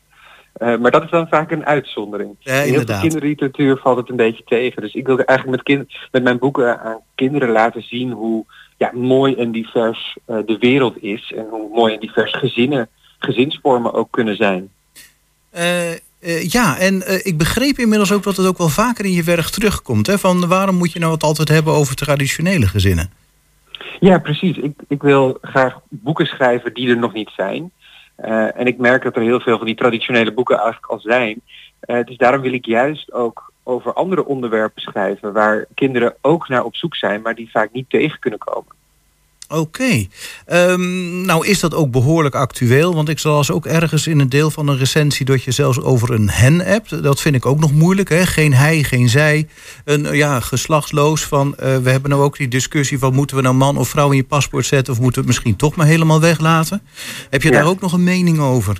Maar 0.59 0.91
dat 0.91 1.03
is 1.03 1.09
dan 1.09 1.27
vaak 1.27 1.51
een 1.51 1.65
uitzondering. 1.65 2.35
Ja, 2.39 2.51
in 2.51 2.55
heel 2.57 2.63
veel 2.65 2.71
inderdaad. 2.71 3.01
kinderliteratuur 3.01 3.77
valt 3.77 3.97
het 3.97 4.09
een 4.09 4.15
beetje 4.15 4.43
tegen. 4.45 4.81
Dus 4.81 4.93
ik 4.93 5.05
wil 5.05 5.17
eigenlijk 5.17 5.57
met, 5.57 5.77
kind, 5.77 5.91
met 6.11 6.23
mijn 6.23 6.37
boeken 6.39 6.79
aan 6.81 6.99
kinderen 7.15 7.49
laten 7.49 7.81
zien 7.81 8.11
hoe 8.11 8.45
ja, 8.77 8.91
mooi 8.93 9.35
en 9.35 9.51
divers 9.51 10.17
de 10.25 10.57
wereld 10.59 11.03
is. 11.03 11.33
En 11.35 11.45
hoe 11.49 11.69
mooi 11.73 11.93
en 11.93 11.99
divers 11.99 12.33
gezinnen, 12.33 12.89
gezinsvormen 13.25 13.93
ook 13.93 14.11
kunnen 14.11 14.35
zijn. 14.35 14.69
Eh, 15.55 15.91
eh, 15.91 15.97
ja, 16.47 16.77
en 16.77 17.01
eh, 17.01 17.25
ik 17.25 17.37
begreep 17.37 17.77
inmiddels 17.77 18.11
ook 18.11 18.23
dat 18.23 18.37
het 18.37 18.47
ook 18.47 18.57
wel 18.57 18.69
vaker 18.69 19.05
in 19.05 19.11
je 19.11 19.23
werk 19.23 19.45
terugkomt. 19.45 20.07
Hè? 20.07 20.17
Van 20.17 20.47
waarom 20.47 20.75
moet 20.75 20.91
je 20.91 20.99
nou 20.99 21.13
het 21.13 21.23
altijd 21.23 21.47
hebben 21.47 21.73
over 21.73 21.95
traditionele 21.95 22.67
gezinnen? 22.67 23.09
Ja, 23.99 24.17
precies. 24.17 24.57
Ik, 24.57 24.73
ik 24.87 25.01
wil 25.01 25.37
graag 25.41 25.79
boeken 25.89 26.25
schrijven 26.25 26.73
die 26.73 26.89
er 26.89 26.97
nog 26.97 27.13
niet 27.13 27.31
zijn. 27.35 27.71
En 28.55 28.65
ik 28.65 28.77
merk 28.77 29.03
dat 29.03 29.15
er 29.15 29.21
heel 29.21 29.39
veel 29.39 29.57
van 29.57 29.65
die 29.65 29.75
traditionele 29.75 30.33
boeken 30.33 30.55
eigenlijk 30.55 30.91
al 30.91 30.99
zijn. 30.99 31.41
Dus 32.05 32.17
daarom 32.17 32.41
wil 32.41 32.53
ik 32.53 32.65
juist 32.65 33.11
ook 33.11 33.53
over 33.63 33.93
andere 33.93 34.25
onderwerpen 34.25 34.81
schrijven 34.81 35.33
waar 35.33 35.65
kinderen 35.73 36.15
ook 36.21 36.47
naar 36.47 36.63
op 36.63 36.75
zoek 36.75 36.95
zijn, 36.95 37.21
maar 37.21 37.35
die 37.35 37.51
vaak 37.51 37.71
niet 37.71 37.89
tegen 37.89 38.19
kunnen 38.19 38.39
komen. 38.39 38.74
Oké. 39.49 40.05
Ehm, 40.45 41.21
nou 41.25 41.47
is 41.47 41.59
dat 41.59 41.73
ook 41.73 41.91
behoorlijk 41.91 42.35
actueel. 42.35 42.93
Want 42.95 43.09
ik 43.09 43.23
las 43.23 43.51
ook 43.51 43.65
ergens 43.65 44.07
in 44.07 44.19
een 44.19 44.29
deel 44.29 44.51
van 44.51 44.67
een 44.67 44.77
recensie... 44.77 45.25
dat 45.25 45.43
je 45.43 45.51
zelfs 45.51 45.81
over 45.81 46.11
een 46.11 46.29
hen 46.29 46.59
hebt. 46.59 47.03
Dat 47.03 47.21
vind 47.21 47.35
ik 47.35 47.45
ook 47.45 47.59
nog 47.59 47.73
moeilijk. 47.73 48.09
Hè? 48.09 48.25
Geen 48.25 48.53
hij, 48.53 48.83
geen 48.83 49.09
zij. 49.09 49.47
Een 49.85 50.05
eh, 50.05 50.13
ja, 50.17 50.39
geslachtsloos 50.39 51.23
van... 51.25 51.55
eh, 51.55 51.77
we 51.77 51.89
hebben 51.89 52.09
nou 52.09 52.21
ook 52.23 52.37
die 52.37 52.47
discussie 52.47 52.99
van... 52.99 53.13
moeten 53.13 53.35
we 53.35 53.41
nou 53.41 53.55
man 53.55 53.77
of 53.77 53.89
vrouw 53.89 54.09
in 54.09 54.15
je 54.15 54.23
paspoort 54.23 54.65
zetten... 54.65 54.93
of 54.93 54.99
moeten 54.99 55.21
we 55.21 55.27
het 55.27 55.35
misschien 55.37 55.55
toch 55.55 55.75
maar 55.75 55.87
helemaal 55.87 56.21
weglaten? 56.21 56.81
Heb 57.29 57.41
je 57.41 57.49
Ja. 57.51 57.55
daar 57.57 57.67
ook 57.67 57.81
nog 57.81 57.93
een 57.93 58.03
mening 58.03 58.39
over? 58.39 58.79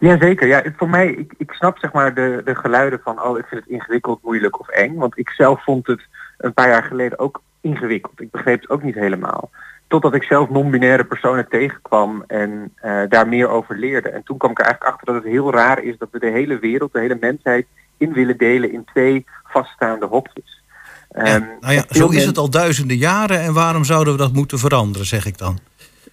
Jazeker, 0.00 0.46
ja, 0.46 0.62
voor 0.76 0.88
mij, 0.88 1.06
ik, 1.08 1.34
ik 1.38 1.50
snap 1.52 1.78
zeg 1.78 1.92
maar 1.92 2.14
de, 2.14 2.42
de 2.44 2.54
geluiden 2.54 3.00
van, 3.04 3.22
oh 3.22 3.38
ik 3.38 3.44
vind 3.46 3.60
het 3.60 3.70
ingewikkeld, 3.70 4.22
moeilijk 4.22 4.60
of 4.60 4.68
eng. 4.68 4.94
Want 4.94 5.18
ik 5.18 5.28
zelf 5.28 5.64
vond 5.64 5.86
het 5.86 6.00
een 6.38 6.52
paar 6.54 6.68
jaar 6.68 6.82
geleden 6.82 7.18
ook 7.18 7.42
ingewikkeld. 7.64 8.20
Ik 8.20 8.30
begreep 8.30 8.60
het 8.60 8.70
ook 8.70 8.82
niet 8.82 8.94
helemaal. 8.94 9.50
Totdat 9.88 10.14
ik 10.14 10.22
zelf 10.22 10.48
non-binaire 10.48 11.04
personen 11.04 11.48
tegenkwam 11.48 12.24
en 12.26 12.72
eh, 12.74 13.02
daar 13.08 13.28
meer 13.28 13.48
over 13.48 13.78
leerde. 13.78 14.08
En 14.08 14.22
toen 14.22 14.38
kwam 14.38 14.50
ik 14.50 14.58
er 14.58 14.64
eigenlijk 14.64 14.94
achter 14.94 15.12
dat 15.14 15.22
het 15.22 15.32
heel 15.32 15.52
raar 15.52 15.82
is 15.82 15.98
dat 15.98 16.08
we 16.10 16.18
de 16.18 16.30
hele 16.30 16.58
wereld, 16.58 16.92
de 16.92 17.00
hele 17.00 17.16
mensheid 17.20 17.66
in 17.96 18.12
willen 18.12 18.36
delen 18.36 18.72
in 18.72 18.84
twee 18.84 19.24
vaststaande 19.44 20.06
hokjes. 20.06 20.62
Ehm, 21.10 21.42
Nou 21.60 21.74
ja, 21.74 21.84
zo 21.88 22.08
is 22.08 22.24
het 22.24 22.38
al 22.38 22.50
duizenden 22.50 22.96
jaren. 22.96 23.40
En 23.40 23.52
waarom 23.52 23.84
zouden 23.84 24.12
we 24.12 24.18
dat 24.18 24.32
moeten 24.32 24.58
veranderen, 24.58 25.06
zeg 25.06 25.26
ik 25.26 25.38
dan? 25.38 25.58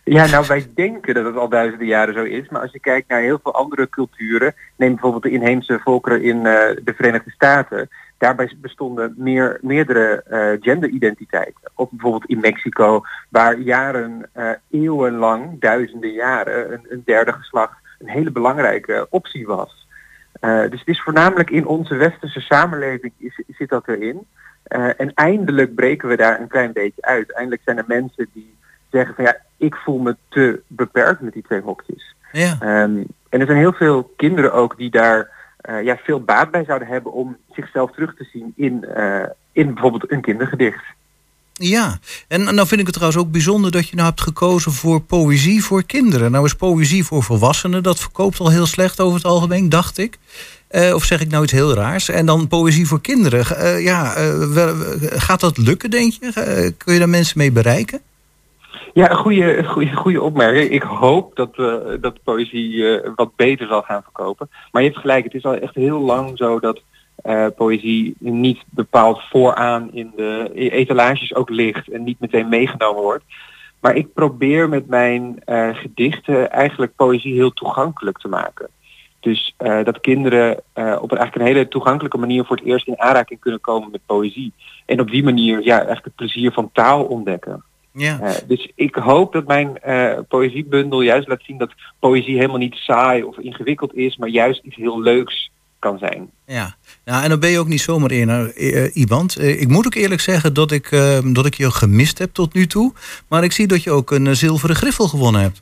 Ja, 0.04 0.28
nou 0.28 0.46
wij 0.48 0.68
denken 0.76 1.14
dat 1.14 1.26
het 1.26 1.36
al 1.36 1.50
duizenden 1.50 1.88
jaren 1.88 2.14
zo 2.14 2.24
is. 2.24 2.50
Maar 2.50 2.62
als 2.62 2.72
je 2.72 2.80
kijkt 2.80 3.10
naar 3.10 3.22
heel 3.22 3.40
veel 3.44 3.54
andere 3.54 3.90
culturen, 3.90 4.54
neem 4.76 4.92
bijvoorbeeld 4.92 5.24
de 5.24 5.30
inheemse 5.30 5.80
volkeren 5.84 6.24
in 6.24 6.38
eh, 6.38 6.76
de 6.84 6.94
Verenigde 6.96 7.32
Staten. 7.32 7.90
Daarbij 8.22 8.52
bestonden 8.58 9.14
meer, 9.18 9.58
meerdere 9.62 10.24
eh, 10.24 10.62
genderidentiteiten. 10.62 11.72
Of 11.76 11.90
bijvoorbeeld 11.90 12.26
in 12.26 12.40
Mexico, 12.40 13.02
waar 13.30 13.60
jaren, 13.60 14.30
eh, 14.34 14.50
eeuwenlang, 14.70 15.60
duizenden 15.60 16.12
jaren, 16.12 16.74
een, 16.74 16.86
een 16.90 17.02
derde 17.06 17.34
geslacht 17.34 17.74
een 18.00 18.10
hele 18.10 18.32
belangrijke 18.32 19.08
optie 19.10 19.46
was. 19.46 19.88
Eh, 20.34 20.62
dus 20.70 20.80
het 20.80 20.88
is 20.88 21.02
voornamelijk 21.02 21.50
in 21.50 21.66
onze 21.66 21.96
westerse 21.96 22.40
samenleving 22.40 23.14
is, 23.18 23.44
zit 23.48 23.70
dat 23.70 23.88
erin. 23.88 24.28
En 24.98 25.14
eindelijk 25.14 25.76
breken 25.76 26.08
we 26.08 26.16
daar 26.18 26.40
een 26.40 26.48
klein 26.48 26.74
beetje 26.74 27.02
uit. 27.02 27.34
Eindelijk 27.34 27.62
zijn 27.66 27.78
er 27.78 27.84
mensen 27.88 28.28
die 28.34 28.56
zeggen 28.92 29.16
van 29.16 29.24
ja, 29.24 29.38
ik 29.58 29.76
voel 29.76 30.00
me 30.00 30.16
te 30.30 30.62
beperkt 30.68 31.22
met 31.22 31.34
die 31.34 31.44
twee 31.44 31.62
hokjes. 31.62 32.16
Ja. 32.32 32.56
Ehm, 32.60 33.04
en 33.30 33.40
er 33.40 33.46
zijn 33.46 33.58
heel 33.58 33.74
veel 33.74 34.14
kinderen 34.18 34.54
ook 34.54 34.78
die 34.78 34.90
daar 34.90 35.41
eh, 35.62 35.84
ja, 35.84 35.98
veel 36.04 36.22
baat 36.24 36.52
bij 36.52 36.64
zouden 36.64 36.88
hebben 36.88 37.14
om 37.14 37.38
zichzelf 37.52 37.92
terug 37.92 38.16
te 38.16 38.28
zien 38.32 38.54
in, 38.56 38.86
eh, 38.86 39.24
in 39.52 39.74
bijvoorbeeld 39.74 40.12
een 40.12 40.22
kindergedicht. 40.22 40.84
Ja, 41.54 42.00
en 42.28 42.44
nou 42.44 42.68
vind 42.68 42.80
ik 42.80 42.86
het 42.86 42.96
trouwens 42.96 43.24
ook 43.24 43.32
bijzonder 43.32 43.72
dat 43.72 43.88
je 43.88 43.96
nou 43.96 44.08
hebt 44.08 44.22
gekozen 44.22 44.72
voor 44.72 45.02
poëzie 45.02 45.64
voor 45.64 45.84
kinderen. 45.84 46.32
Nou 46.32 46.46
is 46.46 46.54
poëzie 46.54 47.04
voor 47.04 47.24
volwassenen, 47.24 47.84
dat 47.84 48.00
verkoopt 48.00 48.40
al 48.40 48.50
heel 48.50 48.66
slecht 48.66 49.00
over 49.00 49.16
het 49.16 49.26
algemeen, 49.26 49.70
dacht 49.70 49.98
ik. 49.98 50.18
Eh, 50.68 50.94
of 50.94 51.04
zeg 51.04 51.22
ik 51.22 51.30
nou 51.30 51.44
iets 51.44 51.52
heel 51.52 51.74
raars? 51.74 52.10
En 52.10 52.26
dan 52.26 52.48
poëzie 52.48 52.88
voor 52.88 53.02
kinderen. 53.02 53.82
Ja, 53.82 54.04
gaat 55.02 55.40
dat 55.40 55.58
lukken, 55.58 55.90
denk 55.90 56.14
je? 56.14 56.74
Kun 56.78 56.94
je 56.94 57.00
daar 57.00 57.10
mensen 57.10 57.38
mee 57.38 57.52
bereiken? 57.52 58.02
Ja, 58.94 59.10
een 59.10 59.16
goede, 59.16 59.64
goede, 59.64 59.94
goede 59.94 60.22
opmerking. 60.22 60.70
Ik 60.70 60.84
hoop 60.84 61.36
dat, 61.36 61.56
eh, 61.56 61.76
dat 62.02 62.24
poëzie 62.24 62.98
eh, 62.98 63.12
wat 63.16 63.36
beter 63.36 63.68
zal 63.68 63.82
gaan 63.82 64.04
verkopen. 64.04 64.50
Maar 64.72 64.82
je 64.82 64.88
hebt 64.88 65.02
gelijk, 65.02 65.24
het 65.24 65.34
is 65.34 65.44
al 65.44 65.56
echt 65.56 65.76
heel 65.76 66.00
lang 66.00 66.38
zo 66.38 66.60
dat 66.60 66.82
eh, 67.16 67.46
poëzie 67.56 68.16
niet 68.20 68.64
bepaald 68.70 69.22
vooraan 69.30 69.94
in 69.94 70.12
de 70.16 70.52
etalages 70.54 71.36
ook 71.36 71.50
ligt 71.50 71.88
en 71.88 72.04
niet 72.04 72.20
meteen 72.20 72.50
meegenomen 72.50 73.02
wordt. 73.02 73.24
Maar 73.80 73.96
ik 73.96 74.14
probeer 74.14 74.70
met 74.70 74.88
mijn 74.88 75.42
gedichten 75.74 76.52
eigenlijk 76.52 76.96
poëzie 76.96 77.34
heel 77.34 77.52
toegankelijk 77.52 78.18
te 78.18 78.28
maken. 78.28 78.70
Dus 79.20 79.56
dat 79.58 80.02
kinderen 80.02 80.58
op 80.76 81.12
een, 81.12 81.18
eigenlijk 81.18 81.36
een 81.36 81.56
hele 81.56 81.68
toegankelijke 81.68 82.18
manier 82.18 82.46
voor 82.46 82.56
het 82.56 82.66
eerst 82.66 82.88
in 82.88 83.00
aanraking 83.00 83.40
kunnen 83.40 83.62
komen 83.62 83.92
met 83.92 84.06
poëzie. 84.06 84.54
En 84.86 85.00
op 85.00 85.12
die 85.12 85.24
manier 85.24 85.62
ja, 85.62 85.76
eigenlijk 85.76 86.06
het 86.06 86.16
plezier 86.16 86.52
van 86.52 86.70
taal 86.74 87.04
ontdekken. 87.04 87.64
Ja. 87.94 88.20
Eh, 88.20 88.34
dus 88.48 88.72
ik 88.76 88.96
hoop 88.96 89.34
dat 89.34 89.48
mijn 89.48 89.78
eh, 89.78 90.20
poëziebundel 90.28 91.02
juist 91.02 91.28
laat 91.28 91.44
zien 91.44 91.58
dat 91.58 91.74
poëzie 92.00 92.36
helemaal 92.36 92.58
niet 92.58 92.76
saai 92.76 93.24
of 93.24 93.38
ingewikkeld 93.38 93.96
is, 93.96 94.18
maar 94.18 94.30
juist 94.30 94.64
iets 94.64 94.76
heel 94.76 95.02
leuks 95.02 95.52
kan 95.80 95.98
zijn. 95.98 96.30
Ja, 96.46 96.76
nou, 97.06 97.24
en 97.24 97.30
dan 97.30 97.40
ben 97.40 97.50
je 97.50 97.60
ook 97.60 97.68
niet 97.68 97.82
zomaar 97.82 98.12
in, 98.12 98.30
eh, 98.30 98.96
iemand. 98.96 99.42
Ik 99.42 99.68
moet 99.68 99.86
ook 99.86 99.96
eerlijk 99.96 100.22
zeggen 100.22 100.54
dat 100.54 100.72
ik, 100.72 100.92
eh, 100.92 101.20
dat 101.24 101.46
ik 101.46 101.54
je 101.54 101.72
gemist 101.72 102.18
heb 102.18 102.34
tot 102.34 102.54
nu 102.54 102.68
toe. 102.68 102.94
Maar 103.28 103.44
ik 103.44 103.52
zie 103.52 103.68
dat 103.68 103.84
je 103.84 103.92
ook 103.92 104.12
een 104.12 104.36
zilveren 104.36 104.76
griffel 104.76 105.08
gewonnen 105.08 105.42
hebt. 105.42 105.62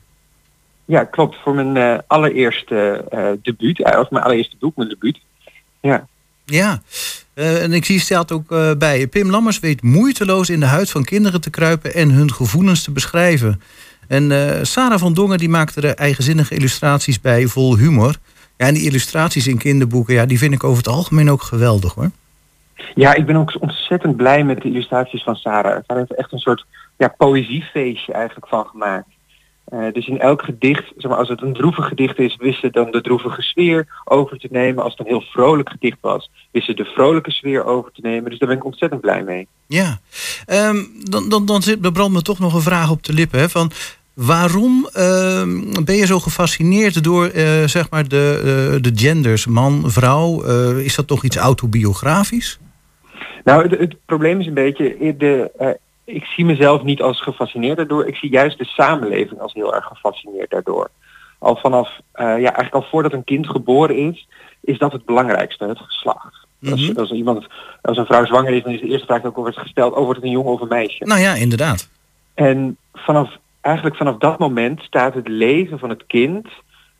Ja, 0.84 1.04
klopt. 1.04 1.36
Voor 1.42 1.54
mijn 1.54 2.02
allereerste 2.06 3.04
debuut, 3.42 3.84
of 3.84 4.10
mijn 4.10 4.24
allereerste 4.24 4.56
boek, 4.58 4.76
mijn 4.76 4.88
debuut. 4.88 5.20
Ja. 5.80 6.06
Ja, 6.44 6.82
Eh, 7.40 7.62
en 7.62 7.72
ik 7.72 7.84
zie 7.84 8.00
staat 8.00 8.32
ook 8.32 8.52
eh, 8.52 8.70
bij. 8.78 9.06
Pim 9.06 9.30
Lammers 9.30 9.60
weet 9.60 9.82
moeiteloos 9.82 10.50
in 10.50 10.60
de 10.60 10.66
huid 10.66 10.90
van 10.90 11.04
kinderen 11.04 11.40
te 11.40 11.50
kruipen 11.50 11.94
en 11.94 12.10
hun 12.10 12.32
gevoelens 12.32 12.82
te 12.82 12.90
beschrijven. 12.90 13.60
En 14.08 14.32
eh, 14.32 14.62
Sarah 14.62 14.98
van 14.98 15.14
Dongen 15.14 15.38
die 15.38 15.48
maakte 15.48 15.80
er 15.80 15.94
eigenzinnige 15.94 16.54
illustraties 16.54 17.20
bij, 17.20 17.46
vol 17.46 17.76
humor. 17.76 18.14
Ja, 18.56 18.66
en 18.66 18.74
die 18.74 18.82
illustraties 18.82 19.46
in 19.46 19.58
kinderboeken, 19.58 20.14
ja, 20.14 20.26
die 20.26 20.38
vind 20.38 20.54
ik 20.54 20.64
over 20.64 20.76
het 20.76 20.92
algemeen 20.92 21.30
ook 21.30 21.42
geweldig 21.42 21.94
hoor. 21.94 22.10
Ja, 22.94 23.14
ik 23.14 23.26
ben 23.26 23.36
ook 23.36 23.56
ontzettend 23.60 24.16
blij 24.16 24.44
met 24.44 24.60
de 24.62 24.68
illustraties 24.68 25.22
van 25.22 25.36
Sarah. 25.36 25.82
Sarah 25.86 26.06
heeft 26.08 26.20
echt 26.20 26.32
een 26.32 26.38
soort 26.38 26.64
ja, 26.96 27.08
poëziefeestje 27.08 28.12
eigenlijk 28.12 28.48
van 28.48 28.66
gemaakt. 28.66 29.08
Eh, 29.70 29.92
dus 29.92 30.08
in 30.08 30.20
elk 30.20 30.42
gedicht, 30.42 30.92
zeg 30.96 31.10
maar, 31.10 31.18
als 31.18 31.28
het 31.28 31.42
een 31.42 31.54
droevig 31.54 31.88
gedicht 31.88 32.18
is, 32.18 32.36
wist 32.36 32.60
ze 32.60 32.70
dan 32.70 32.90
de 32.90 33.00
droevige 33.00 33.42
sfeer 33.42 34.02
over 34.04 34.38
te 34.38 34.48
nemen. 34.50 34.82
Als 34.82 34.92
het 34.92 35.00
een 35.00 35.12
heel 35.12 35.24
vrolijk 35.32 35.70
gedicht 35.70 35.98
was, 36.00 36.30
wist 36.50 36.66
ze 36.66 36.74
de 36.74 36.84
vrolijke 36.84 37.30
sfeer 37.30 37.64
over 37.64 37.92
te 37.92 38.00
nemen. 38.02 38.30
Dus 38.30 38.38
daar 38.38 38.48
ben 38.48 38.58
ik 38.58 38.64
ontzettend 38.64 39.00
blij 39.00 39.22
mee. 39.22 39.46
Ja, 39.66 40.00
Ehm, 40.46 40.76
dan, 41.02 41.28
dan, 41.28 41.46
dan, 41.46 41.62
zit, 41.62 41.82
dan 41.82 41.92
brandt 41.92 42.12
me 42.12 42.22
toch 42.22 42.38
nog 42.38 42.54
een 42.54 42.60
vraag 42.60 42.90
op 42.90 43.02
de 43.02 43.12
lippen. 43.12 43.40
Hè, 43.40 43.48
van 43.48 43.70
waarom 44.14 44.88
ehm, 44.92 45.84
ben 45.84 45.96
je 45.96 46.06
zo 46.06 46.18
gefascineerd 46.18 47.04
door 47.04 47.26
eh, 47.26 47.64
zeg 47.64 47.90
maar 47.90 48.08
de, 48.08 48.40
eh, 48.74 48.82
de 48.82 48.92
genders, 48.94 49.46
man, 49.46 49.82
vrouw? 49.86 50.42
Is 50.76 50.94
dat 50.94 51.06
toch 51.06 51.24
iets 51.24 51.36
autobiografisch? 51.36 52.58
Nou, 53.44 53.62
het, 53.62 53.78
het 53.78 53.96
probleem 54.06 54.40
is 54.40 54.46
een 54.46 54.54
beetje, 54.54 55.14
de, 55.18 55.50
ik 56.14 56.24
zie 56.24 56.44
mezelf 56.44 56.82
niet 56.82 57.02
als 57.02 57.22
gefascineerd 57.22 57.76
daardoor. 57.76 58.06
Ik 58.06 58.16
zie 58.16 58.30
juist 58.30 58.58
de 58.58 58.64
samenleving 58.64 59.40
als 59.40 59.52
heel 59.52 59.74
erg 59.74 59.84
gefascineerd 59.84 60.50
daardoor. 60.50 60.90
Al 61.38 61.56
vanaf, 61.56 61.88
eh, 62.12 62.24
ja, 62.24 62.32
eigenlijk 62.32 62.74
al 62.74 62.86
voordat 62.90 63.12
een 63.12 63.24
kind 63.24 63.48
geboren 63.48 63.96
is, 63.96 64.28
is 64.60 64.78
dat 64.78 64.92
het 64.92 65.04
belangrijkste, 65.04 65.64
het 65.64 65.78
geslacht. 65.78 66.46
Als, 66.70 66.88
Mhm. 66.88 66.98
als, 66.98 67.10
iemand, 67.10 67.46
als 67.82 67.96
een 67.96 68.06
vrouw 68.06 68.24
zwanger 68.24 68.52
is, 68.52 68.62
dan 68.62 68.72
is 68.72 68.80
de 68.80 68.86
eerste 68.86 69.06
vraag 69.06 69.20
die 69.20 69.28
ook 69.28 69.36
wordt 69.36 69.58
gesteld, 69.58 69.92
oh, 69.94 70.04
wordt 70.04 70.16
het 70.16 70.24
een 70.24 70.30
jongen 70.30 70.52
of 70.52 70.60
een 70.60 70.68
meisje? 70.68 71.04
Nou 71.04 71.20
ja, 71.20 71.34
inderdaad. 71.34 71.88
En 72.34 72.76
vanaf, 72.92 73.38
eigenlijk 73.60 73.96
vanaf 73.96 74.16
dat 74.16 74.38
moment 74.38 74.80
staat 74.82 75.14
het 75.14 75.28
leven 75.28 75.78
van 75.78 75.88
het 75.88 76.06
kind 76.06 76.48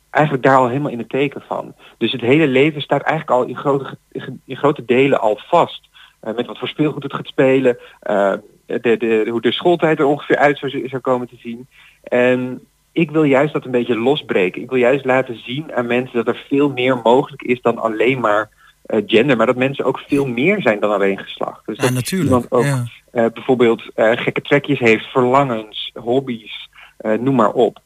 eigenlijk 0.09 0.43
daar 0.43 0.57
al 0.57 0.67
helemaal 0.67 0.91
in 0.91 0.97
het 0.97 1.09
teken 1.09 1.41
van. 1.47 1.73
Dus 1.97 2.11
het 2.11 2.21
hele 2.21 2.47
leven 2.47 2.81
staat 2.81 3.01
eigenlijk 3.01 3.39
al 3.39 3.47
in 3.47 3.57
grote, 3.57 3.97
in 4.45 4.57
grote 4.57 4.85
delen 4.85 5.19
al 5.19 5.39
vast. 5.47 5.89
Eh, 6.19 6.35
met 6.35 6.45
wat 6.45 6.57
voor 6.57 6.67
speelgoed 6.67 7.03
het 7.03 7.13
gaat 7.13 7.27
spelen, 7.27 7.77
eh, 7.99 8.33
de, 8.81 8.97
de, 8.97 9.27
hoe 9.29 9.41
de 9.41 9.51
schooltijd 9.51 9.99
er 9.99 10.05
ongeveer 10.05 10.37
uit 10.37 10.57
zou, 10.57 10.87
zou 10.87 11.01
komen 11.01 11.27
te 11.27 11.37
zien. 11.39 11.67
En 12.03 12.61
ik 12.91 13.11
wil 13.11 13.23
juist 13.23 13.53
dat 13.53 13.65
een 13.65 13.71
beetje 13.71 13.95
losbreken. 13.97 14.61
Ik 14.61 14.69
wil 14.69 14.79
juist 14.79 15.05
laten 15.05 15.39
zien 15.43 15.73
aan 15.73 15.85
mensen 15.85 16.15
dat 16.25 16.35
er 16.35 16.45
veel 16.47 16.69
meer 16.69 16.97
mogelijk 17.03 17.41
is 17.41 17.61
dan 17.61 17.77
alleen 17.77 18.19
maar 18.19 18.49
eh, 18.85 19.01
gender, 19.05 19.37
maar 19.37 19.45
dat 19.45 19.55
mensen 19.55 19.85
ook 19.85 19.99
veel 20.07 20.25
meer 20.27 20.61
zijn 20.61 20.79
dan 20.79 20.91
alleen 20.91 21.17
geslacht. 21.19 21.65
Dus 21.65 21.75
Ja, 21.77 21.83
dat 21.83 21.91
natuurlijk. 21.93 22.29
iemand 22.29 22.51
ook 22.51 22.63
Ja. 22.63 22.83
eh, 23.11 23.25
bijvoorbeeld 23.33 23.83
eh, 23.95 24.11
gekke 24.17 24.41
trekjes 24.41 24.79
heeft, 24.79 25.05
verlangens, 25.05 25.91
hobby's, 25.93 26.69
eh, 26.97 27.13
noem 27.13 27.35
maar 27.35 27.51
op. 27.51 27.79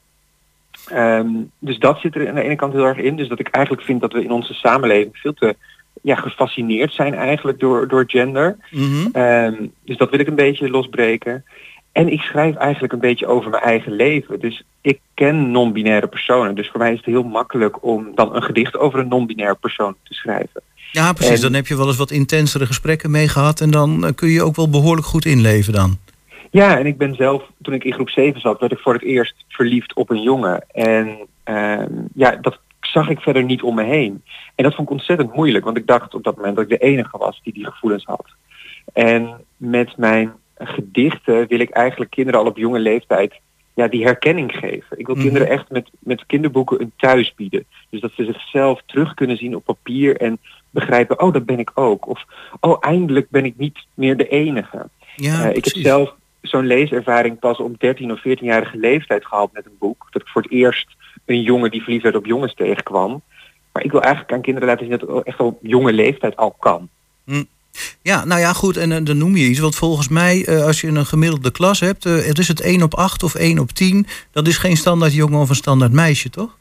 Ehm, 0.85 1.27
dus 1.59 1.79
dat 1.79 1.99
zit 1.99 2.15
er 2.15 2.27
aan 2.29 2.35
de 2.35 2.41
ene 2.41 2.55
kant 2.55 2.73
heel 2.73 2.85
erg 2.85 2.97
in. 2.97 3.15
Dus 3.15 3.27
dat 3.27 3.39
ik 3.39 3.47
eigenlijk 3.47 3.85
vind 3.85 4.01
dat 4.01 4.13
we 4.13 4.23
in 4.23 4.31
onze 4.31 4.53
samenleving 4.53 5.17
veel 5.17 5.33
te 5.33 5.55
ja, 6.05 6.15
gefascineerd 6.15 6.93
zijn 6.93 7.13
eigenlijk 7.13 7.59
door, 7.59 7.87
door 7.87 8.03
gender. 8.07 8.57
Mhm. 8.71 9.07
Ehm, 9.11 9.53
dus 9.85 9.97
dat 9.97 10.09
wil 10.09 10.19
ik 10.19 10.27
een 10.27 10.35
beetje 10.35 10.69
losbreken. 10.69 11.45
En 11.91 12.11
ik 12.11 12.21
schrijf 12.21 12.55
eigenlijk 12.55 12.93
een 12.93 12.99
beetje 12.99 13.27
over 13.27 13.49
mijn 13.49 13.63
eigen 13.63 13.91
leven. 13.91 14.39
Dus 14.39 14.63
ik 14.81 14.99
ken 15.13 15.51
non-binaire 15.51 16.07
personen. 16.07 16.55
Dus 16.55 16.69
voor 16.69 16.79
mij 16.79 16.91
is 16.91 16.97
het 16.97 17.05
heel 17.05 17.23
makkelijk 17.23 17.83
om 17.83 18.11
dan 18.15 18.35
een 18.35 18.43
gedicht 18.43 18.77
over 18.77 18.99
een 18.99 19.07
non-binaire 19.07 19.57
persoon 19.59 19.95
te 20.03 20.13
schrijven. 20.13 20.61
Ja, 20.91 21.13
precies. 21.13 21.35
En- 21.35 21.41
Dan 21.41 21.53
heb 21.53 21.67
je 21.67 21.77
wel 21.77 21.87
eens 21.87 21.97
wat 21.97 22.11
intensere 22.11 22.65
gesprekken 22.65 23.11
mee 23.11 23.27
gehad. 23.27 23.61
En 23.61 23.71
dan 23.71 24.05
eh, 24.05 24.11
kun 24.15 24.29
je 24.29 24.43
ook 24.43 24.55
wel 24.55 24.69
behoorlijk 24.69 25.07
goed 25.07 25.25
inleven 25.25 25.73
dan. 25.73 25.97
Ja, 26.51 26.77
en 26.77 26.85
ik 26.85 26.97
ben 26.97 27.15
zelf, 27.15 27.43
toen 27.61 27.73
ik 27.73 27.83
in 27.83 27.93
groep 27.93 28.09
7 28.09 28.41
zat, 28.41 28.59
werd 28.59 28.71
ik 28.71 28.79
voor 28.79 28.93
het 28.93 29.03
eerst 29.03 29.35
verliefd 29.47 29.93
op 29.93 30.09
een 30.09 30.21
jongen. 30.21 30.65
En 30.71 31.17
ehm, 31.43 31.91
ja, 32.13 32.35
dat 32.41 32.59
zag 32.95 33.09
ik 33.09 33.19
verder 33.19 33.43
niet 33.43 33.61
om 33.61 33.75
me 33.75 33.83
heen. 33.83 34.23
En 34.55 34.63
dat 34.63 34.75
vond 34.75 34.87
ik 34.87 34.93
ontzettend 34.93 35.33
moeilijk, 35.35 35.65
want 35.65 35.77
ik 35.77 35.87
dacht 35.87 36.13
op 36.13 36.23
dat 36.23 36.35
moment 36.35 36.55
dat 36.55 36.63
ik 36.63 36.69
de 36.79 36.85
enige 36.85 37.17
was 37.17 37.39
die 37.43 37.53
die 37.53 37.65
gevoelens 37.65 38.05
had. 38.05 38.25
En 38.93 39.41
met 39.57 39.97
mijn 39.97 40.33
gedichten 40.57 41.47
wil 41.47 41.59
ik 41.59 41.69
eigenlijk 41.69 42.11
kinderen 42.11 42.39
al 42.39 42.45
op 42.45 42.57
jonge 42.57 42.79
leeftijd 42.79 43.33
ja, 43.73 43.87
die 43.87 44.03
herkenning 44.03 44.51
geven. 44.51 44.99
Ik 44.99 45.05
wil 45.05 45.15
Mhm. 45.15 45.23
kinderen 45.23 45.47
echt 45.49 45.69
met, 45.69 45.89
met 45.99 46.25
kinderboeken 46.25 46.81
een 46.81 46.91
thuis 46.97 47.33
bieden. 47.35 47.65
Dus 47.89 48.01
dat 48.01 48.11
ze 48.15 48.25
zichzelf 48.25 48.81
terug 48.85 49.13
kunnen 49.13 49.37
zien 49.37 49.55
op 49.55 49.63
papier 49.65 50.17
en 50.17 50.37
begrijpen, 50.69 51.19
oh, 51.21 51.33
dat 51.33 51.45
ben 51.45 51.59
ik 51.59 51.71
ook. 51.73 52.07
Of, 52.07 52.25
oh, 52.59 52.77
eindelijk 52.79 53.29
ben 53.29 53.45
ik 53.45 53.57
niet 53.57 53.77
meer 53.93 54.17
de 54.17 54.27
enige. 54.27 54.89
Ja, 55.15 55.43
Eh, 55.49 55.55
ik 55.55 55.65
heb 55.65 55.75
zelf 55.75 56.13
zo'n 56.41 56.65
leeservaring 56.65 57.39
pas 57.39 57.57
op 57.57 57.79
13 57.79 58.11
of 58.11 58.19
14-jarige 58.19 58.77
leeftijd 58.77 59.25
gehad 59.25 59.49
met 59.53 59.65
een 59.65 59.77
boek. 59.79 60.07
Dat 60.11 60.21
ik 60.21 60.27
voor 60.27 60.41
het 60.41 60.51
eerst 60.51 60.87
een 61.25 61.41
jongen 61.41 61.71
die 61.71 61.81
verliefd 61.81 62.03
werd 62.03 62.15
op 62.15 62.25
jongens 62.25 62.53
tegenkwam. 62.53 63.21
Maar 63.71 63.83
ik 63.83 63.91
wil 63.91 64.01
eigenlijk 64.01 64.33
aan 64.33 64.41
kinderen 64.41 64.69
laten 64.69 64.87
zien 64.87 64.97
dat 64.97 65.09
het 65.09 65.25
echt 65.25 65.39
op 65.39 65.57
jonge 65.61 65.93
leeftijd 65.93 66.35
al 66.35 66.55
kan. 66.59 66.89
Ja, 68.01 68.25
nou 68.25 68.39
ja, 68.39 68.53
goed. 68.53 68.77
En 68.77 69.03
dan 69.03 69.17
noem 69.17 69.35
je 69.35 69.45
iets. 69.45 69.59
Want 69.59 69.75
volgens 69.75 70.09
mij, 70.09 70.45
eh, 70.45 70.65
als 70.65 70.81
je 70.81 70.87
een 70.87 71.05
gemiddelde 71.05 71.51
klas 71.51 71.79
hebt... 71.79 72.05
eh, 72.05 72.13
het 72.15 72.37
is 72.37 72.47
het 72.47 72.61
1 72.61 72.83
op 72.83 72.93
8 72.93 73.23
of 73.23 73.35
1 73.35 73.59
op 73.59 73.69
10. 73.69 74.05
Dat 74.31 74.47
is 74.47 74.57
geen 74.57 74.77
standaard 74.77 75.13
jongen 75.13 75.39
of 75.39 75.49
een 75.49 75.55
standaard 75.55 75.91
meisje, 75.91 76.29
toch? 76.29 76.57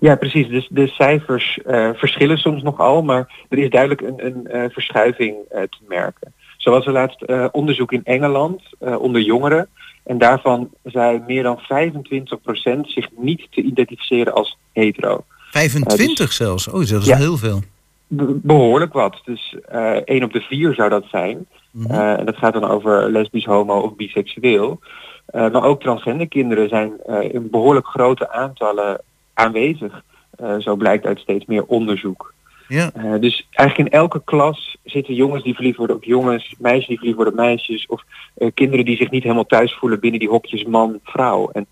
Ja, 0.00 0.14
precies. 0.14 0.48
Dus 0.48 0.68
de 0.70 0.86
cijfers 0.86 1.58
eh, 1.66 1.90
verschillen 1.94 2.38
soms 2.38 2.62
nogal, 2.62 3.02
maar 3.02 3.44
er 3.48 3.58
is 3.58 3.70
duidelijk 3.70 4.00
een, 4.00 4.56
een 4.56 4.70
verschuiving 4.70 5.34
te 5.50 5.78
merken. 5.88 6.32
Zo 6.56 6.70
was 6.70 6.86
er 6.86 6.92
laatst 6.92 7.24
onderzoek 7.52 7.92
in 7.92 8.04
Engeland 8.04 8.62
onder 8.78 9.20
jongeren. 9.20 9.68
En 10.04 10.18
daarvan 10.18 10.70
zei 10.84 11.22
meer 11.26 11.42
dan 11.42 11.58
25% 11.58 12.80
zich 12.86 13.06
niet 13.16 13.46
te 13.50 13.62
identificeren 13.62 14.34
als 14.34 14.58
hetero. 14.72 15.24
25 15.50 16.32
zelfs. 16.32 16.68
Oh, 16.68 16.74
dat 16.74 16.82
is 17.00 17.06
Ja. 17.06 17.16
heel 17.16 17.36
veel. 17.36 17.60
Be- 18.06 18.38
behoorlijk 18.42 18.92
wat. 18.92 19.20
Dus 19.24 19.56
eh 19.68 19.96
1 20.04 20.22
op 20.24 20.32
de 20.32 20.40
4 20.40 20.74
zou 20.74 20.88
dat 20.88 21.04
zijn. 21.10 21.46
Mhm. 21.70 21.90
Eh, 21.90 22.18
en 22.18 22.26
dat 22.26 22.36
gaat 22.36 22.52
dan 22.52 22.64
over 22.64 23.10
lesbisch, 23.10 23.44
homo 23.44 23.78
of 23.80 23.96
biseksueel. 23.96 24.80
Eh, 25.26 25.50
maar 25.50 25.64
ook 25.64 25.80
transgender 25.80 26.28
kinderen 26.28 26.68
zijn 26.68 26.92
eh, 27.06 27.34
in 27.34 27.50
behoorlijk 27.50 27.86
grote 27.86 28.30
aantallen 28.32 29.00
aanwezig. 29.34 30.02
Eh, 30.36 30.56
zo 30.58 30.76
blijkt 30.76 31.06
uit 31.06 31.18
steeds 31.18 31.44
meer 31.46 31.64
onderzoek. 31.64 32.34
Ja. 32.70 32.90
Eh, 32.94 33.20
dus 33.20 33.46
eigenlijk 33.50 33.92
in 33.92 33.98
elke 33.98 34.22
klas 34.24 34.76
zitten 34.84 35.14
jongens 35.14 35.42
die 35.42 35.54
verliefd 35.54 35.76
worden 35.76 35.96
op 35.96 36.04
jongens, 36.04 36.54
meisjes 36.58 36.86
die 36.86 36.96
verliefd 36.96 37.16
worden 37.16 37.34
op 37.34 37.40
meisjes, 37.40 37.86
of 37.86 38.04
eh, 38.34 38.48
kinderen 38.54 38.84
die 38.84 38.96
zich 38.96 39.10
niet 39.10 39.22
helemaal 39.22 39.46
thuis 39.46 39.74
voelen 39.74 40.00
binnen 40.00 40.20
die 40.20 40.28
hokjes 40.28 40.64
man-vrouw. 40.64 41.50
En 41.52 41.66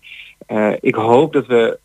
eh, 0.45 0.73
ik 0.81 0.95
hoop 0.95 1.33
dat 1.33 1.47
we 1.47 1.79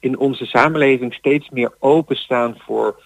in 0.00 0.18
onze 0.18 0.46
samenleving 0.46 1.14
steeds 1.14 1.50
meer 1.50 1.72
openstaan 1.78 2.54
voor, 2.58 3.02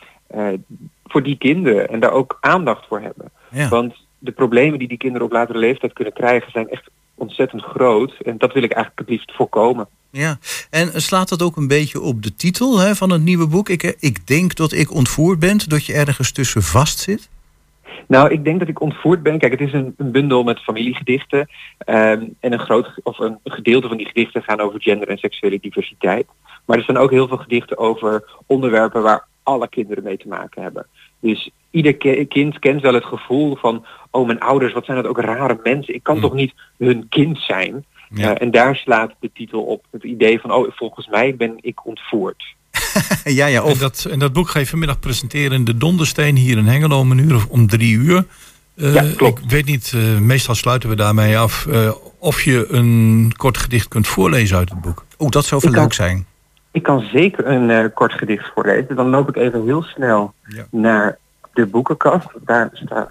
voor 1.04 1.22
die 1.22 1.36
kinderen 1.36 1.88
en 1.88 2.00
daar 2.00 2.12
ook 2.12 2.38
aandacht 2.40 2.86
voor 2.86 3.00
hebben. 3.00 3.30
Ja. 3.50 3.68
Want 3.68 3.94
de 4.18 4.32
problemen 4.32 4.78
die 4.78 4.88
die 4.88 4.98
kinderen 4.98 5.26
op 5.26 5.32
latere 5.32 5.58
leeftijd 5.58 5.92
kunnen 5.92 6.12
krijgen 6.12 6.50
zijn 6.50 6.68
echt 6.68 6.90
ontzettend 7.14 7.62
groot. 7.62 8.14
En 8.24 8.38
dat 8.38 8.52
wil 8.52 8.62
ik 8.62 8.72
eigenlijk 8.72 9.00
het 9.00 9.08
liefst 9.08 9.32
voorkomen. 9.32 9.88
Ja, 10.16 10.38
en 10.70 11.02
slaat 11.02 11.28
dat 11.28 11.42
ook 11.42 11.56
een 11.56 11.68
beetje 11.68 12.00
op 12.00 12.22
de 12.22 12.34
titel 12.34 12.78
hè, 12.78 12.94
van 12.94 13.10
het 13.10 13.22
nieuwe 13.22 13.46
boek? 13.46 13.68
Ik, 13.68 13.82
eh, 13.82 13.92
ik 13.98 14.26
denk 14.26 14.54
dat 14.54 14.72
ik 14.72 14.94
ontvoerd 14.94 15.38
ben, 15.38 15.58
dat 15.68 15.84
je 15.86 15.92
ergens 15.92 16.32
tussen 16.32 16.62
vast 16.62 16.98
zit. 16.98 17.28
Nou, 18.08 18.30
ik 18.30 18.44
denk 18.44 18.58
dat 18.58 18.68
ik 18.68 18.80
ontvoerd 18.80 19.22
ben. 19.22 19.38
Kijk, 19.38 19.52
het 19.52 19.60
is 19.60 19.72
een, 19.72 19.94
een 19.96 20.10
bundel 20.12 20.42
met 20.42 20.58
familiegedichten. 20.62 21.48
ehm, 21.78 22.24
en 22.40 22.52
een 22.52 22.58
groot 22.58 22.88
of 23.02 23.18
een 23.18 23.38
gedeelte 23.44 23.88
van 23.88 23.96
die 23.96 24.06
gedichten 24.06 24.42
gaan 24.42 24.60
over 24.60 24.80
gender 24.82 25.08
en 25.08 25.18
seksuele 25.18 25.58
diversiteit. 25.60 26.26
Maar 26.64 26.76
er 26.76 26.82
staan 26.82 26.96
ook 26.96 27.10
heel 27.10 27.28
veel 27.28 27.36
gedichten 27.36 27.78
over 27.78 28.24
onderwerpen 28.46 29.02
waar 29.02 29.26
alle 29.42 29.68
kinderen 29.68 30.04
mee 30.04 30.16
te 30.16 30.28
maken 30.28 30.62
hebben. 30.62 30.86
Dus 31.20 31.50
ieder 31.70 31.94
ki- 31.96 32.26
kind 32.26 32.58
kent 32.58 32.82
wel 32.82 32.94
het 32.94 33.04
gevoel 33.04 33.56
van, 33.56 33.86
oh 34.10 34.26
mijn 34.26 34.40
ouders, 34.40 34.72
wat 34.72 34.84
zijn 34.84 34.96
dat 35.02 35.06
ook 35.06 35.20
rare 35.20 35.60
mensen. 35.62 35.94
Ik 35.94 36.02
kan 36.02 36.20
toch 36.20 36.34
niet 36.34 36.54
hun 36.78 37.06
kind 37.08 37.38
zijn. 37.38 37.84
Ja. 38.10 38.34
Eh, 38.34 38.42
en 38.42 38.50
daar 38.50 38.76
slaat 38.76 39.14
de 39.20 39.30
titel 39.34 39.62
op. 39.62 39.84
Het 39.90 40.02
idee 40.04 40.40
van, 40.40 40.52
oh 40.52 40.70
volgens 40.70 41.06
mij 41.08 41.36
ben 41.36 41.56
ik 41.60 41.86
ontvoerd. 41.86 42.44
ja, 43.24 43.46
ja, 43.46 43.62
en, 43.62 43.78
dat, 43.78 44.06
en 44.10 44.18
dat 44.18 44.32
boek 44.32 44.48
ga 44.48 44.58
je 44.58 44.66
vanmiddag 44.66 45.00
presenteren 45.00 45.52
in 45.52 45.64
de 45.64 45.76
Dondersteen 45.76 46.36
hier 46.36 46.58
in 46.58 46.66
Hengelo 46.66 46.98
om 46.98 47.10
een 47.10 47.18
uur 47.18 47.34
of 47.34 47.46
om 47.46 47.66
drie 47.66 47.94
uur. 47.94 48.24
Eh, 48.76 48.94
Ja, 48.94 49.04
klopt. 49.16 49.42
Ik 49.44 49.50
weet 49.50 49.64
niet, 49.66 49.92
eh, 49.94 50.18
meestal 50.18 50.54
sluiten 50.54 50.88
we 50.88 50.94
daarmee 50.96 51.38
af, 51.38 51.66
eh, 51.66 51.92
of 52.18 52.42
je 52.42 52.66
een 52.70 53.32
kort 53.36 53.56
gedicht 53.58 53.88
kunt 53.88 54.06
voorlezen 54.06 54.56
uit 54.56 54.70
het 54.70 54.80
boek. 54.80 55.04
Oeh, 55.18 55.30
dat 55.30 55.44
zou 55.44 55.70
leuk 55.70 55.92
zijn. 55.92 56.26
Ik 56.70 56.82
kan 56.82 57.00
zeker 57.12 57.46
een 57.46 57.70
eh, 57.70 57.84
kort 57.94 58.12
gedicht 58.12 58.50
voorlezen. 58.54 58.96
Dan 58.96 59.08
loop 59.08 59.28
ik 59.28 59.36
even 59.36 59.64
heel 59.64 59.82
snel 59.82 60.34
Ja. 60.48 60.66
naar 60.70 61.18
de 61.54 61.66
boekenkast. 61.66 62.26
Daar 62.44 62.70
staat, 62.72 63.10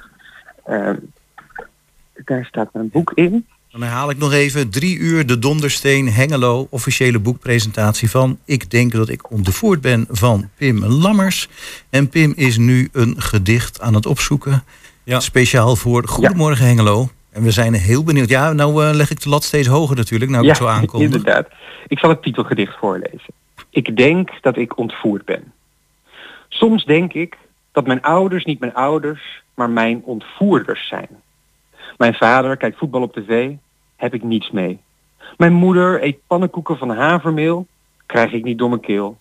daar 2.25 2.45
staat 2.45 2.73
mijn 2.73 2.89
boek 2.89 3.11
in. 3.15 3.45
Dan 3.75 3.83
herhaal 3.83 4.09
ik 4.09 4.17
nog 4.17 4.33
even. 4.33 4.69
Drie 4.69 4.97
uur 4.97 5.25
de 5.25 5.39
Dondersteen 5.39 6.09
Hengelo. 6.09 6.67
Officiële 6.69 7.19
boekpresentatie 7.19 8.09
van 8.09 8.39
Ik 8.45 8.69
denk 8.69 8.91
dat 8.91 9.09
ik 9.09 9.31
ontvoerd 9.31 9.81
ben 9.81 10.05
van 10.09 10.49
Pim 10.57 10.85
Lammers. 10.85 11.49
En 11.89 12.09
Pim 12.09 12.33
is 12.35 12.57
nu 12.57 12.89
een 12.91 13.21
gedicht 13.21 13.81
aan 13.81 13.93
het 13.93 14.05
opzoeken. 14.05 14.63
Ja. 15.03 15.19
Speciaal 15.19 15.75
voor 15.75 16.07
Goedemorgen 16.07 16.65
Hengelo. 16.65 17.09
En 17.31 17.43
we 17.43 17.51
zijn 17.51 17.73
heel 17.73 18.03
benieuwd. 18.03 18.29
Ja, 18.29 18.53
nou 18.53 18.85
eh, 18.85 18.93
leg 18.93 19.11
ik 19.11 19.21
de 19.21 19.29
lat 19.29 19.43
steeds 19.43 19.67
hoger 19.67 19.95
natuurlijk. 19.95 20.31
Nou 20.31 20.43
ik 20.43 20.49
het 20.49 20.57
zo 20.57 20.67
aankondig. 20.67 21.11
inderdaad. 21.11 21.47
Ik 21.87 21.99
zal 21.99 22.09
het 22.09 22.21
titelgedicht 22.21 22.77
voorlezen. 22.77 23.33
Ik 23.69 23.97
denk 23.97 24.29
dat 24.41 24.57
ik 24.57 24.77
ontvoerd 24.77 25.25
ben. 25.25 25.53
Soms 26.49 26.85
denk 26.85 27.13
ik 27.13 27.37
dat 27.71 27.87
mijn 27.87 28.01
ouders 28.01 28.45
niet 28.45 28.59
mijn 28.59 28.73
ouders, 28.73 29.41
maar 29.53 29.69
mijn 29.69 30.01
ontvoerders 30.03 30.87
zijn. 30.87 31.09
Mijn 31.97 32.13
vader 32.13 32.57
kijkt 32.57 32.77
voetbal 32.77 33.01
op 33.01 33.13
tv, 33.13 33.51
heb 33.95 34.13
ik 34.13 34.23
niets 34.23 34.51
mee. 34.51 34.79
Mijn 35.37 35.53
moeder 35.53 36.03
eet 36.03 36.27
pannenkoeken 36.27 36.77
van 36.77 36.89
havermeel, 36.89 37.67
krijg 38.05 38.31
ik 38.31 38.43
niet 38.43 38.57
door 38.57 38.69
mijn 38.69 38.81
keel. 38.81 39.17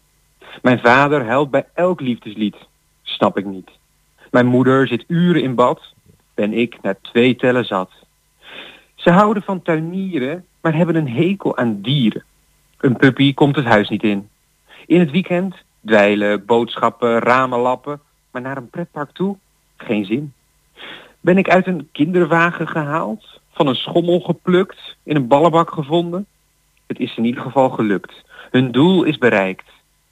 Mijn 0.63 0.79
vader 0.79 1.25
huilt 1.25 1.51
bij 1.51 1.67
elk 1.75 2.01
liefdeslied, 2.01 2.57
snap 3.03 3.39
ik 3.39 3.45
niet. 3.45 3.71
Mijn 4.31 4.47
moeder 4.47 4.87
zit 4.87 5.05
uren 5.07 5.43
in 5.43 5.55
bad, 5.55 5.95
ben 6.35 6.53
ik 6.53 6.83
na 6.83 6.97
twee 7.01 7.37
tellen 7.37 7.65
zat. 7.65 7.91
Ze 8.95 9.11
houden 9.11 9.43
van 9.43 9.63
tuinieren, 9.63 10.45
maar 10.61 10.75
hebben 10.75 10.97
een 10.97 11.09
hekel 11.09 11.57
aan 11.57 11.81
dieren. 11.81 12.25
Een 12.79 12.97
puppy 12.97 13.35
komt 13.35 13.57
het 13.57 13.65
huis 13.65 13.89
niet 13.89 14.03
in. 14.03 14.29
In 14.87 15.01
het 15.01 15.11
weekend 15.11 15.57
dweilen, 15.87 16.45
boodschappen, 16.45 17.19
ramen 17.19 17.59
lappen, 17.59 18.01
maar 18.31 18.43
naar 18.43 18.57
een 18.57 18.71
pretpark 18.71 19.11
toe 19.11 19.37
geen 19.77 20.05
zin. 20.05 20.33
Ben 21.21 21.39
ik 21.39 21.49
uit 21.49 21.67
een 21.67 21.89
kinderwagen 21.93 22.69
gehaald, 22.69 23.41
van 23.55 23.67
een 23.67 23.75
schommel 23.75 24.21
geplukt, 24.21 24.97
in 25.05 25.17
een 25.17 25.27
ballenbak 25.27 25.71
gevonden? 25.71 26.27
Het 26.87 26.99
is 26.99 27.17
in 27.17 27.25
ieder 27.25 27.43
geval 27.43 27.71
gelukt. 27.71 28.13
Hun 28.51 28.73
doel 28.73 29.05
is 29.05 29.19
bereikt. 29.19 29.65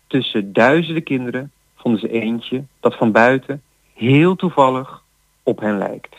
Tussen 0.07 0.53
duizenden 0.53 1.03
kinderen 1.03 1.51
vonden 1.77 2.01
ze 2.01 2.11
eentje 2.11 2.65
dat 2.81 2.97
van 2.97 3.13
buiten 3.13 3.63
heel 3.95 4.37
toevallig 4.37 5.03
op 5.43 5.61
hen 5.61 5.79
lijkt. 5.79 6.15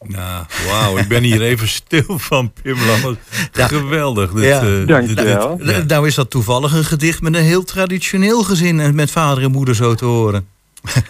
Nou, 0.00 0.44
wauw, 0.68 0.98
ik 0.98 1.08
ben 1.08 1.22
hier 1.22 1.42
even 1.42 1.68
stil 1.68 2.18
van 2.18 2.52
Pim 2.62 2.76
Lammers. 2.86 3.16
Geweldig. 3.52 4.32
Dit, 4.32 4.44
Ja. 4.44 4.60
eh, 4.60 4.86
Dank 4.86 5.06
dit- 5.08 5.18
je 5.18 5.24
wel. 5.24 5.56
dit- 5.56 5.66
ja. 5.76 5.82
Nou 5.86 6.06
is 6.06 6.14
dat 6.14 6.30
toevallig 6.30 6.72
een 6.74 6.84
gedicht 6.84 7.20
met 7.22 7.34
een 7.34 7.42
heel 7.42 7.64
traditioneel 7.64 8.42
gezin. 8.42 8.80
En 8.80 8.94
met 8.94 9.10
vader 9.10 9.42
en 9.44 9.50
moeder 9.50 9.74
zo 9.74 9.94
te 9.94 10.04
horen. 10.04 10.48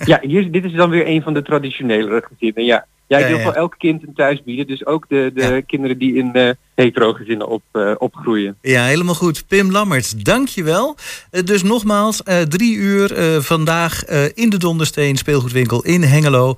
Ja, 0.05 0.19
hier, 0.23 0.51
dit 0.53 0.65
is 0.65 0.73
dan 0.73 0.91
weer 0.91 1.07
een 1.09 1.23
van 1.23 1.35
de 1.35 1.43
traditionelere 1.43 2.25
gezinnen. 2.29 2.65
Ja, 2.65 2.87
ja 3.09 3.19
ik 3.19 3.27
wil 3.27 3.39
voor 3.39 3.53
elk 3.53 3.75
kind 3.79 4.03
een 4.03 4.15
thuis 4.15 4.43
bieden. 4.43 4.67
Dus 4.67 4.87
ook 4.87 5.05
de, 5.09 5.31
de 5.35 5.63
kinderen 5.67 5.99
die 5.99 6.15
in 6.15 6.31
uh, 6.33 6.51
hetero 6.75 7.13
gezinnen 7.13 7.49
op, 7.49 7.63
eh, 7.73 7.95
opgroeien. 7.99 8.57
Ja, 8.63 8.85
helemaal 8.85 9.15
goed. 9.15 9.45
Pim 9.47 9.71
Lammerts, 9.71 10.17
dankjewel. 10.17 10.97
Uh, 11.31 11.43
dus 11.43 11.63
nogmaals, 11.63 12.23
drie 12.49 12.77
uur 12.77 13.13
vandaag 13.43 14.05
in 14.35 14.51
de 14.51 14.59
Dondersteen 14.59 15.17
speelgoedwinkel 15.17 15.85
in 15.85 16.03
Hengelo. 16.03 16.55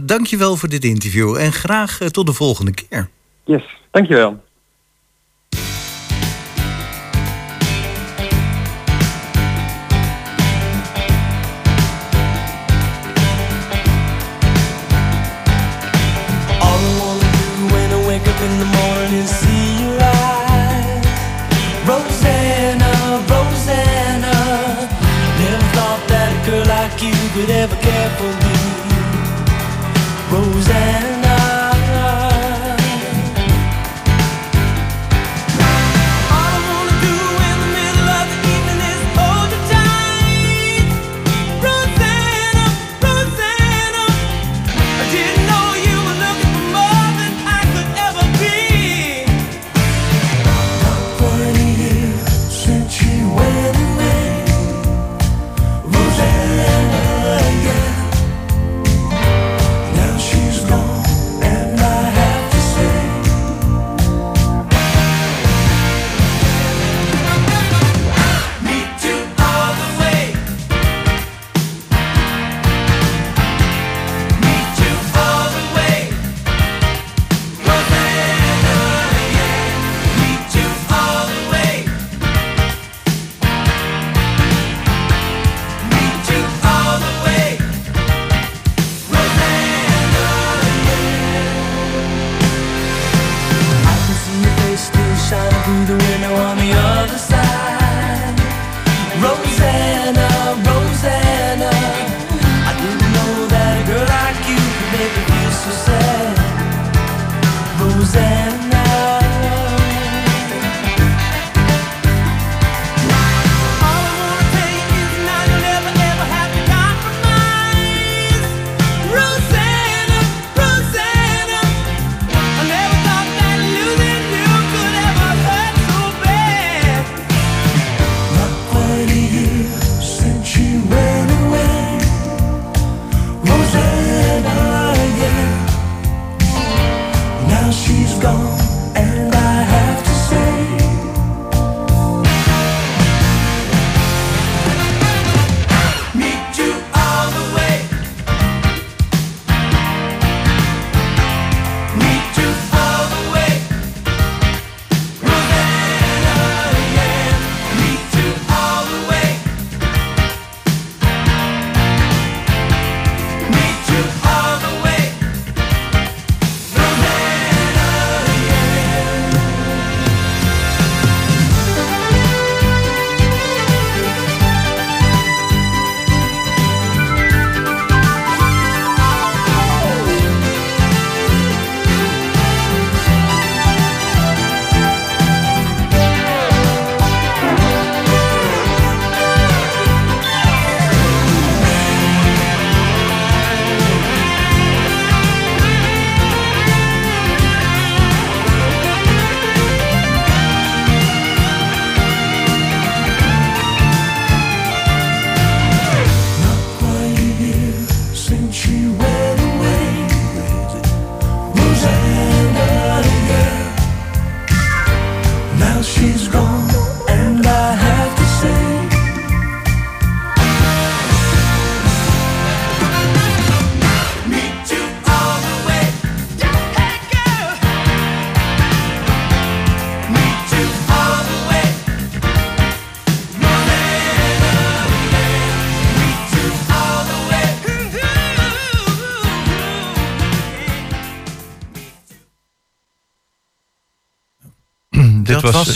Dankjewel 0.00 0.56
voor 0.56 0.68
dit 0.68 0.84
interview 0.84 1.36
en 1.36 1.52
graag 1.52 1.98
tot 1.98 2.26
de 2.26 2.32
volgende 2.32 2.74
keer. 2.74 3.08
Yes, 3.44 3.64
dankjewel. 3.90 4.40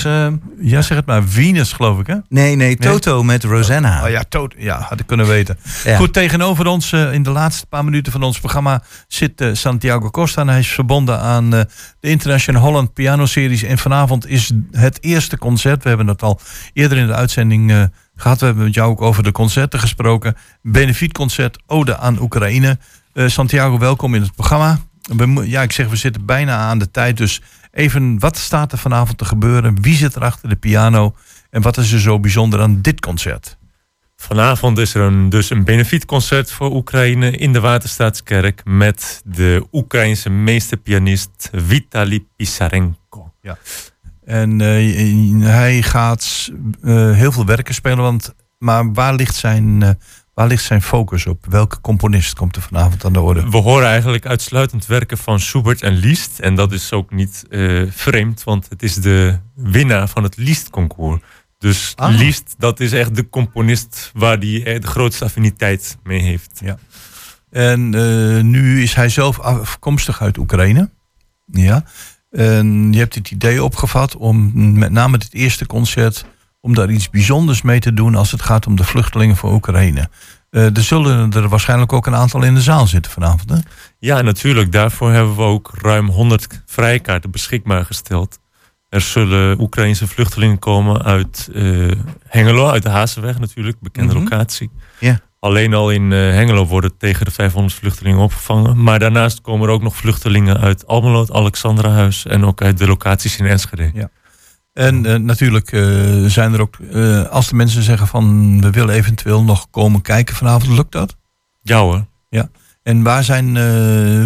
Eh, 0.06 0.26
ja, 0.60 0.82
zeg 0.82 0.96
het 0.96 1.06
maar. 1.06 1.24
Venus, 1.24 1.72
geloof 1.72 1.98
ik, 1.98 2.06
hè? 2.06 2.16
Nee, 2.28 2.56
nee, 2.56 2.76
Toto 2.76 3.22
met 3.22 3.44
Rosanna. 3.44 4.04
Oh 4.04 4.10
ja, 4.10 4.22
Toto. 4.28 4.56
Ja, 4.58 4.80
had 4.80 5.00
ik 5.00 5.06
kunnen 5.06 5.26
weten. 5.26 5.58
Ja. 5.84 5.96
Goed, 5.96 6.12
tegenover 6.12 6.66
ons 6.66 6.92
eh, 6.92 7.12
in 7.12 7.22
de 7.22 7.30
laatste 7.30 7.66
paar 7.66 7.84
minuten 7.84 8.12
van 8.12 8.22
ons 8.22 8.38
programma 8.38 8.82
zit 9.08 9.40
eh, 9.40 9.48
Santiago 9.52 10.10
Costa. 10.10 10.40
En 10.40 10.48
hij 10.48 10.58
is 10.58 10.68
verbonden 10.68 11.20
aan 11.20 11.50
de 11.50 11.66
International 12.00 12.62
Holland 12.62 12.92
Piano 12.92 13.26
Series. 13.26 13.62
En 13.62 13.78
vanavond 13.78 14.26
is 14.26 14.52
het 14.70 14.98
eerste 15.02 15.38
concert. 15.38 15.82
We 15.82 15.88
hebben 15.88 16.06
het 16.06 16.22
al 16.22 16.40
eerder 16.72 16.98
in 16.98 17.06
de 17.06 17.14
uitzending 17.14 17.70
eh, 17.70 17.82
gehad. 18.14 18.40
We 18.40 18.46
hebben 18.46 18.64
met 18.64 18.74
jou 18.74 18.90
ook 18.90 19.02
over 19.02 19.22
de 19.22 19.32
concerten 19.32 19.80
gesproken. 19.80 20.36
Benefietconcert 20.62 21.58
Ode 21.66 21.98
aan 21.98 22.20
Oekraïne. 22.20 22.78
Santiago, 23.26 23.78
welkom 23.78 24.14
in 24.14 24.22
het 24.22 24.34
programma. 24.34 24.78
We, 25.16 25.48
ja, 25.48 25.62
ik 25.62 25.72
zeg, 25.72 25.88
we 25.88 25.96
zitten 25.96 26.24
bijna 26.24 26.56
aan 26.56 26.78
de 26.78 26.90
tijd. 26.90 27.16
Dus 27.16 27.40
even, 27.76 28.18
wat 28.18 28.36
staat 28.36 28.72
er 28.72 28.78
vanavond 28.78 29.18
te 29.18 29.24
gebeuren? 29.24 29.82
Wie 29.82 29.94
zit 29.94 30.14
er 30.14 30.22
achter 30.22 30.48
de 30.48 30.56
piano? 30.56 31.14
En 31.50 31.62
wat 31.62 31.76
is 31.76 31.92
er 31.92 32.00
zo 32.00 32.20
bijzonder 32.20 32.60
aan 32.60 32.80
dit 32.80 33.00
concert? 33.00 33.58
Vanavond 34.16 34.78
is 34.78 34.94
er 34.94 35.02
een, 35.02 35.28
dus 35.28 35.50
een 35.50 35.64
benefietconcert 35.64 36.50
voor 36.50 36.74
Oekraïne 36.74 37.30
in 37.30 37.52
de 37.52 37.60
Waterstaatskerk 37.60 38.60
met 38.64 39.22
de 39.24 39.66
Oekraïnse 39.72 40.30
meesterpianist 40.30 41.50
Vitali 41.52 42.26
Pisarenko. 42.36 43.32
Ja. 43.40 43.58
En 44.24 44.60
eh, 44.60 45.48
hij 45.48 45.82
gaat 45.82 46.50
eh, 46.82 47.12
heel 47.12 47.32
veel 47.32 47.46
werken 47.46 47.74
spelen, 47.74 47.98
want, 47.98 48.34
maar 48.58 48.92
waar 48.92 49.14
ligt, 49.14 49.34
zijn, 49.34 49.82
eh, 49.82 49.90
waar 50.36 50.46
ligt 50.46 50.64
zijn 50.64 50.82
focus 50.82 51.26
op? 51.26 51.46
Welke 51.48 51.80
componist 51.80 52.34
komt 52.34 52.56
er 52.56 52.62
vanavond 52.62 53.04
aan 53.04 53.12
de 53.12 53.20
orde? 53.20 53.50
We 53.50 53.56
horen 53.56 53.86
eigenlijk 53.86 54.26
uitsluitend 54.26 54.86
werken 54.86 55.18
van 55.18 55.40
Schubert 55.40 55.82
en 55.82 55.92
Liszt. 55.92 56.38
En 56.38 56.54
dat 56.54 56.72
is 56.72 56.92
ook 56.92 57.10
niet 57.10 57.44
eh, 57.50 57.82
vreemd, 57.90 58.44
want 58.44 58.68
het 58.68 58.82
is 58.82 58.94
de 58.94 59.38
winnaar 59.54 60.08
van 60.08 60.22
het 60.22 60.36
Liszt-concours. 60.36 61.20
Dus 61.58 61.92
Ah. 61.96 62.16
Liszt, 62.16 62.54
dat 62.58 62.80
is 62.80 62.92
echt 62.92 63.14
de 63.14 63.28
componist 63.28 64.10
waar 64.14 64.38
hij 64.38 64.64
eh, 64.64 64.80
de 64.80 64.86
grootste 64.86 65.24
affiniteit 65.24 65.98
mee 66.02 66.20
heeft. 66.20 66.60
Ja. 66.64 66.78
En 67.50 67.94
eh, 67.94 68.42
nu 68.42 68.82
is 68.82 68.94
hij 68.94 69.08
zelf 69.08 69.40
afkomstig 69.40 70.20
uit 70.22 70.38
Oekraïne. 70.38 70.90
Ja. 71.46 71.84
En 72.30 72.92
je 72.92 72.98
hebt 72.98 73.14
het 73.14 73.30
idee 73.30 73.64
opgevat 73.64 74.16
om 74.16 74.50
met 74.78 74.90
name 74.90 75.18
dit 75.18 75.34
eerste 75.34 75.66
concert... 75.66 76.24
om 76.66 76.74
daar 76.74 76.90
iets 76.90 77.10
bijzonders 77.10 77.62
mee 77.62 77.80
te 77.80 77.94
doen 77.94 78.14
als 78.14 78.30
het 78.30 78.42
gaat 78.42 78.66
om 78.66 78.76
de 78.76 78.84
vluchtelingen 78.84 79.36
voor 79.36 79.52
Oekraïne. 79.52 80.08
Eh, 80.50 80.76
er 80.76 80.82
zullen 80.82 81.32
er 81.32 81.48
waarschijnlijk 81.48 81.92
ook 81.92 82.06
een 82.06 82.14
aantal 82.14 82.42
in 82.42 82.54
de 82.54 82.60
zaal 82.60 82.86
zitten 82.86 83.12
vanavond. 83.12 83.50
Hè? 83.50 83.56
Ja, 83.98 84.20
natuurlijk. 84.22 84.72
Daarvoor 84.72 85.12
hebben 85.12 85.36
we 85.36 85.42
ook 85.42 85.70
ruim 85.80 86.08
100 86.08 86.62
vrijkaarten 86.66 87.30
beschikbaar 87.30 87.84
gesteld. 87.84 88.38
Er 88.88 89.00
zullen 89.00 89.60
Oekraïnse 89.60 90.06
vluchtelingen 90.06 90.58
komen 90.58 91.02
uit 91.02 91.48
eh, 91.54 91.90
Hengelo, 92.26 92.68
uit 92.68 92.82
de 92.82 92.88
Hazenweg 92.88 93.38
natuurlijk, 93.38 93.80
bekende 93.80 94.14
Mhm. 94.14 94.22
locatie. 94.22 94.70
Ja. 94.98 95.20
Alleen 95.40 95.74
al 95.74 95.90
in 95.90 96.12
eh, 96.12 96.18
Hengelo 96.18 96.66
worden 96.66 96.96
tegen 96.98 97.24
de 97.24 97.30
500 97.30 97.74
vluchtelingen 97.74 98.20
opgevangen. 98.20 98.82
Maar 98.82 98.98
daarnaast 98.98 99.40
komen 99.40 99.66
er 99.68 99.74
ook 99.74 99.82
nog 99.82 99.96
vluchtelingen 99.96 100.60
uit 100.60 100.86
Almelo, 100.86 101.20
het 101.20 101.32
Alexandrahuis 101.32 102.26
en 102.26 102.44
ook 102.44 102.62
uit 102.62 102.78
de 102.78 102.86
locaties 102.86 103.38
in 103.38 103.46
Enschede. 103.46 103.90
Ja. 103.94 104.08
En 104.76 105.06
eh, 105.06 105.14
natuurlijk 105.14 105.72
eh, 105.72 105.82
zijn 106.26 106.52
er 106.52 106.60
ook, 106.60 106.76
eh, 106.92 107.28
als 107.28 107.48
de 107.48 107.54
mensen 107.54 107.82
zeggen 107.82 108.06
van 108.06 108.60
we 108.60 108.70
willen 108.70 108.94
eventueel 108.94 109.42
nog 109.42 109.70
komen 109.70 110.02
kijken 110.02 110.36
vanavond, 110.36 110.76
lukt 110.76 110.92
dat? 110.92 111.16
Ja 111.62 111.80
hoor. 111.80 112.06
Ja. 112.28 112.48
En 112.82 113.02
waar 113.02 113.24
zijn, 113.24 113.56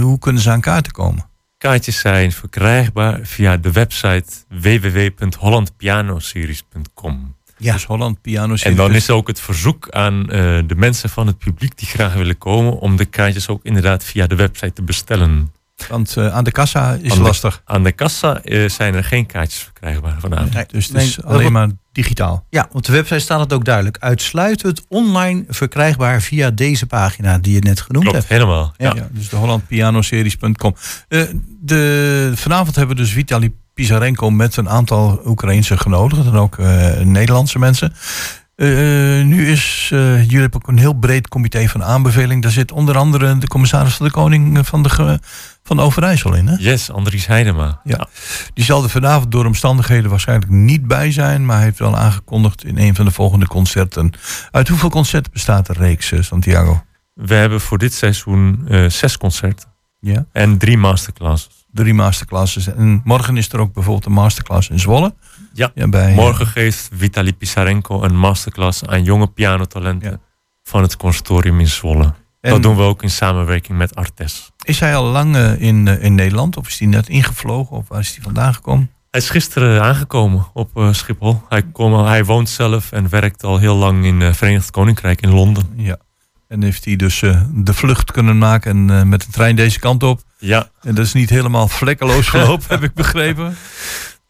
hoe 0.00 0.18
kunnen 0.18 0.42
ze 0.42 0.50
aan 0.50 0.60
kaarten 0.60 0.92
komen? 0.92 1.28
Kaartjes 1.58 1.98
zijn 1.98 2.32
verkrijgbaar 2.32 3.20
via 3.22 3.56
de 3.56 3.72
website 3.72 4.32
www.hollandpianoseries.com. 4.48 7.36
Ja. 7.56 7.72
Dus 7.72 7.84
Holland 7.84 8.20
Piano 8.20 8.54
En 8.54 8.76
dan 8.76 8.94
is 8.94 9.10
ook 9.10 9.26
het 9.26 9.40
verzoek 9.40 9.90
aan 9.90 10.22
de 10.66 10.74
mensen 10.76 11.10
van 11.10 11.26
het 11.26 11.38
publiek 11.38 11.78
die 11.78 11.88
graag 11.88 12.14
willen 12.14 12.38
komen 12.38 12.78
om 12.78 12.96
de 12.96 13.04
kaartjes 13.04 13.48
ook 13.48 13.60
inderdaad 13.62 14.04
via 14.04 14.26
de 14.26 14.36
website 14.36 14.72
te 14.72 14.82
bestellen. 14.82 15.52
Want 15.88 16.16
eh, 16.16 16.34
aan 16.34 16.44
de 16.44 16.50
kassa 16.52 16.92
is 17.02 17.10
aan 17.12 17.16
de, 17.18 17.22
lastig. 17.24 17.62
Aan 17.64 17.82
de 17.84 17.92
kassa 17.92 18.42
eh, 18.42 18.68
zijn 18.68 18.94
er 18.94 19.04
geen 19.04 19.26
kaartjes 19.26 19.62
verkrijgbaar 19.62 20.16
vanavond. 20.18 20.54
Nee, 20.54 20.64
Dus 20.66 20.84
het 20.86 20.96
nee, 20.96 21.06
is 21.06 21.22
alleen 21.22 21.52
maar 21.52 21.68
digitaal. 21.92 22.46
Ja, 22.50 22.68
op 22.72 22.82
de 22.84 22.92
website 22.92 23.18
staat 23.20 23.40
het 23.40 23.52
ook 23.52 23.64
duidelijk. 23.64 23.96
Uitsluitend 24.00 24.82
online 24.88 25.44
verkrijgbaar 25.48 26.20
via 26.22 26.50
deze 26.50 26.86
pagina 26.86 27.38
die 27.38 27.54
je 27.54 27.60
net 27.60 27.80
genoemd 27.80 28.04
Klopt, 28.04 28.18
hebt. 28.18 28.30
helemaal. 28.30 28.72
Ja. 28.76 28.92
Ja, 28.96 29.08
dus 29.12 29.28
de 29.28 29.36
hollandpianoseries.com. 29.36 30.74
Eh 31.08 31.22
de, 31.60 32.32
vanavond 32.34 32.76
hebben 32.76 32.96
we 32.96 33.02
dus 33.02 33.12
Vitali 33.12 33.54
Pizarenko 33.74 34.30
met 34.30 34.56
een 34.56 34.68
aantal 34.68 35.20
Oekraïnse 35.24 35.76
genodigden 35.78 36.26
en 36.32 36.38
ook 36.38 36.58
eh, 36.58 36.98
Nederlandse 37.00 37.58
mensen. 37.58 37.92
Eh, 38.56 38.66
nu 39.24 39.50
is, 39.50 39.88
eh, 39.92 40.22
jullie 40.22 40.40
hebben 40.40 40.60
ook 40.62 40.68
een 40.68 40.78
heel 40.78 40.92
breed 40.92 41.28
comité 41.28 41.68
van 41.68 41.84
aanbeveling. 41.84 42.42
Daar 42.42 42.50
zit 42.50 42.72
onder 42.72 42.96
andere 42.96 43.38
de 43.38 43.46
commissaris 43.46 43.94
van 43.94 44.06
de 44.06 44.12
Koning 44.12 44.66
van, 44.66 44.82
de, 44.82 44.88
ge- 44.88 45.18
van 45.76 45.80
Overijssel 45.80 46.34
in. 46.34 46.46
Hè? 46.46 46.54
Yes, 46.58 46.90
Andries 46.90 47.26
Heidema. 47.26 47.80
Ja. 47.84 48.08
Die 48.54 48.64
zal 48.64 48.82
er 48.82 48.90
vanavond 48.90 49.32
door 49.32 49.44
omstandigheden 49.46 50.10
waarschijnlijk 50.10 50.50
niet 50.50 50.86
bij 50.86 51.12
zijn, 51.12 51.46
maar 51.46 51.56
hij 51.56 51.64
heeft 51.64 51.78
wel 51.78 51.96
aangekondigd 51.96 52.64
in 52.64 52.78
een 52.78 52.94
van 52.94 53.04
de 53.04 53.10
volgende 53.10 53.46
concerten. 53.46 54.10
Uit 54.50 54.68
hoeveel 54.68 54.90
concerten 54.90 55.32
bestaat 55.32 55.66
de 55.66 55.72
reeks, 55.72 56.12
eh, 56.12 56.22
Santiago? 56.22 56.82
We 57.14 57.34
hebben 57.34 57.60
voor 57.60 57.78
dit 57.78 57.94
seizoen 57.94 58.62
eh, 58.68 58.88
zes 58.88 59.16
concerten 59.18 59.68
Ja. 60.00 60.26
en 60.32 60.58
drie 60.58 60.78
masterclasses. 60.78 61.66
Drie 61.72 61.94
masterclasses. 61.94 62.66
En 62.66 63.00
morgen 63.04 63.36
is 63.36 63.48
er 63.52 63.60
ook 63.60 63.72
bijvoorbeeld 63.72 64.06
een 64.06 64.12
masterclass 64.12 64.68
in 64.68 64.80
Zwolle. 64.80 65.14
Ja, 65.52 65.70
Ja, 65.74 65.88
bij, 65.88 66.14
morgen 66.14 66.46
geeft 66.46 66.88
Vitali 66.94 67.34
Pisarenko 67.34 68.02
een 68.02 68.16
masterclass 68.18 68.84
aan 68.86 69.02
jonge 69.04 69.26
pianotalenten 69.26 70.20
van 70.62 70.82
het 70.82 70.96
consortium 70.96 71.60
in 71.60 71.68
Zwolle. 71.68 72.14
En- 72.40 72.50
Dat 72.50 72.62
doen 72.62 72.76
we 72.76 72.82
ook 72.82 73.02
in 73.02 73.10
samenwerking 73.10 73.78
met 73.78 73.94
Artes. 73.94 74.50
Is 74.62 74.80
hij 74.80 74.96
al 74.96 75.04
lang 75.04 75.36
eh, 75.36 75.60
in, 75.60 75.88
eh, 75.88 76.02
in 76.04 76.14
Nederland? 76.14 76.56
Of 76.56 76.68
is 76.68 76.78
hij 76.78 76.88
net 76.88 77.08
ingevlogen? 77.08 77.76
Of 77.76 77.88
waar 77.88 78.00
is 78.00 78.14
hij 78.14 78.22
vandaan 78.22 78.54
gekomen? 78.54 78.90
Hij 79.10 79.20
is 79.20 79.30
gisteren 79.30 79.82
aangekomen 79.82 80.46
op 80.52 80.76
eh, 80.76 80.92
Schiphol. 80.92 81.42
Hij, 81.48 81.62
kom, 81.62 81.94
hij 81.94 82.24
woont 82.24 82.48
zelf 82.48 82.92
en 82.92 83.08
werkt 83.08 83.44
al 83.44 83.58
heel 83.58 83.76
lang 83.76 84.04
in 84.04 84.20
het 84.20 84.36
Verenigd 84.36 84.70
Koninkrijk 84.70 85.20
in 85.20 85.30
Londen. 85.30 85.70
Ja. 85.76 85.96
En 86.48 86.62
heeft 86.62 86.84
hij 86.84 86.96
dus 86.96 87.18
de 87.54 87.74
vlucht 87.74 88.12
kunnen 88.12 88.38
maken 88.38 88.90
en 88.90 89.08
met 89.08 89.20
de 89.20 89.30
trein 89.30 89.56
deze 89.56 89.78
kant 89.78 90.02
op. 90.02 90.20
Ja. 90.38 90.70
En 90.82 90.94
dat 90.94 91.04
is 91.06 91.12
niet 91.12 91.30
helemaal 91.30 91.68
vlekkeloos 91.68 92.28
gelopen, 92.28 92.66
heb 92.74 92.82
ik 92.82 92.94
begrepen. 92.94 93.56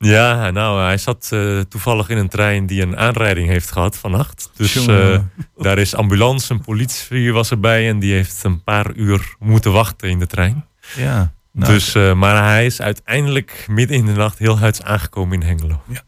Ja, 0.05 0.51
nou, 0.51 0.82
hij 0.82 0.98
zat 0.98 1.28
eh, 1.32 1.61
toevallig 1.61 2.09
in 2.09 2.16
een 2.16 2.28
trein 2.28 2.66
die 2.66 2.82
een 2.82 2.96
aanrijding 2.96 3.48
heeft 3.48 3.70
gehad 3.70 3.96
vannacht. 3.96 4.51
Dus 4.57 4.86
eh, 4.86 5.18
daar 5.57 5.78
is 5.78 5.94
ambulance 5.94 6.55
en 6.55 6.61
politie 6.61 7.32
was 7.32 7.51
erbij 7.51 7.88
en 7.88 7.98
die 7.98 8.12
heeft 8.12 8.44
een 8.44 8.62
paar 8.62 8.94
uur 8.94 9.34
moeten 9.38 9.72
wachten 9.72 10.09
in 10.09 10.18
de 10.18 10.26
trein. 10.26 10.66
Ja. 10.96 11.32
Nou, 11.53 11.72
dus, 11.72 11.94
eh, 11.94 12.14
maar 12.14 12.44
hij 12.44 12.66
is 12.66 12.80
uiteindelijk 12.80 13.64
midden 13.68 13.96
in 13.96 14.07
de 14.07 14.12
nacht 14.12 14.38
heel 14.38 14.59
huids 14.59 14.82
aangekomen 14.82 15.40
in 15.40 15.46
Hengelo. 15.46 15.82
Ja. 15.88 16.03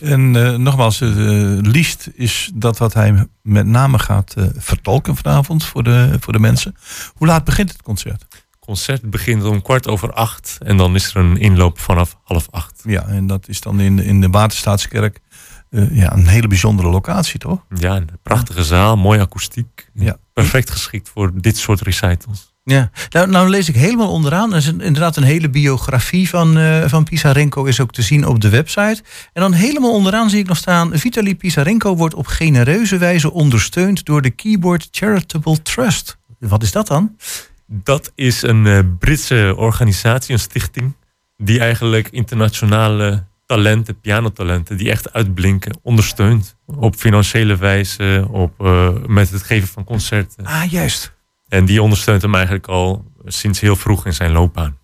En 0.00 0.30
nogmaals, 0.62 0.98
liefst 1.62 2.10
is 2.14 2.50
dat 2.54 2.78
wat 2.78 2.94
hij 2.94 3.26
met 3.42 3.66
name 3.66 3.98
gaat 3.98 4.34
vertolken 4.56 5.16
vanavond 5.16 5.64
voor 5.64 5.82
de, 5.82 6.16
voor 6.20 6.32
de 6.32 6.38
mensen. 6.38 6.76
Hoe 7.14 7.26
laat 7.26 7.44
begint 7.44 7.72
het 7.72 7.82
concert? 7.82 8.26
Concert 8.66 9.10
begint 9.10 9.44
om 9.44 9.62
kwart 9.62 9.88
over 9.88 10.12
acht 10.12 10.58
en 10.64 10.76
dan 10.76 10.94
is 10.94 11.14
er 11.14 11.16
een 11.16 11.36
inloop 11.36 11.78
vanaf 11.78 12.18
half 12.24 12.48
acht. 12.50 12.82
Ja, 12.84 13.06
en 13.06 13.26
dat 13.26 13.48
is 13.48 13.60
dan 13.60 13.80
in, 13.80 13.98
in 13.98 14.20
de 14.20 14.28
Waterstaatskerk 14.28 15.20
eh, 15.70 15.96
ja, 15.96 16.12
een 16.12 16.26
hele 16.26 16.46
bijzondere 16.46 16.88
locatie, 16.88 17.38
toch? 17.38 17.64
Ja, 17.74 17.96
een 17.96 18.08
prachtige 18.22 18.64
zaal, 18.64 18.96
mooie 18.96 19.20
akoestiek. 19.20 19.90
Ja. 19.94 20.16
Perfect 20.32 20.70
geschikt 20.70 21.08
voor 21.08 21.30
dit 21.40 21.56
soort 21.56 21.80
recitals. 21.80 22.54
Ja, 22.64 22.90
nou, 23.08 23.28
nou 23.28 23.48
lees 23.48 23.68
ik 23.68 23.74
helemaal 23.74 24.10
onderaan. 24.10 24.50
Er 24.50 24.56
is 24.56 24.66
inderdaad 24.66 25.16
een 25.16 25.22
hele 25.22 25.50
biografie 25.50 26.28
van, 26.28 26.58
eh 26.58 26.88
van 26.88 27.04
Pisarenko 27.04 27.64
is 27.64 27.80
ook 27.80 27.92
te 27.92 28.02
zien 28.02 28.26
op 28.26 28.40
de 28.40 28.48
website. 28.48 29.02
En 29.32 29.42
dan 29.42 29.52
helemaal 29.52 29.92
onderaan 29.92 30.30
zie 30.30 30.38
ik 30.38 30.48
nog 30.48 30.56
staan... 30.56 30.98
Vitali 30.98 31.36
Pisarenko 31.36 31.96
wordt 31.96 32.14
op 32.14 32.26
genereuze 32.26 32.98
wijze 32.98 33.32
ondersteund... 33.32 34.04
door 34.04 34.22
de 34.22 34.30
Keyboard 34.30 34.88
Charitable 34.90 35.62
Trust. 35.62 36.18
Wat 36.38 36.62
is 36.62 36.72
dat 36.72 36.86
dan? 36.86 37.16
Dat 37.74 38.12
is 38.14 38.42
een 38.42 38.66
eh, 38.66 38.78
Britse 38.98 39.54
organisatie, 39.56 40.32
een 40.34 40.40
stichting, 40.40 40.96
die 41.36 41.60
eigenlijk 41.60 42.08
internationale 42.08 43.24
talenten, 43.46 44.00
pianotalenten, 44.00 44.76
die 44.76 44.90
echt 44.90 45.12
uitblinken, 45.12 45.78
ondersteunt. 45.82 46.56
Op 46.66 46.94
financiële 46.94 47.56
wijze, 47.56 48.26
op, 48.30 48.60
eh, 48.60 48.88
met 49.06 49.30
het 49.30 49.42
geven 49.42 49.68
van 49.68 49.84
concerten. 49.84 50.46
Ah, 50.46 50.70
juist. 50.70 51.12
En 51.48 51.64
die 51.64 51.82
ondersteunt 51.82 52.22
hem 52.22 52.34
eigenlijk 52.34 52.66
al 52.66 53.04
sinds 53.24 53.60
heel 53.60 53.76
vroeg 53.76 54.06
in 54.06 54.14
zijn 54.14 54.32
loopbaan. 54.32 54.76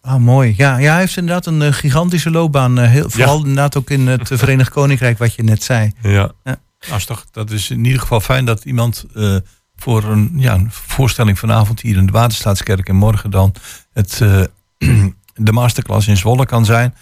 Ah, 0.00 0.16
mooi. 0.16 0.54
Ja, 0.56 0.78
ja, 0.78 0.90
hij 0.90 1.00
heeft 1.00 1.16
inderdaad 1.16 1.46
een 1.46 1.62
eh, 1.62 1.72
gigantische 1.72 2.30
loopbaan. 2.30 2.78
eh, 2.78 2.90
heel, 2.90 3.10
vooral 3.10 3.38
inderdaad 3.38 3.76
ook 3.76 3.90
in 3.90 4.06
het 4.06 4.28
Verenigd 4.32 4.70
Koninkrijk, 4.70 5.18
wat 5.18 5.34
je 5.34 5.42
net 5.42 5.62
zei. 5.62 5.92
Ja. 6.02 6.32
Ja. 6.44 6.56
Dat 6.78 6.98
is, 6.98 7.04
toch, 7.04 7.24
dat 7.30 7.50
is 7.50 7.70
in 7.70 7.84
ieder 7.84 8.00
geval 8.00 8.20
fijn 8.20 8.44
dat 8.44 8.64
iemand 8.64 9.04
eh, 9.14 9.36
voor 9.82 10.04
een, 10.04 10.32
ja, 10.36 10.54
een 10.54 10.70
voorstelling 10.70 11.38
vanavond 11.38 11.80
hier 11.80 11.96
in 11.96 12.06
de 12.06 12.12
Waterstaatskerk 12.12 12.88
en 12.88 12.96
morgen 12.96 13.30
dan 13.30 13.54
het, 13.92 14.20
eh, 14.20 14.42
de 15.48 15.52
masterclass 15.52 16.08
in 16.08 16.16
Zwolle 16.16 16.46
kan 16.46 16.64
zijn. 16.64 16.94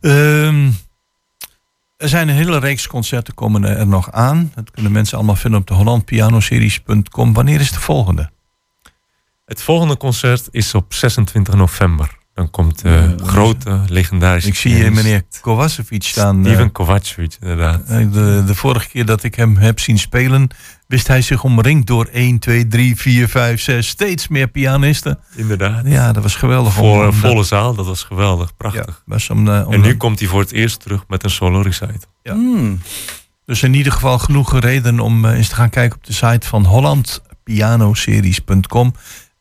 Ehm, 0.00 0.70
Er 1.96 2.08
zijn 2.08 2.28
een 2.28 2.34
hele 2.34 2.58
reeks 2.58 2.86
concerten 2.86 3.34
komen 3.34 3.64
er 3.64 3.86
nog 3.86 4.12
aan. 4.12 4.52
Dat 4.54 4.70
kunnen 4.70 4.92
mensen 4.92 5.16
allemaal 5.16 5.36
vinden 5.36 5.60
op 5.60 5.66
de 5.66 5.74
hollandpianoseries.com. 5.74 7.32
Wanneer 7.32 7.60
is 7.60 7.72
de 7.72 7.80
volgende? 7.80 8.30
Het 9.44 9.62
volgende 9.62 9.96
concert 9.96 10.48
is 10.50 10.74
op 10.74 10.94
26 10.94 11.54
november. 11.54 12.18
Dan 12.34 12.50
komt 12.50 12.82
de 12.82 13.14
grote, 13.22 13.80
legendarische... 13.88 14.48
Ik 14.48 14.54
zie 14.54 14.90
meneer 14.90 15.22
Kovacevic 15.40 16.02
staan. 16.02 16.44
Steven 16.44 16.64
eh, 16.64 16.72
Kovacevic, 16.72 17.36
inderdaad. 17.40 17.80
eh, 17.86 18.12
de, 18.12 18.42
de 18.46 18.54
vorige 18.54 18.88
keer 18.88 19.06
dat 19.06 19.22
ik 19.22 19.34
hem 19.34 19.56
heb 19.56 19.80
zien 19.80 19.98
spelen, 19.98 20.48
wist 20.86 21.06
hij 21.06 21.22
zich 21.22 21.44
omringd 21.44 21.86
door 21.86 22.06
1, 22.06 22.38
2, 22.38 22.66
3, 22.66 22.96
4, 22.96 23.28
5, 23.28 23.60
6, 23.60 23.88
steeds 23.88 24.28
meer 24.28 24.48
pianisten. 24.48 25.18
Inderdaad. 25.36 25.86
Ja, 25.86 26.12
dat 26.12 26.22
was 26.22 26.34
geweldig. 26.34 26.72
Voor 26.72 27.04
een 27.04 27.12
volle 27.12 27.34
dat- 27.34 27.46
zaal, 27.46 27.74
dat 27.74 27.86
was 27.86 28.02
geweldig, 28.02 28.56
prachtig. 28.56 29.02
was 29.06 29.30
om, 29.30 29.48
eh, 29.48 29.66
om 29.66 29.72
en 29.72 29.80
nu 29.80 29.96
komt 29.96 30.18
hij 30.18 30.28
voor 30.28 30.40
het 30.40 30.52
eerst 30.52 30.80
terug 30.80 31.04
met 31.08 31.24
een 31.24 31.30
solo 31.30 31.60
recital. 31.60 32.10
Ja. 32.22 32.32
Hmm. 32.32 32.80
Dus 33.46 33.62
in 33.62 33.74
ieder 33.74 33.92
geval 33.92 34.18
genoeg 34.18 34.60
reden 34.60 35.00
om 35.00 35.24
eh, 35.24 35.36
eens 35.36 35.48
te 35.48 35.54
gaan 35.54 35.70
kijken 35.70 35.96
op 35.96 36.04
de 36.04 36.12
site 36.12 36.46
van 36.46 36.64
hollandpianoseries.com. 36.64 38.94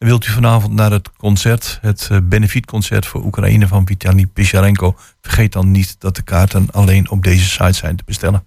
En 0.03 0.09
wilt 0.09 0.27
u 0.27 0.31
vanavond 0.31 0.73
naar 0.73 0.91
het 0.91 1.09
concert, 1.17 1.77
het 1.81 2.07
eh, 2.11 2.17
benefietconcert 2.23 3.05
voor 3.05 3.23
Oekraïne 3.25 3.67
van 3.67 3.87
Vitali 3.87 4.27
Picharenko, 4.27 4.95
vergeet 5.21 5.51
dan 5.51 5.71
niet 5.71 5.95
dat 5.99 6.15
de 6.15 6.21
kaarten 6.21 6.67
alleen 6.71 7.09
op 7.09 7.23
deze 7.23 7.49
site 7.49 7.73
zijn 7.73 7.95
te 7.95 8.03
bestellen. 8.05 8.43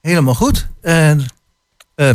Helemaal 0.00 0.34
goed. 0.34 0.68
Eh, 0.82 1.10
eh, 1.10 1.18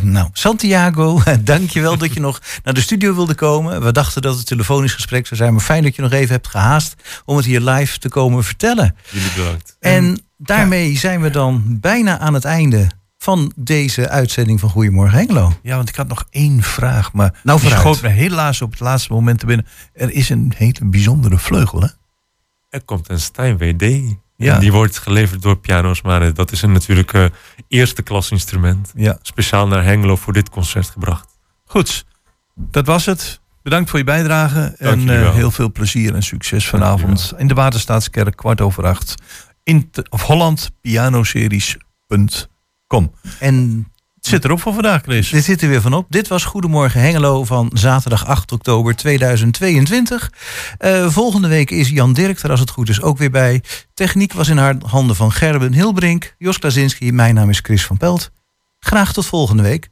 nou, 0.02 0.30
Santiago, 0.34 1.22
dankjewel 1.44 1.98
dat 1.98 2.14
je 2.14 2.20
nog 2.20 2.42
naar 2.64 2.74
de 2.74 2.82
studio 2.82 3.16
wilde 3.16 3.36
komen. 3.36 3.84
We 3.84 3.92
dachten 3.92 4.22
dat 4.22 4.38
het 4.38 4.46
telefonisch 4.46 4.94
gesprek 4.94 5.28
zou 5.28 5.40
zijn, 5.40 5.54
maar 5.54 5.64
fijn 5.64 5.84
dat 5.84 5.96
je 5.96 6.02
nog 6.02 6.12
even 6.12 6.34
hebt 6.36 6.48
gehaast 6.48 6.96
om 7.26 7.38
het 7.38 7.46
hier 7.46 7.62
live 7.62 7.98
te 7.98 8.10
komen 8.10 8.44
vertellen. 8.44 8.96
Jullie 9.12 9.32
bedankt. 9.36 9.78
En 9.80 10.26
daarmee 10.38 10.98
zijn 10.98 11.22
we 11.22 11.30
dan 11.30 11.78
bijna 11.80 12.20
aan 12.20 12.34
het 12.34 12.46
einde 12.46 12.90
van 13.26 13.52
deze 13.56 14.10
uitzending 14.10 14.60
van 14.60 14.70
Goedemorgen 14.70 15.18
Hengelo. 15.18 15.54
Ja, 15.62 15.76
want 15.76 15.90
ik 15.90 15.96
had 15.96 16.08
nog 16.08 16.28
één 16.30 16.64
vraag, 16.64 17.14
maar 17.14 17.40
Nou, 17.44 17.60
die 17.60 17.70
schoot 17.70 18.02
me 18.02 18.08
helaas 18.08 18.62
op 18.62 18.72
het 18.72 18.80
laatste 18.80 19.14
moment 19.14 19.40
te 19.40 19.46
binnen. 19.46 19.66
Er 19.94 20.12
is 20.12 20.30
een 20.30 20.54
hele 20.58 20.86
bijzondere 20.86 21.38
vleugel, 21.38 21.82
hè? 21.82 21.88
Er 22.70 22.84
komt 22.84 23.10
een 23.10 23.20
Steinway 23.20 23.74
D. 23.74 23.82
Ja. 24.36 24.54
En 24.54 24.60
die 24.60 24.72
wordt 24.72 24.98
geleverd 24.98 25.42
door 25.42 25.58
piano's, 25.58 26.02
maar 26.02 26.22
eh, 26.22 26.34
dat 26.34 26.52
is 26.52 26.62
een 26.62 26.72
natuurlijk 26.72 27.14
eh, 27.14 27.26
eerste 27.68 28.02
klas 28.02 28.32
instrument. 28.32 28.92
Ja. 28.96 29.18
Speciaal 29.22 29.68
naar 29.68 29.84
Hengelo 29.84 30.16
voor 30.16 30.34
dit 30.34 30.50
concert 30.50 30.90
gebracht. 30.90 31.38
Goed, 31.66 32.06
dat 32.56 32.86
was 32.86 33.06
het. 33.06 33.40
Bedankt 33.64 33.90
voor 33.90 34.00
je 34.00 34.06
bijdrage. 34.06 34.76
Dank 34.80 35.10
en 35.10 35.24
eh, 35.24 35.34
heel 35.34 35.52
veel 35.52 35.72
plezier 35.72 36.16
en 36.16 36.24
succes 36.24 36.68
vanavond 36.68 37.34
in 37.38 37.48
de 37.48 37.54
Waterstaatskerk, 37.54 38.36
kwart 38.36 38.62
over 38.62 38.86
acht. 38.86 39.16
In 39.64 39.90
te- 39.92 40.06
of 40.10 40.22
hollandpianoseries.com. 42.88 43.12
En 43.40 43.88
het 44.16 44.26
zit 44.26 44.46
erop 44.46 44.62
voor 44.62 44.74
vandaag, 44.74 45.02
Chris. 45.02 45.30
Dit 45.30 45.44
zit 45.44 45.62
er 45.62 45.70
weer 45.70 45.82
van 45.82 45.94
op. 45.94 46.06
Dit 46.10 46.28
was 46.28 46.44
Goedemorgen 46.44 47.02
Hengelo 47.02 47.44
van 47.44 47.72
zaterdag 47.74 48.26
8 48.26 48.52
oktober 48.52 48.96
2022. 48.96 50.32
Eh, 50.78 51.10
volgende 51.10 51.48
week 51.48 51.72
is 51.72 51.90
Jan 51.90 52.14
Dirk 52.14 52.40
er 52.40 52.52
als 52.52 52.60
het 52.60 52.70
goed 52.70 52.90
is 52.90 53.02
ook 53.02 53.18
weer 53.18 53.32
bij. 53.32 53.64
Techniek 53.94 54.34
was 54.34 54.48
in 54.48 54.58
haar 54.58 54.76
handen 54.86 55.16
van 55.16 55.32
Gerben 55.32 55.74
Hilbrink. 55.74 56.36
Jos 56.38 56.60
Klazinski, 56.60 57.12
mijn 57.12 57.36
naam 57.36 57.50
is 57.50 57.60
Chris 57.60 57.86
van 57.86 57.98
Pelt. 57.98 58.32
Graag 58.80 59.14
tot 59.14 59.26
volgende 59.26 59.64
week. 59.64 59.90